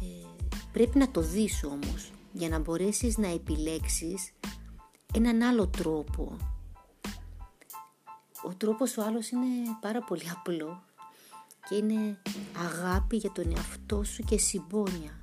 Ε, 0.00 0.28
Πρέπει 0.72 0.98
να 0.98 1.10
το 1.10 1.20
δεις 1.20 1.64
όμως 1.64 2.12
για 2.32 2.48
να 2.48 2.58
μπορέσεις 2.58 3.18
να 3.18 3.28
επιλέξεις 3.28 4.32
έναν 5.14 5.42
άλλο 5.42 5.66
τρόπο. 5.66 6.36
Ο 8.42 8.54
τρόπος 8.56 8.96
ο 8.96 9.02
άλλος 9.02 9.30
είναι 9.30 9.46
πάρα 9.80 10.02
πολύ 10.02 10.30
απλός 10.30 10.89
και 11.70 11.76
είναι 11.76 12.18
αγάπη 12.56 13.16
για 13.16 13.32
τον 13.32 13.52
εαυτό 13.56 14.04
σου 14.04 14.22
και 14.22 14.38
συμπόνια. 14.38 15.18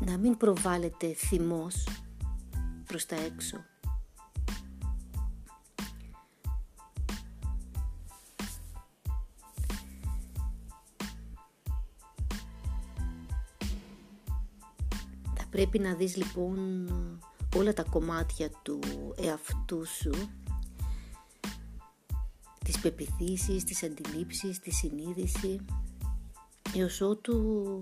Να 0.00 0.18
μην 0.18 0.36
προβάλλεται 0.36 1.12
θυμός 1.12 1.88
προς 2.84 3.06
τα 3.06 3.16
έξω. 3.16 3.56
Θα 15.34 15.46
πρέπει 15.50 15.78
να 15.78 15.94
δεις 15.94 16.16
λοιπόν 16.16 16.88
όλα 17.56 17.72
τα 17.72 17.82
κομμάτια 17.82 18.50
του 18.62 18.80
εαυτού 19.16 19.86
σου 19.86 20.10
τις 22.68 22.78
πεπιθήσεις, 22.78 23.64
τις 23.64 23.82
αντιλήψεις, 23.82 24.58
τη 24.58 24.70
συνείδηση 24.70 25.64
έως 26.74 27.00
ότου 27.00 27.80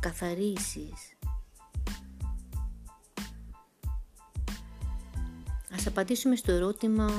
καθαρίσεις. 0.00 1.16
Ας 5.74 5.86
απαντήσουμε 5.86 6.36
στο 6.36 6.52
ερώτημα 6.52 7.10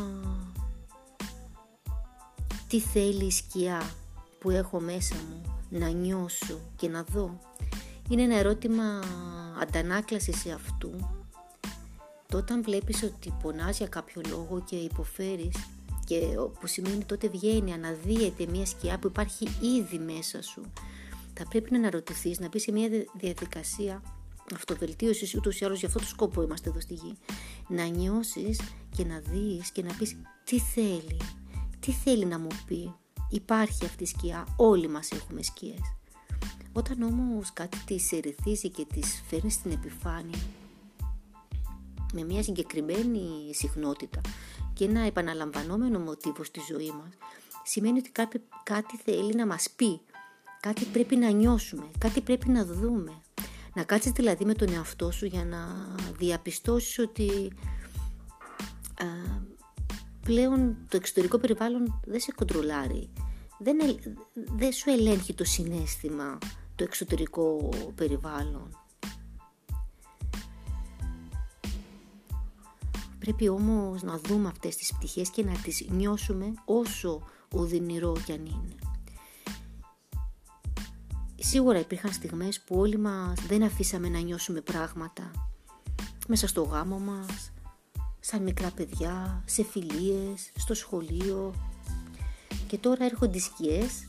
τι 2.68 2.80
θέλει 2.80 3.26
η 3.26 3.32
σκιά 3.32 3.82
που 4.40 4.50
έχω 4.50 4.80
μέσα 4.80 5.16
μου 5.16 5.42
να 5.70 5.90
νιώσω 5.90 6.60
και 6.76 6.88
να 6.88 7.04
δω; 7.04 7.40
Είναι 8.10 8.22
ένα 8.22 8.38
ερώτημα 8.38 9.00
αντανάκλασης 9.62 10.40
σε 10.40 10.52
αυτού. 10.52 10.90
Τότε 12.28 12.38
όταν 12.38 12.64
βλέπεις 12.64 13.04
ότι 13.04 13.34
πονάς 13.42 13.78
για 13.78 13.88
κάποιο 13.88 14.22
λόγο 14.30 14.64
και 14.64 14.76
υποφέρεις 14.76 15.56
και 16.10 16.20
που 16.60 16.68
σημαίνει 16.68 17.04
τότε 17.04 17.28
βγαίνει, 17.28 17.74
αναδύεται 17.74 18.46
μια 18.46 18.66
σκιά 18.66 19.00
που 19.00 19.08
υπάρχει 19.08 19.48
ήδη 19.78 20.00
μέσα 20.00 20.42
σου. 20.42 20.62
Θα 21.34 21.46
πρέπει 21.50 21.72
να 21.72 21.78
αναρωτηθείς, 21.78 22.40
να 22.40 22.48
μπεις 22.48 22.62
σε 22.62 22.72
μια 22.72 22.90
διαδικασία 23.14 24.02
αυτοβελτίωσης 24.56 25.36
ούτως 25.36 25.60
ή 25.60 25.66
άλλως 25.66 25.80
για 25.80 25.88
αυτό 25.88 26.00
το 26.00 26.06
σκόπο 26.06 26.42
είμαστε 26.42 26.70
εδώ 26.70 26.80
στη 26.80 26.94
γη. 26.94 27.18
Να 27.68 27.86
νιώσεις 27.86 28.60
και 28.96 29.06
να 29.06 29.20
δεις 29.20 29.72
και 29.72 29.84
να 29.84 29.94
πεις 29.94 30.18
τι 30.44 30.60
θέλει, 30.60 31.18
τι 31.80 31.92
θέλει 31.92 32.26
να 32.26 32.40
μου 32.40 32.50
πει. 32.66 32.94
Υπάρχει 33.30 33.86
αυτή 33.86 34.04
η 34.04 34.08
σκιά, 34.08 34.48
όλοι 34.56 34.88
μας 34.88 35.12
έχουμε 35.12 35.42
σκιές. 35.42 35.96
Όταν 36.74 37.02
όμως 37.02 37.54
κάτι 37.54 37.78
τη 37.86 38.18
ερεθίζει 38.18 38.70
και 38.70 38.86
τη 38.94 39.02
φέρνει 39.30 39.52
στην 39.52 39.72
επιφάνεια 39.72 40.40
με 42.14 42.24
μια 42.24 42.44
συγκεκριμένη 42.44 43.54
συχνότητα 43.54 44.22
και 44.80 44.86
ένα 44.86 45.02
επαναλαμβανόμενο 45.02 46.00
μοτίβο 46.00 46.44
στη 46.44 46.60
ζωή 46.72 46.92
μας, 46.92 47.10
σημαίνει 47.64 48.00
ότι 48.00 48.10
κάτι, 48.10 48.42
κάτι 48.64 48.98
θέλει 48.98 49.36
να 49.36 49.46
μας 49.46 49.70
πει, 49.76 50.02
κάτι 50.60 50.86
πρέπει 50.86 51.16
να 51.16 51.30
νιώσουμε, 51.30 51.92
κάτι 51.98 52.22
πρέπει 52.22 52.50
να 52.50 52.66
δούμε. 52.66 53.22
Να 53.76 53.84
κάτσεις 53.84 54.12
δηλαδή 54.12 54.46
με 54.46 54.54
τον 54.54 54.74
εαυτό 54.74 55.12
σου 55.12 55.26
για 55.26 55.46
να 55.46 55.68
διαπιστώσεις 56.18 57.00
ότι 57.00 57.52
πλέον 60.22 60.78
το 60.90 60.98
εξωτερικό 60.98 61.38
περιβάλλον 61.38 62.02
δεν 62.06 62.20
σε 62.20 62.32
κοντρολάρει, 62.32 63.10
δεν, 63.58 63.78
δεν 64.34 64.72
σου 64.72 64.90
ελέγχει 64.90 65.34
το 65.34 65.44
συνέστημα 65.44 66.38
το 66.76 66.84
εξωτερικό 66.84 67.70
περιβάλλον. 67.96 68.79
Πρέπει 73.20 73.50
όμως 73.50 74.02
να 74.02 74.18
δούμε 74.18 74.48
αυτές 74.48 74.76
τις 74.76 74.94
πτυχές 74.94 75.30
και 75.30 75.44
να 75.44 75.52
τις 75.52 75.86
νιώσουμε 75.90 76.54
όσο 76.66 77.22
οδυνηρό 77.52 78.16
κι 78.26 78.32
αν 78.32 78.46
είναι. 78.46 78.76
Σίγουρα 81.36 81.80
υπήρχαν 81.80 82.14
στιγμές 82.14 82.62
που 82.62 82.76
όλοι 82.80 82.98
μας 82.98 83.40
δεν 83.48 83.64
αφήσαμε 83.64 84.10
να 84.10 84.20
νιώσουμε 84.20 84.62
πράγματα. 84.62 85.32
Μέσα 86.28 86.48
στο 86.48 86.64
γάμο 86.64 87.00
μας, 87.00 87.52
σαν 88.20 88.44
μικρά 88.44 88.72
παιδιά, 88.72 89.44
σε 89.46 89.64
φιλίες, 89.64 90.52
στο 90.56 90.74
σχολείο. 90.74 91.54
Και 92.68 92.78
τώρα 92.78 93.06
έρχονται 93.06 93.38
οι 93.38 93.42
σκιές 93.42 94.08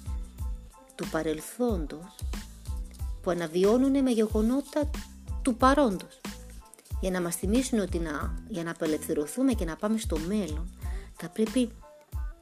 του 0.95 1.09
παρελθόντος 1.11 2.17
που 3.23 3.31
αναβιώνουν 3.31 4.03
με 4.03 4.11
γεγονότα 4.11 4.91
του 5.43 5.57
παρόντος 5.57 6.20
για 7.01 7.11
να 7.11 7.21
μας 7.21 7.37
θυμίσουν 7.37 7.79
ότι 7.79 7.99
να, 7.99 8.43
για 8.49 8.63
να 8.63 8.71
απελευθερωθούμε 8.71 9.53
και 9.53 9.65
να 9.65 9.77
πάμε 9.77 9.99
στο 9.99 10.19
μέλλον 10.19 10.71
θα 11.13 11.29
πρέπει 11.29 11.71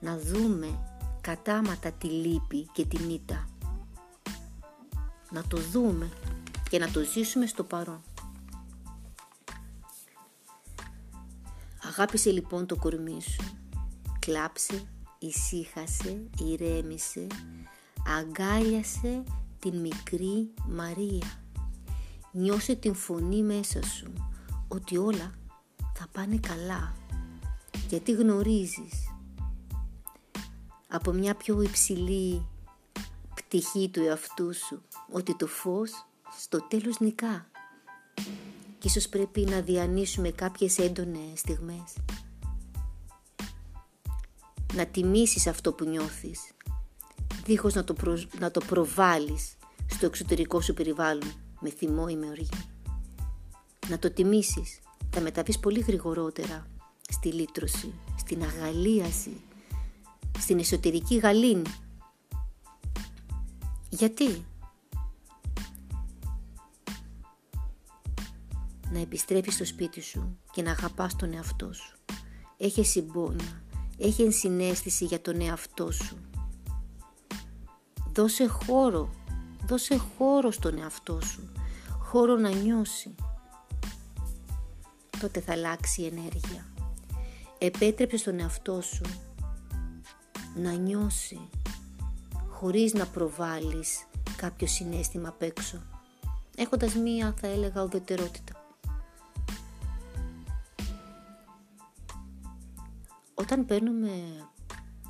να 0.00 0.18
δούμε 0.18 0.78
κατάματα 1.20 1.92
τη 1.92 2.06
λύπη 2.06 2.68
και 2.72 2.84
τη 2.86 3.02
μύτα. 3.02 3.48
Να 5.30 5.42
το 5.48 5.56
δούμε 5.56 6.09
και 6.70 6.78
να 6.78 6.90
το 6.90 7.00
ζήσουμε 7.02 7.46
στο 7.46 7.64
παρόν. 7.64 8.02
Αγάπησε 11.82 12.30
λοιπόν 12.30 12.66
το 12.66 12.76
κορμί 12.76 13.22
σου. 13.22 13.42
Κλάψε, 14.18 14.82
ησύχασε, 15.18 16.22
ηρέμησε, 16.38 17.26
αγκάλιασε 18.18 19.22
την 19.59 19.80
μικρή 19.80 20.50
Μαρία. 20.68 21.42
Νιώσε 22.32 22.74
την 22.74 22.94
φωνή 22.94 23.42
μέσα 23.42 23.82
σου 23.82 24.28
ότι 24.69 24.97
όλα 24.97 25.35
θα 25.95 26.07
πάνε 26.12 26.37
καλά. 26.37 26.95
Γιατί 27.89 28.12
γνωρίζεις 28.12 29.12
από 30.89 31.12
μια 31.12 31.35
πιο 31.35 31.62
υψηλή 31.62 32.47
πτυχή 33.35 33.89
του 33.89 34.01
εαυτού 34.01 34.55
σου 34.55 34.83
ότι 35.12 35.37
το 35.37 35.47
φως 35.47 35.91
στο 36.39 36.62
τέλος 36.69 37.01
νικά. 37.01 37.51
Και 38.79 38.89
ίσως 38.89 39.09
πρέπει 39.09 39.41
να 39.41 39.61
διανύσουμε 39.61 40.31
κάποιες 40.31 40.79
έντονες 40.79 41.39
στιγμές. 41.39 41.97
Να 44.75 44.87
τιμήσεις 44.87 45.47
αυτό 45.47 45.73
που 45.73 45.85
νιώθεις. 45.85 46.41
Δίχως 47.45 47.75
να 47.75 47.85
το, 47.85 47.95
να 48.39 48.51
το 48.51 48.61
προβάλλεις 48.61 49.57
στο 49.87 50.07
εξωτερικό 50.07 50.61
σου 50.61 50.75
περιβάλλον 50.75 51.33
με 51.61 51.71
θυμό 51.71 52.07
ή 52.09 52.16
με 52.16 52.27
οργή 52.27 52.69
να 53.89 53.99
το 53.99 54.11
τιμήσεις. 54.11 54.78
Θα 55.11 55.20
μεταβείς 55.20 55.59
πολύ 55.59 55.80
γρηγορότερα 55.80 56.66
στη 57.09 57.32
λύτρωση, 57.32 57.93
στην 58.16 58.43
αγαλίαση, 58.43 59.41
στην 60.39 60.59
εσωτερική 60.59 61.16
γαλήνη. 61.16 61.72
Γιατί; 63.89 64.45
Να 68.93 68.99
επιστρέφεις 68.99 69.55
στο 69.55 69.64
σπίτι 69.64 70.01
σου 70.01 70.39
και 70.53 70.62
να 70.62 70.70
αγαπάς 70.70 71.16
τον 71.16 71.32
εαυτό 71.32 71.72
σου. 71.72 71.97
Έχει 72.57 72.84
συμπόνια, 72.84 73.62
έχει 73.99 74.22
ενσυναίσθηση 74.22 75.05
για 75.05 75.20
τον 75.20 75.41
εαυτό 75.41 75.93
σου. 75.93 76.16
Δώσε 78.12 78.47
χώρο, 78.47 79.11
δώσε 79.66 79.97
χώρο 79.97 80.51
στον 80.51 80.78
εαυτό 80.78 81.20
σου, 81.20 81.53
χώρο 81.99 82.36
να 82.36 82.51
νιώσει 82.51 83.14
τότε 85.21 85.41
θα 85.41 85.53
αλλάξει 85.53 86.03
η 86.03 86.07
ενέργεια. 86.07 86.66
Επέτρεψε 87.59 88.16
στον 88.16 88.41
εαυτό 88.41 88.81
σου 88.81 89.05
να 90.57 90.73
νιώσει 90.73 91.41
χωρίς 92.49 92.93
να 92.93 93.07
προβάλλεις 93.07 94.07
κάποιο 94.37 94.66
συνέστημα 94.66 95.29
απ' 95.29 95.43
έξω, 95.43 95.83
έχοντας 96.57 96.95
μία 96.95 97.35
θα 97.41 97.47
έλεγα 97.47 97.83
ουδετερότητα. 97.83 98.53
Όταν 103.35 103.66
παίρνουμε 103.66 104.11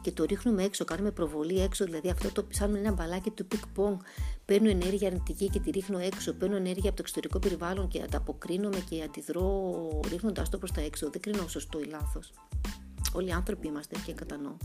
και 0.01 0.13
το 0.13 0.25
ρίχνουμε 0.25 0.63
έξω, 0.63 0.85
κάνουμε 0.85 1.11
προβολή 1.11 1.61
έξω, 1.61 1.85
δηλαδή 1.85 2.11
αυτό 2.11 2.33
το 2.33 2.47
σαν 2.51 2.75
ένα 2.75 2.93
μπαλάκι 2.93 3.31
του 3.31 3.47
πινγκ 3.47 3.63
πονγκ, 3.77 3.97
παίρνω 4.45 4.69
ενέργεια 4.69 5.07
αρνητική 5.07 5.49
και 5.49 5.61
τη 5.61 5.71
ρίχνω 5.71 5.99
έξω, 5.99 6.33
παίρνω 6.33 6.57
ενέργεια 6.57 6.89
από 6.89 6.97
το 6.97 7.03
εξωτερικό 7.03 7.39
περιβάλλον 7.39 7.89
και 7.89 8.03
ανταποκρίνομαι 8.03 8.85
και 8.91 9.03
αντιδρώ 9.03 10.01
ρίχνοντας 10.09 10.49
το 10.49 10.59
προς 10.59 10.73
τα 10.73 10.81
έξω. 10.81 11.11
Δεν 11.11 11.21
κρίνω 11.21 11.49
σωστό 11.49 11.81
ή 11.81 11.85
λάθος. 11.85 12.33
Όλοι 13.13 13.29
οι 13.29 13.33
άνθρωποι 13.33 13.67
είμαστε 13.67 13.97
και 14.07 14.13
κατανοώ. 14.13 14.57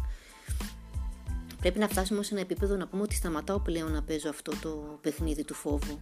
Πρέπει 1.60 1.80
να 1.80 1.88
φτάσουμε 1.88 2.24
σε 2.24 2.34
ένα 2.34 2.42
επίπεδο 2.42 2.76
να 2.76 2.88
πούμε 2.88 3.02
ότι 3.02 3.16
σταματάω 3.16 3.60
πλέον 3.60 3.92
να 3.92 4.04
παίζω 4.04 4.30
αυτό 4.30 4.52
το 4.62 5.00
παιχνίδι 5.02 5.44
του 5.44 5.54
φόβου, 5.54 6.02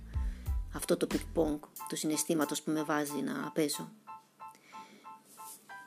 αυτό 0.73 0.97
το 0.97 1.07
πινγκ 1.07 1.21
πονγκ, 1.35 1.59
του 1.89 1.95
συναισθήματος 1.95 2.61
που 2.61 2.71
με 2.71 2.83
βάζει 2.83 3.21
να 3.21 3.51
παίζω. 3.53 3.91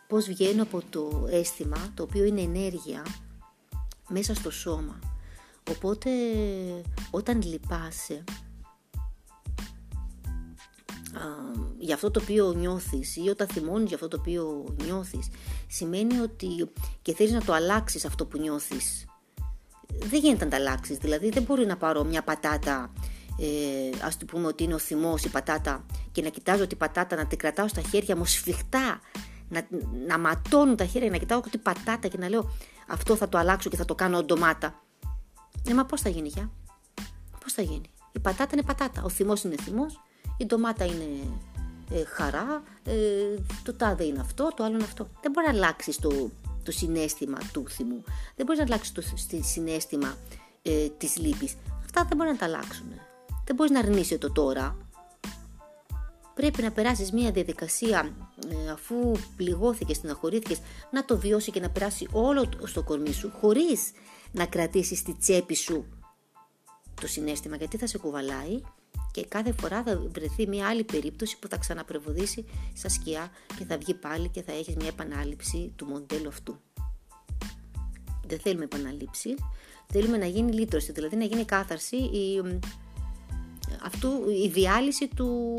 Πώς 0.08 0.26
βγαίνω 0.26 0.62
από 0.62 0.82
το 0.90 1.26
αίσθημα, 1.30 1.76
το 1.94 2.02
οποίο 2.02 2.24
είναι 2.24 2.40
ενέργεια, 2.40 3.02
μέσα 4.08 4.34
στο 4.34 4.50
σώμα. 4.50 4.98
Οπότε 5.70 6.10
όταν 7.10 7.42
λυπάσαι 7.42 8.24
για 11.78 11.94
αυτό 11.94 12.10
το 12.10 12.20
οποίο 12.22 12.52
νιώθεις 12.52 13.16
ή 13.16 13.28
όταν 13.28 13.48
θυμώνεις 13.48 13.86
για 13.86 13.94
αυτό 13.96 14.08
το 14.08 14.16
οποίο 14.20 14.74
νιώθεις 14.84 15.28
σημαίνει 15.68 16.18
ότι 16.18 16.48
και 17.02 17.14
θέλεις 17.14 17.32
να 17.32 17.42
το 17.42 17.52
αλλάξεις 17.52 18.04
αυτό 18.04 18.26
που 18.26 18.38
νιώθεις 18.38 19.04
δεν 19.86 20.20
γίνεται 20.20 20.44
να 20.44 20.50
τα 20.50 20.56
αλλάξεις 20.56 20.96
δηλαδή 20.96 21.28
δεν 21.28 21.42
μπορεί 21.42 21.66
να 21.66 21.76
πάρω 21.76 22.04
μια 22.04 22.22
πατάτα 22.22 22.92
ε, 23.40 24.04
ας 24.06 24.16
του 24.16 24.24
πούμε 24.24 24.46
ότι 24.46 24.64
είναι 24.64 24.74
ο 24.74 24.78
θυμός 24.78 25.24
η 25.24 25.28
πατάτα 25.28 25.86
και 26.12 26.22
να 26.22 26.28
κοιτάζω 26.28 26.66
την 26.66 26.76
πατάτα 26.76 27.16
να 27.16 27.26
την 27.26 27.38
κρατάω 27.38 27.68
στα 27.68 27.80
χέρια 27.80 28.16
μου 28.16 28.24
σφιχτά 28.24 29.00
να, 29.48 29.66
να 30.06 30.18
ματώνουν 30.18 30.76
τα 30.76 30.84
χέρια 30.84 31.10
να 31.10 31.16
κοιτάω 31.16 31.40
την 31.40 31.62
πατάτα 31.62 32.08
και 32.08 32.18
να 32.18 32.28
λέω 32.28 32.50
αυτό 32.88 33.16
θα 33.16 33.28
το 33.28 33.38
αλλάξω 33.38 33.70
και 33.70 33.76
θα 33.76 33.84
το 33.84 33.94
κάνω 33.94 34.22
ντομάτα 34.22 34.82
ε 35.68 35.74
μα 35.74 35.84
πώς 35.84 36.00
θα 36.00 36.08
γίνει 36.08 36.28
για 36.28 36.50
πώς 37.40 37.52
θα 37.52 37.62
γίνει; 37.62 37.90
Η 38.12 38.18
πατάτα 38.18 38.50
είναι 38.52 38.62
πατάτα 38.62 39.02
ο 39.02 39.08
θυμός 39.08 39.44
είναι 39.44 39.56
θυμός 39.56 40.00
η 40.36 40.46
ντομάτα 40.46 40.84
είναι 40.84 41.04
ε, 41.90 42.04
χαρά, 42.04 42.62
ε, 42.84 42.92
το 43.62 43.74
τάδε 43.74 44.04
είναι 44.04 44.20
αυτό, 44.20 44.50
το 44.56 44.64
άλλο 44.64 44.74
είναι 44.74 44.84
αυτό. 44.84 45.08
Δεν 45.20 45.30
μπορεί 45.30 45.46
να 45.46 45.52
αλλάξει 45.52 46.00
το, 46.00 46.30
το 46.62 46.72
συνέστημα 46.72 47.38
του 47.52 47.64
θυμού. 47.68 48.04
Δεν 48.36 48.46
μπορεί 48.46 48.58
να 48.58 48.64
αλλάξει 48.64 48.94
το 48.94 49.02
συνέστημα 49.40 50.16
ε, 50.62 50.88
της 50.88 51.16
λύπης. 51.16 51.56
Αυτά 51.84 52.04
δεν 52.04 52.16
μπορεί 52.16 52.30
να 52.30 52.36
τα 52.36 52.44
αλλάξουν. 52.44 52.86
Δεν 53.44 53.54
μπορείς 53.56 53.72
να 53.72 53.78
αρνείσαι 53.78 54.18
το 54.18 54.32
τώρα. 54.32 54.76
Πρέπει 56.34 56.62
να 56.62 56.72
περάσεις 56.72 57.12
μια 57.12 57.30
διαδικασία 57.30 58.16
ε, 58.48 58.70
αφού 58.70 59.12
πληγώθηκες, 59.36 59.96
στεναχωρήθηκες, 59.96 60.60
να 60.90 61.04
το 61.04 61.18
βιώσει 61.18 61.50
και 61.50 61.60
να 61.60 61.70
περάσει 61.70 62.08
όλο 62.12 62.48
στο 62.64 62.82
κορμί 62.82 63.12
σου 63.12 63.32
χωρίς 63.40 63.90
να 64.32 64.46
κρατήσεις 64.46 65.02
τη 65.02 65.14
τσέπη 65.14 65.54
σου 65.54 65.86
το 67.00 67.06
συνέστημα 67.06 67.56
γιατί 67.56 67.76
θα 67.76 67.86
σε 67.86 67.98
κουβαλάει 67.98 68.60
και 69.10 69.24
κάθε 69.26 69.52
φορά 69.52 69.82
θα 69.82 70.02
βρεθεί 70.14 70.46
μια 70.46 70.68
άλλη 70.68 70.84
περίπτωση 70.84 71.38
που 71.38 71.48
θα 71.48 71.56
ξαναπρεβοδίσει 71.56 72.44
στα 72.74 72.88
σκιά 72.88 73.30
και 73.58 73.64
θα 73.64 73.78
βγει 73.78 73.94
πάλι 73.94 74.28
και 74.28 74.42
θα 74.42 74.52
έχεις 74.52 74.76
μια 74.76 74.88
επανάληψη 74.88 75.72
του 75.76 75.86
μοντέλου 75.86 76.28
αυτού. 76.28 76.60
Δεν 78.26 78.38
θέλουμε 78.38 78.64
επαναλήψη, 78.64 79.34
θέλουμε 79.92 80.16
να 80.16 80.26
γίνει 80.26 80.52
λύτρωση, 80.52 80.92
δηλαδή 80.92 81.16
να 81.16 81.24
γίνει 81.24 81.44
κάθαρση 81.44 81.96
η, 81.96 82.42
αυτού, 83.82 84.08
η 84.44 84.48
διάλυση 84.48 85.08
του 85.16 85.58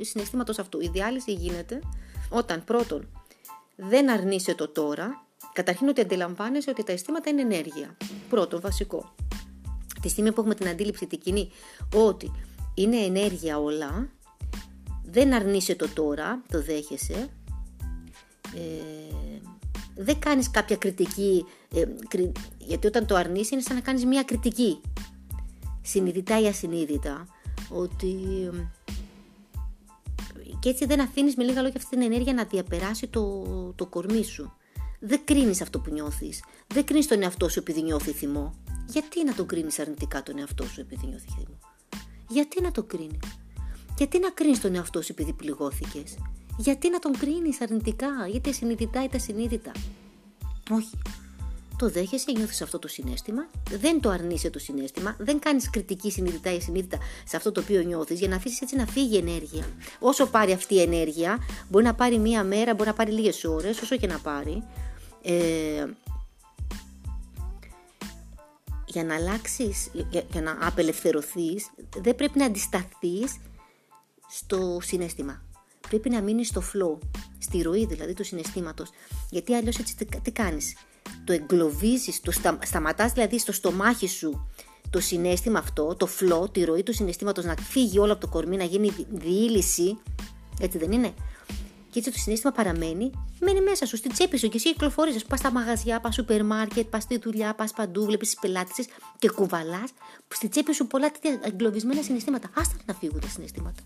ε, 0.00 0.04
συναισθήματος 0.04 0.58
αυτού. 0.58 0.80
Η 0.80 0.88
διάλυση 0.88 1.32
γίνεται 1.32 1.80
όταν 2.28 2.64
πρώτον 2.64 3.08
δεν 3.76 4.10
αρνείσαι 4.10 4.54
το 4.54 4.68
τώρα, 4.68 5.26
καταρχήν 5.52 5.88
ότι 5.88 6.00
αντιλαμβάνεσαι 6.00 6.70
ότι 6.70 6.82
τα 6.84 6.92
αισθήματα 6.92 7.30
είναι 7.30 7.40
ενέργεια. 7.40 7.96
Πρώτον, 8.28 8.60
βασικό. 8.60 9.14
Τη 10.02 10.08
στιγμή 10.08 10.32
που 10.32 10.40
έχουμε 10.40 10.54
την 10.54 10.68
αντίληψη 10.68 11.06
την 11.06 11.18
κοινή 11.18 11.50
ότι 11.94 12.32
είναι 12.74 12.96
ενέργεια 12.96 13.58
όλα, 13.58 14.08
δεν 15.04 15.34
αρνείσαι 15.34 15.74
το 15.74 15.88
τώρα, 15.88 16.42
το 16.50 16.62
δέχεσαι, 16.62 17.28
ε, 18.54 19.08
δεν 19.96 20.18
κάνεις 20.18 20.50
κάποια 20.50 20.76
κριτική, 20.76 21.44
ε, 21.74 21.84
γιατί 22.58 22.86
όταν 22.86 23.06
το 23.06 23.14
αρνείσαι 23.14 23.54
είναι 23.54 23.62
σαν 23.62 23.74
να 23.76 23.82
κάνεις 23.82 24.04
μια 24.04 24.22
κριτική, 24.22 24.80
συνειδητά 25.88 26.40
ή 26.40 26.46
ασυνείδητα, 26.46 27.26
ότι 27.68 28.16
και 30.60 30.68
έτσι 30.68 30.86
δεν 30.86 31.00
αφήνεις 31.00 31.36
με 31.36 31.44
λίγα 31.44 31.62
λόγια 31.62 31.76
αυτή 31.76 31.96
την 31.96 32.02
ενέργεια 32.02 32.32
να 32.32 32.44
διαπεράσει 32.44 33.06
το, 33.06 33.44
το 33.72 33.86
κορμί 33.86 34.24
σου. 34.24 34.52
Δεν 35.00 35.20
κρίνεις 35.24 35.60
αυτό 35.60 35.80
που 35.80 35.90
νιώθεις. 35.90 36.42
Δεν 36.66 36.84
κρίνεις 36.84 37.06
τον 37.06 37.22
εαυτό 37.22 37.48
σου 37.48 37.58
επειδή 37.58 37.82
νιώθει 37.82 38.12
θυμό. 38.12 38.54
Γιατί 38.86 39.24
να 39.24 39.34
τον 39.34 39.46
κρίνεις 39.46 39.78
αρνητικά 39.78 40.22
τον 40.22 40.38
εαυτό 40.38 40.64
σου 40.64 40.80
επειδή 40.80 41.06
νιώθει 41.06 41.28
θυμό; 41.28 41.58
Γιατί 42.28 42.62
να 42.62 42.70
το 42.70 42.82
κρίνει; 42.82 43.18
Γιατί 43.96 44.18
να 44.18 44.30
κρίνεις 44.30 44.60
τον 44.60 44.74
εαυτό 44.74 45.02
σου 45.02 45.12
επειδή 45.12 45.32
πληγώθηκες; 45.32 46.16
Γιατί 46.58 46.90
να 46.90 46.98
τον 46.98 47.12
κρίνεις 47.12 47.60
αρνητικά, 47.60 48.08
είτε 48.34 48.52
συνειδητά 48.52 49.04
είτε 49.04 49.16
ασυνείδητα; 49.16 49.72
Όχι. 50.70 50.98
Το 51.78 51.90
δέχεσαι, 51.90 52.32
νιώθεις 52.36 52.62
αυτό 52.62 52.78
το 52.78 52.88
συνέστημα, 52.88 53.48
δεν 53.70 54.00
το 54.00 54.10
αρνείσαι 54.10 54.50
το 54.50 54.58
συνέστημα, 54.58 55.16
δεν 55.18 55.38
κάνεις 55.38 55.70
κριτική 55.70 56.10
συνειδητά 56.10 56.52
ή 56.52 56.60
συνείδητα 56.60 56.98
σε 57.24 57.36
αυτό 57.36 57.52
το 57.52 57.60
οποίο 57.60 57.82
νιώθεις 57.82 58.18
για 58.18 58.28
να 58.28 58.36
αφήσεις 58.36 58.60
έτσι 58.60 58.76
να 58.76 58.86
φύγει 58.86 59.14
η 59.14 59.18
ενέργεια. 59.18 59.64
Όσο 59.98 60.26
πάρει 60.26 60.52
αυτή 60.52 60.74
η 60.74 60.80
ενέργεια, 60.80 61.38
μπορεί 61.68 61.84
να 61.84 61.94
πάρει 61.94 62.18
μία 62.18 62.44
μέρα, 62.44 62.74
μπορεί 62.74 62.88
να 62.88 62.94
πάρει 62.94 63.12
λίγες 63.12 63.44
ώρες, 63.44 63.80
όσο 63.80 63.96
και 63.96 64.06
να 64.06 64.18
πάρει. 64.18 64.62
Ε, 65.22 65.86
για 68.86 69.04
να 69.04 69.14
αλλάξεις, 69.14 69.90
για, 70.10 70.40
να 70.40 70.58
απελευθερωθείς, 70.60 71.70
δεν 71.96 72.14
πρέπει 72.14 72.38
να 72.38 72.44
αντισταθείς 72.44 73.36
στο 74.28 74.78
συνέστημα. 74.82 75.42
Πρέπει 75.88 76.10
να 76.10 76.20
μείνεις 76.20 76.48
στο 76.48 76.62
flow, 76.72 76.98
στη 77.38 77.62
ροή 77.62 77.86
δηλαδή 77.86 78.12
του 78.12 78.24
συναισθήματος. 78.24 78.90
Γιατί 79.30 79.54
αλλιώς 79.54 79.78
έτσι 79.78 79.96
τι, 80.22 80.30
κάνεις; 80.30 80.76
Το 81.28 81.34
εγκλωβίζεις, 81.34 82.20
το 82.20 82.30
στα, 82.30 82.58
σταματάς 82.64 83.12
δηλαδή 83.12 83.38
στο 83.38 83.52
στομάχι 83.52 84.08
σου 84.08 84.48
το 84.90 85.00
συνέστημα 85.00 85.58
αυτό, 85.58 85.94
το 85.94 86.08
flow, 86.20 86.52
τη 86.52 86.64
ροή 86.64 86.82
του 86.82 86.92
συναισθήματος 86.92 87.44
να 87.44 87.54
φύγει 87.56 87.98
όλο 87.98 88.12
από 88.12 88.20
το 88.20 88.28
κορμί, 88.28 88.56
να 88.56 88.64
γίνει 88.64 88.92
διήλυση. 89.10 89.98
Έτσι 90.60 90.78
δεν 90.78 90.92
είναι; 90.92 91.14
Και 91.90 91.98
έτσι 91.98 92.10
το 92.10 92.18
συνέστημα 92.18 92.52
παραμένει, 92.52 93.10
μένει 93.40 93.60
μέσα 93.60 93.86
σου, 93.86 93.96
στην 93.96 94.12
τσέπη 94.12 94.38
σου 94.38 94.48
και 94.48 94.56
εσύ 94.56 94.72
κυκλοφορείς. 94.72 95.24
Πας 95.24 95.38
στα 95.38 95.52
μαγαζιά, 95.52 96.00
πας 96.00 96.14
σούπερ 96.14 96.44
μάρκετ, 96.44 96.86
πας 96.86 97.02
στη 97.02 97.18
δουλειά, 97.18 97.54
πας 97.54 97.72
παντού, 97.72 98.04
βλέπεις 98.04 98.28
τις 98.28 98.38
πελάτες 98.40 98.86
και 99.18 99.30
κουβαλάς 99.30 99.90
στη 100.34 100.48
τσέπη 100.48 100.74
σου 100.74 100.86
πολλά 100.86 101.10
τέτοια 101.10 101.40
εγκλωβισμένα 101.42 102.02
συναισθήματα. 102.02 102.50
Άστα 102.56 102.76
να 102.86 102.94
φύγουν 102.94 103.20
τα 103.20 103.28
συναισθήματα. 103.28 103.82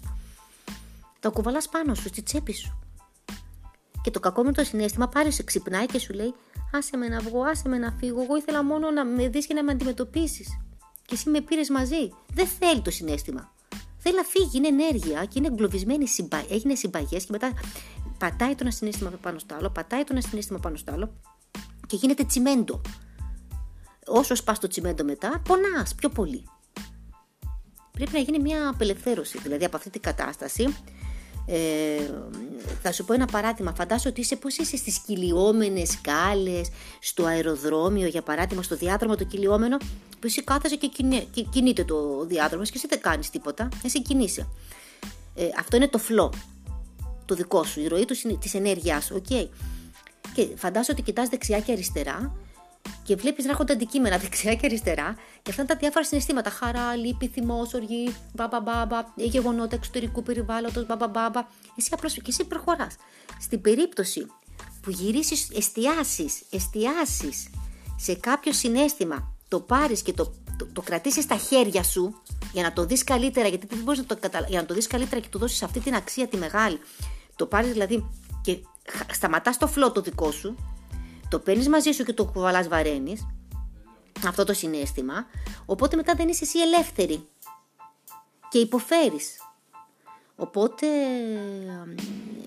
Τα 1.20 1.28
κουβαλάς 1.28 1.68
πάνω 1.68 1.95
σου, 1.95 2.09
στη 2.09 2.22
τσέπη 2.22 2.53
σου. 2.53 2.78
Και 4.03 4.11
το 4.11 4.20
κακό 4.20 4.42
με 4.42 4.53
το 4.53 4.64
συνέστημα 4.64 5.09
πάρει 5.09 5.32
σε 5.32 5.42
ξυπνάει 5.42 5.86
και 5.86 5.98
σου 5.98 6.12
λέει: 6.12 6.34
Άσε 6.72 6.96
με 6.96 7.09
να 7.09 7.20
βγω, 7.20 7.42
άσε 7.42 7.68
με 7.68 7.78
να 7.78 7.92
φύγω. 7.92 8.22
Εγώ 8.22 8.36
ήθελα 8.36 8.64
μόνο 8.64 8.90
να 8.90 9.05
με 9.05 9.28
δεις 9.28 9.46
και 9.46 9.55
να 9.55 9.64
με 9.64 9.72
αντιμετωπίσεις. 9.72 10.48
Και 11.07 11.14
εσύ 11.14 11.30
με 11.30 11.40
πήρες 11.40 11.68
μαζί. 11.68 12.09
Δεν 12.34 12.46
θέλει 12.46 12.80
το 12.80 12.90
συνέστημα. 12.90 13.53
Θέλει 13.98 14.16
να 14.16 14.22
φύγει, 14.22 14.50
είναι 14.53 14.68
ενέργεια 14.68 15.24
και 15.24 15.38
είναι 15.38 15.46
εγκλωβισμένη, 15.46 16.07
έγινε 16.50 16.74
συμπαγές 16.74 17.24
και 17.24 17.32
μετά 17.32 17.53
πατάει 18.18 18.50
το 18.50 18.59
ένα 18.61 18.70
συνέστημα 18.70 19.11
πάνω 19.11 19.38
στο 19.38 19.55
άλλο, 19.55 19.70
πατάει 19.70 20.00
το 20.00 20.09
ένα 20.11 20.20
συνέστημα 20.20 20.59
πάνω 20.59 20.76
στο 20.76 20.92
άλλο 20.92 21.12
και 21.86 21.96
γίνεται 21.96 22.24
τσιμέντο. 22.24 22.80
Όσο 24.07 24.34
σπάς 24.34 24.59
το 24.59 24.68
τσιμέντο 24.68 25.05
μετά, 25.05 25.42
πονάς 25.44 25.94
πιο 25.94 26.09
πολύ. 26.09 26.44
Πρέπει 27.92 28.12
να 28.12 28.18
γίνει 28.18 28.38
μια 28.38 28.68
απελευθέρωση, 28.68 29.38
δηλαδή 29.38 29.64
από 29.64 29.76
αυτή 29.76 29.90
την 29.90 30.00
κατάσταση. 30.00 30.76
Ε, 31.47 32.11
θα 32.82 32.93
σου 32.93 33.05
πω 33.05 33.12
ένα 33.12 33.26
παράδειγμα. 33.26 33.74
Φαντάσου 33.74 34.09
ότι 34.09 34.20
είσαι 34.20 34.36
πώς 34.36 34.57
είσαι 34.57 34.76
στις 34.76 34.99
κυλιόμενες 34.99 35.88
σκάλες, 35.90 36.68
στο 37.01 37.24
αεροδρόμιο 37.24 38.07
για 38.07 38.22
παράδειγμα, 38.22 38.62
στο 38.62 38.76
διάδρομο 38.76 39.16
το 39.16 39.24
κυλιόμενο, 39.24 39.76
που 40.11 40.26
εσύ 40.26 40.45
κάθεσαι 40.45 40.76
και, 40.76 40.88
και 41.30 41.43
κινείται 41.43 41.84
το 41.84 42.24
διάδρομο 42.24 42.64
και 42.64 42.72
εσύ 42.74 42.86
δεν 42.86 43.01
κάνεις 43.01 43.30
τίποτα, 43.30 43.68
εσύ 43.84 44.03
κινείσαι. 44.03 44.49
Ε, 45.34 45.49
αυτό 45.59 45.76
είναι 45.76 45.88
το 45.88 46.01
flow 46.09 46.30
το 47.24 47.34
δικό 47.34 47.64
σου, 47.64 47.80
η 47.80 47.86
ροή 47.86 48.05
της 48.40 48.55
ενέργειάς 48.55 49.05
σου. 49.05 49.22
Okay. 49.28 49.49
Και 50.34 50.49
φαντάζομαι 50.57 50.93
ότι 50.93 51.03
κοιτάς 51.03 51.28
δεξιά 51.28 51.61
και 51.61 51.72
αριστερά 51.72 52.36
και 53.03 53.16
βλέπεις 53.16 53.45
να 53.45 53.51
έρχονται 53.51 53.72
αντικείμενα 53.72 54.18
δεξιά 54.18 54.55
και 54.55 54.66
αριστερά 54.66 55.14
και 55.43 55.51
αυτά 55.51 55.62
είναι 55.62 55.72
τα 55.72 55.78
διάφορα 55.78 56.05
συναισθήματα. 56.05 56.51
Χαρά, 56.51 56.97
λύπη, 56.97 57.28
θυμό, 57.28 57.68
οργή, 57.74 58.14
μπαμπα 58.35 58.61
μπαμπα, 58.61 59.05
γεγονότα 59.16 59.76
εξωτερικού 59.76 60.22
περιβάλλοντος, 60.22 60.87
μπαμπα 60.87 61.09
μπαμπα. 61.09 61.47
Εσύ 61.76 61.91
απλώς 61.93 62.12
και 62.12 62.20
εσύ 62.26 62.45
προχωράς. 62.45 62.97
Στην 63.41 63.61
περίπτωση 63.61 64.26
που 64.83 64.91
γυρίσεις, 64.91 65.51
εστιάσεις, 65.55 66.43
εστιάσεις 66.51 67.51
σε 67.97 68.14
κάποιο 68.14 68.53
συνέστημα, 68.53 69.35
το 69.49 69.61
πάρεις 69.61 70.03
και 70.03 70.12
το, 70.12 70.33
το, 70.57 70.66
το 70.72 70.83
κρατήσεις 70.83 71.24
στα 71.24 71.37
χέρια 71.37 71.83
σου 71.83 72.22
για 72.53 72.62
να 72.62 72.72
το 72.72 72.85
δεις 72.85 73.05
καλύτερα, 73.05 73.49
γιατί 73.49 73.66
δεν 73.66 73.78
μπορείς 73.78 73.99
να 73.99 74.07
το 74.07 74.16
καταλάβει, 74.16 74.51
για 74.51 74.61
να 74.61 74.66
το 74.66 74.74
δεις 74.74 74.87
καλύτερα 74.87 75.20
και 75.20 75.28
του 75.30 75.39
δώσεις 75.39 75.62
αυτή 75.62 75.80
την 75.80 75.95
αξία 75.95 76.28
τη 76.28 76.37
μεγάλη 76.37 76.78
το 77.37 77.47
πάρεις 77.47 77.72
δηλαδή 77.72 78.11
και 78.43 78.59
σταματάς 79.12 79.59
το 79.59 79.66
φλό 79.66 79.93
το 79.93 80.01
δικό 80.01 80.30
σου, 80.30 80.57
το 81.33 81.39
παίρνεις 81.39 81.68
μαζί 81.68 81.91
σου 81.91 82.05
και 82.05 82.12
το 82.12 82.24
κουβαλάς 82.24 82.68
βαραίνει, 82.68 83.16
αυτό 84.26 84.45
το 84.45 84.53
συνέστημα, 84.53 85.26
οπότε 85.66 85.97
μετά 85.97 86.14
δεν 86.14 86.28
είσαι 86.28 86.45
εσύ 86.45 86.59
ελεύθερη. 86.59 87.28
Και 88.49 88.59
υποφέρεις. 88.59 89.37
Οπότε 90.43 90.86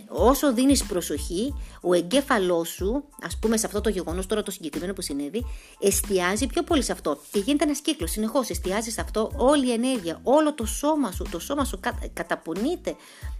όσο 0.08 0.54
δίνεις 0.54 0.84
προσοχή, 0.84 1.54
ο 1.82 1.94
εγκέφαλός 1.94 2.70
σου, 2.70 3.04
ας 3.22 3.38
πούμε 3.38 3.58
σε 3.58 3.66
αυτό 3.66 3.82
το 3.82 3.90
γεγονός 3.90 4.26
τώρα 4.26 4.44
το 4.44 4.52
συγκεκριμένο 4.52 4.94
που 4.94 5.02
συνέβη, 5.02 5.46
εστιάζει 5.80 6.48
πιο 6.48 6.64
πολύ 6.64 6.82
σε 6.82 6.92
αυτό. 6.92 7.18
Και 7.32 7.40
γίνεται 7.40 7.64
ένας 7.64 7.80
κύκλος, 7.80 8.12
συνεχώς 8.12 8.50
εστιάζει 8.50 8.92
σε 8.92 9.02
αυτό 9.02 9.32
όλη 9.36 9.68
η 9.68 9.72
ενέργεια, 9.72 10.20
όλο 10.24 10.54
το 10.54 10.66
σώμα 10.66 11.12
σου, 11.12 11.26
το 11.32 11.40
σώμα 11.40 11.66
σου 11.66 11.80
καταπονείται. 12.14 12.96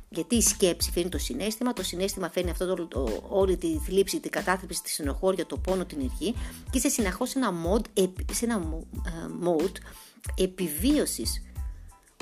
Γιατί 0.10 0.36
η 0.36 0.42
σκέψη 0.42 0.92
φέρνει 0.92 1.10
το 1.10 1.18
συνέστημα, 1.18 1.74
το 1.74 1.84
συνέστημα 1.84 2.30
φέρνει 2.30 2.50
αυτό 2.50 2.76
το, 2.76 2.86
το, 2.88 3.24
όλη 3.30 3.58
τη 3.58 3.80
θλίψη, 3.86 4.20
την 4.20 4.32
κατάθλιψη, 4.32 4.84
τη 4.84 4.90
συνοχώρια, 4.90 5.46
το 5.46 5.58
πόνο, 5.58 5.86
την 5.86 5.98
ενεργή 6.00 6.36
και 6.72 6.78
είσαι 6.78 6.90
συνεχώς 6.90 7.30
σε 7.30 7.40
ένα 7.40 7.54
mode, 7.66 8.02
σε 8.32 8.46
ένα 8.46 8.64
uh, 8.64 9.48
mode 9.48 9.76
επιβίωσης. 10.36 11.42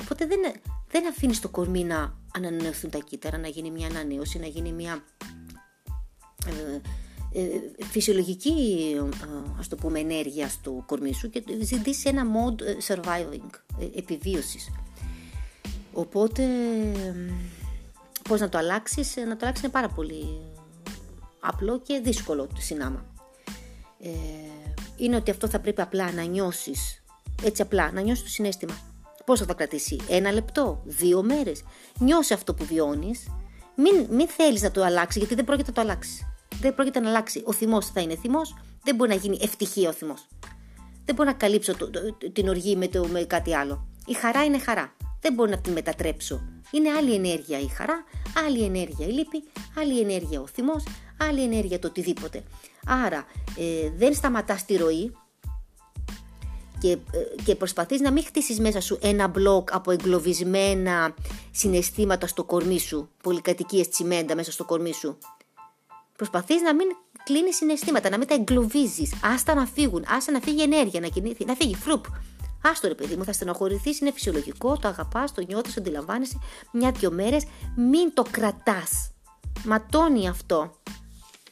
Οπότε 0.02 0.26
δεν, 0.26 0.40
δεν 0.88 1.08
αφήνεις 1.08 1.40
το 1.40 1.48
κορμί 1.48 1.84
να 1.84 2.18
ανανεωθούν 2.34 2.90
τα 2.90 2.98
κύτταρα, 2.98 3.38
να 3.38 3.48
γίνει 3.48 3.70
μια 3.70 3.86
ανανέωση, 3.86 4.38
να 4.38 4.46
γίνει 4.46 4.72
μια 4.72 5.04
ε, 6.46 6.80
ε, 7.32 7.84
φυσιολογική 7.84 8.52
ε, 8.96 9.58
ας 9.58 9.68
το 9.68 9.76
πούμε 9.76 9.98
ενέργεια 9.98 10.48
στο 10.48 10.82
κορμί 10.86 11.14
σου 11.14 11.30
και 11.30 11.42
ζητήσει 11.62 12.08
ένα 12.08 12.22
mode 12.24 12.60
ε, 12.60 12.76
surviving, 12.86 13.50
ε, 13.78 13.98
επιβίωσης. 13.98 14.70
Οπότε 15.92 16.44
πώς 18.28 18.40
να 18.40 18.48
το 18.48 18.58
αλλάξεις, 18.58 19.16
να 19.16 19.36
το 19.36 19.38
αλλάξεις 19.40 19.64
είναι 19.64 19.72
πάρα 19.72 19.88
πολύ 19.88 20.40
απλό 21.40 21.80
και 21.80 22.00
δύσκολο 22.04 22.48
συνάμα. 22.58 23.04
Ε, 24.00 24.10
είναι 24.96 25.16
ότι 25.16 25.30
αυτό 25.30 25.48
θα 25.48 25.60
πρέπει 25.60 25.80
απλά 25.80 26.12
να 26.12 26.22
νιώσεις, 26.22 27.02
έτσι 27.42 27.62
απλά, 27.62 27.92
να 27.92 28.00
νιώσεις 28.00 28.24
το 28.24 28.30
συνέστημα 28.30 28.93
Πόσο 29.24 29.44
θα 29.44 29.54
κρατήσει, 29.54 30.00
ένα 30.08 30.32
λεπτό, 30.32 30.82
δύο 30.84 31.22
μέρες. 31.22 31.62
Νιώσε 31.98 32.34
αυτό 32.34 32.54
που 32.54 32.64
βιώνεις. 32.64 33.26
Μην, 33.76 34.06
μην 34.10 34.28
θέλεις 34.28 34.62
να 34.62 34.70
το 34.70 34.84
αλλάξει, 34.84 35.18
γιατί 35.18 35.34
δεν 35.34 35.44
πρόκειται 35.44 35.68
να 35.68 35.74
το 35.74 35.80
αλλάξεις. 35.80 36.26
Δεν 36.60 36.74
πρόκειται 36.74 37.00
να 37.00 37.08
αλλάξει. 37.08 37.42
Ο 37.46 37.52
θυμός 37.52 37.86
θα 37.86 38.00
είναι 38.00 38.16
θυμός, 38.16 38.54
δεν 38.82 38.94
μπορεί 38.94 39.10
να 39.10 39.16
γίνει 39.16 39.38
ευτυχία 39.40 39.88
ο 39.88 39.92
θυμός. 39.92 40.28
Δεν 41.04 41.14
μπορώ 41.14 41.28
να 41.28 41.36
καλύψω 41.36 41.76
το, 41.76 41.90
την 42.32 42.48
οργή 42.48 42.76
με, 42.76 42.88
το, 42.88 43.06
με 43.06 43.20
κάτι 43.20 43.54
άλλο. 43.54 43.86
Η 44.06 44.12
χαρά 44.12 44.44
είναι 44.44 44.58
χαρά. 44.58 44.96
Δεν 45.20 45.32
μπορώ 45.32 45.50
να 45.50 45.58
την 45.58 45.72
μετατρέψω. 45.72 46.40
Είναι 46.70 46.90
άλλη 46.90 47.14
ενέργεια 47.14 47.58
η 47.58 47.68
χαρά, 47.68 48.04
άλλη 48.46 48.64
ενέργεια 48.64 49.06
η 49.06 49.10
λύπη, 49.10 49.44
άλλη 49.78 50.00
ενέργεια 50.00 50.40
ο 50.40 50.46
θυμός, 50.46 50.84
άλλη 51.18 51.42
ενέργεια 51.42 51.78
το 51.78 51.88
οτιδήποτε. 51.88 52.42
Άρα 52.86 53.26
ε, 53.58 53.90
δεν 53.96 54.14
σταματάς 54.14 54.64
τη 54.64 54.76
ροή, 54.76 55.16
και, 56.84 56.90
ε, 56.90 57.42
και 57.44 57.54
προσπαθείς 57.54 58.00
να 58.00 58.12
μην 58.12 58.24
χτίσεις 58.24 58.60
μέσα 58.60 58.80
σου 58.80 58.98
ένα 59.02 59.28
μπλοκ 59.28 59.72
από 59.72 59.90
εγκλωβισμένα 59.90 61.14
συναισθήματα 61.50 62.26
στο 62.26 62.44
κορμί 62.44 62.78
σου, 62.78 63.08
πολυκατοικίες 63.22 63.88
τσιμέντα 63.88 64.34
μέσα 64.34 64.52
στο 64.52 64.64
κορμί 64.64 64.92
σου. 64.92 65.18
Προσπαθείς 66.16 66.62
να 66.62 66.74
μην 66.74 66.86
κλείνεις 67.24 67.56
συναισθήματα, 67.56 68.10
να 68.10 68.18
μην 68.18 68.26
τα 68.26 68.34
εγκλωβίζεις, 68.34 69.14
άστα 69.22 69.54
να 69.54 69.66
φύγουν, 69.66 70.04
άστα 70.08 70.32
να 70.32 70.40
φύγει 70.40 70.62
ενέργεια, 70.62 71.00
να, 71.00 71.08
κινηθεί, 71.08 71.44
να 71.44 71.54
φύγει, 71.54 71.74
φρουπ. 71.74 72.04
Άστο 72.62 72.88
ρε 72.88 72.94
παιδί 72.94 73.16
μου, 73.16 73.24
θα 73.24 73.32
στενοχωρηθείς, 73.32 74.00
είναι 74.00 74.12
φυσιολογικό, 74.12 74.76
το 74.76 74.88
αγαπάς, 74.88 75.32
το 75.32 75.44
νιώθεις, 75.46 75.74
το 75.74 75.80
αντιλαμβάνεσαι 75.80 76.38
μια-δυο 76.72 77.10
μέρες. 77.10 77.44
Μην 77.76 78.14
το 78.14 78.24
κρατάς. 78.30 79.10
Ματώνει 79.64 80.28
αυτό. 80.28 80.80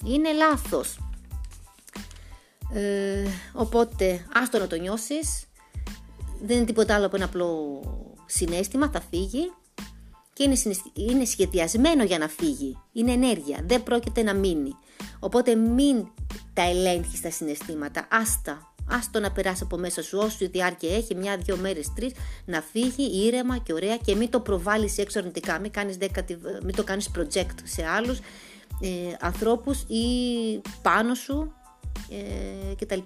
Είναι 0.05 0.33
λάθος. 0.33 0.99
Ε, 2.73 3.27
οπότε, 3.53 4.27
άστο 4.33 4.59
να 4.59 4.67
το 4.67 4.77
νιώσεις, 4.77 5.45
δεν 6.43 6.57
είναι 6.57 6.67
τίποτα 6.67 6.95
άλλο 6.95 7.07
από 7.07 7.17
ένα 7.17 7.25
απλό 7.25 7.81
συνέστημα, 8.27 8.91
θα 8.91 9.01
φύγει 9.11 9.53
και 10.33 10.43
είναι, 10.43 10.57
είναι 10.95 11.25
σχεδιασμένο 11.25 12.05
για 12.05 12.19
να 12.19 12.29
φύγει. 12.29 12.79
Είναι 12.93 13.13
ενέργεια, 13.13 13.65
δεν 13.67 13.83
πρόκειται 13.83 14.23
να 14.23 14.35
μείνει. 14.35 14.73
Οπότε 15.19 15.55
μην 15.55 16.07
τα 16.53 16.63
ελέγχεις 16.63 17.21
τα 17.21 17.31
συναισθήματα, 17.31 18.07
άστα. 18.11 18.75
Άστο 18.91 19.21
να 19.21 19.33
περάσεις 19.33 19.63
από 19.63 19.77
μέσα 19.77 20.03
σου 20.03 20.19
όσο 20.19 20.49
διάρκεια 20.51 20.97
έχει, 20.97 21.15
μια, 21.15 21.37
δύο 21.37 21.57
μέρες, 21.57 21.93
τρεις, 21.95 22.13
να 22.45 22.61
φύγει 22.61 23.27
ήρεμα 23.27 23.59
και 23.59 23.73
ωραία 23.73 23.97
και 23.97 24.15
μην 24.15 24.31
το 24.31 24.41
προβάλλεις 24.41 24.99
έξω 24.99 25.19
αρνητικά, 25.19 25.59
μην, 25.59 25.71
κάνεις 25.71 25.97
μην 26.63 26.75
το 26.75 26.85
κάνεις 26.85 27.11
project 27.19 27.57
σε 27.65 27.87
άλλους 27.87 28.19
ε, 28.81 29.17
ανθρώπους 29.21 29.81
ή 29.81 30.05
πάνω 30.83 31.15
σου 31.15 31.53
ε, 31.57 31.62
κτλ. 32.79 33.01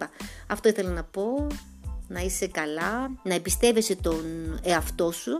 Αυτό 0.46 0.68
ήθελα 0.68 0.90
να 0.90 1.04
πω, 1.04 1.46
να 2.08 2.20
είσαι 2.20 2.46
καλά, 2.46 3.10
να 3.22 3.34
εμπιστεύεσαι 3.34 3.96
τον 3.96 4.24
εαυτό 4.62 5.12
σου, 5.12 5.38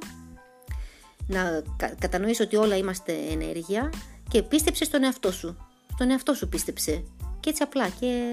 να 1.26 1.62
κατανοείς 1.98 2.40
ότι 2.40 2.56
όλα 2.56 2.76
είμαστε 2.76 3.12
ενέργεια 3.30 3.92
και 4.28 4.42
πίστεψε 4.42 4.84
στον 4.84 5.04
εαυτό 5.04 5.32
σου. 5.32 5.56
Στον 5.94 6.10
εαυτό 6.10 6.34
σου 6.34 6.48
πίστεψε. 6.48 7.04
Και 7.40 7.50
έτσι 7.50 7.62
απλά 7.62 7.88
και 7.88 8.32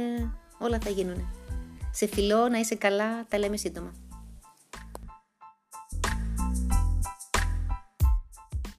όλα 0.57 0.79
θα 0.79 0.89
γίνουν. 0.89 1.27
Σε 1.91 2.07
φιλό, 2.07 2.47
να 2.47 2.57
είσαι 2.59 2.75
καλά, 2.75 3.25
τα 3.27 3.37
λέμε 3.37 3.57
σύντομα. 3.57 3.93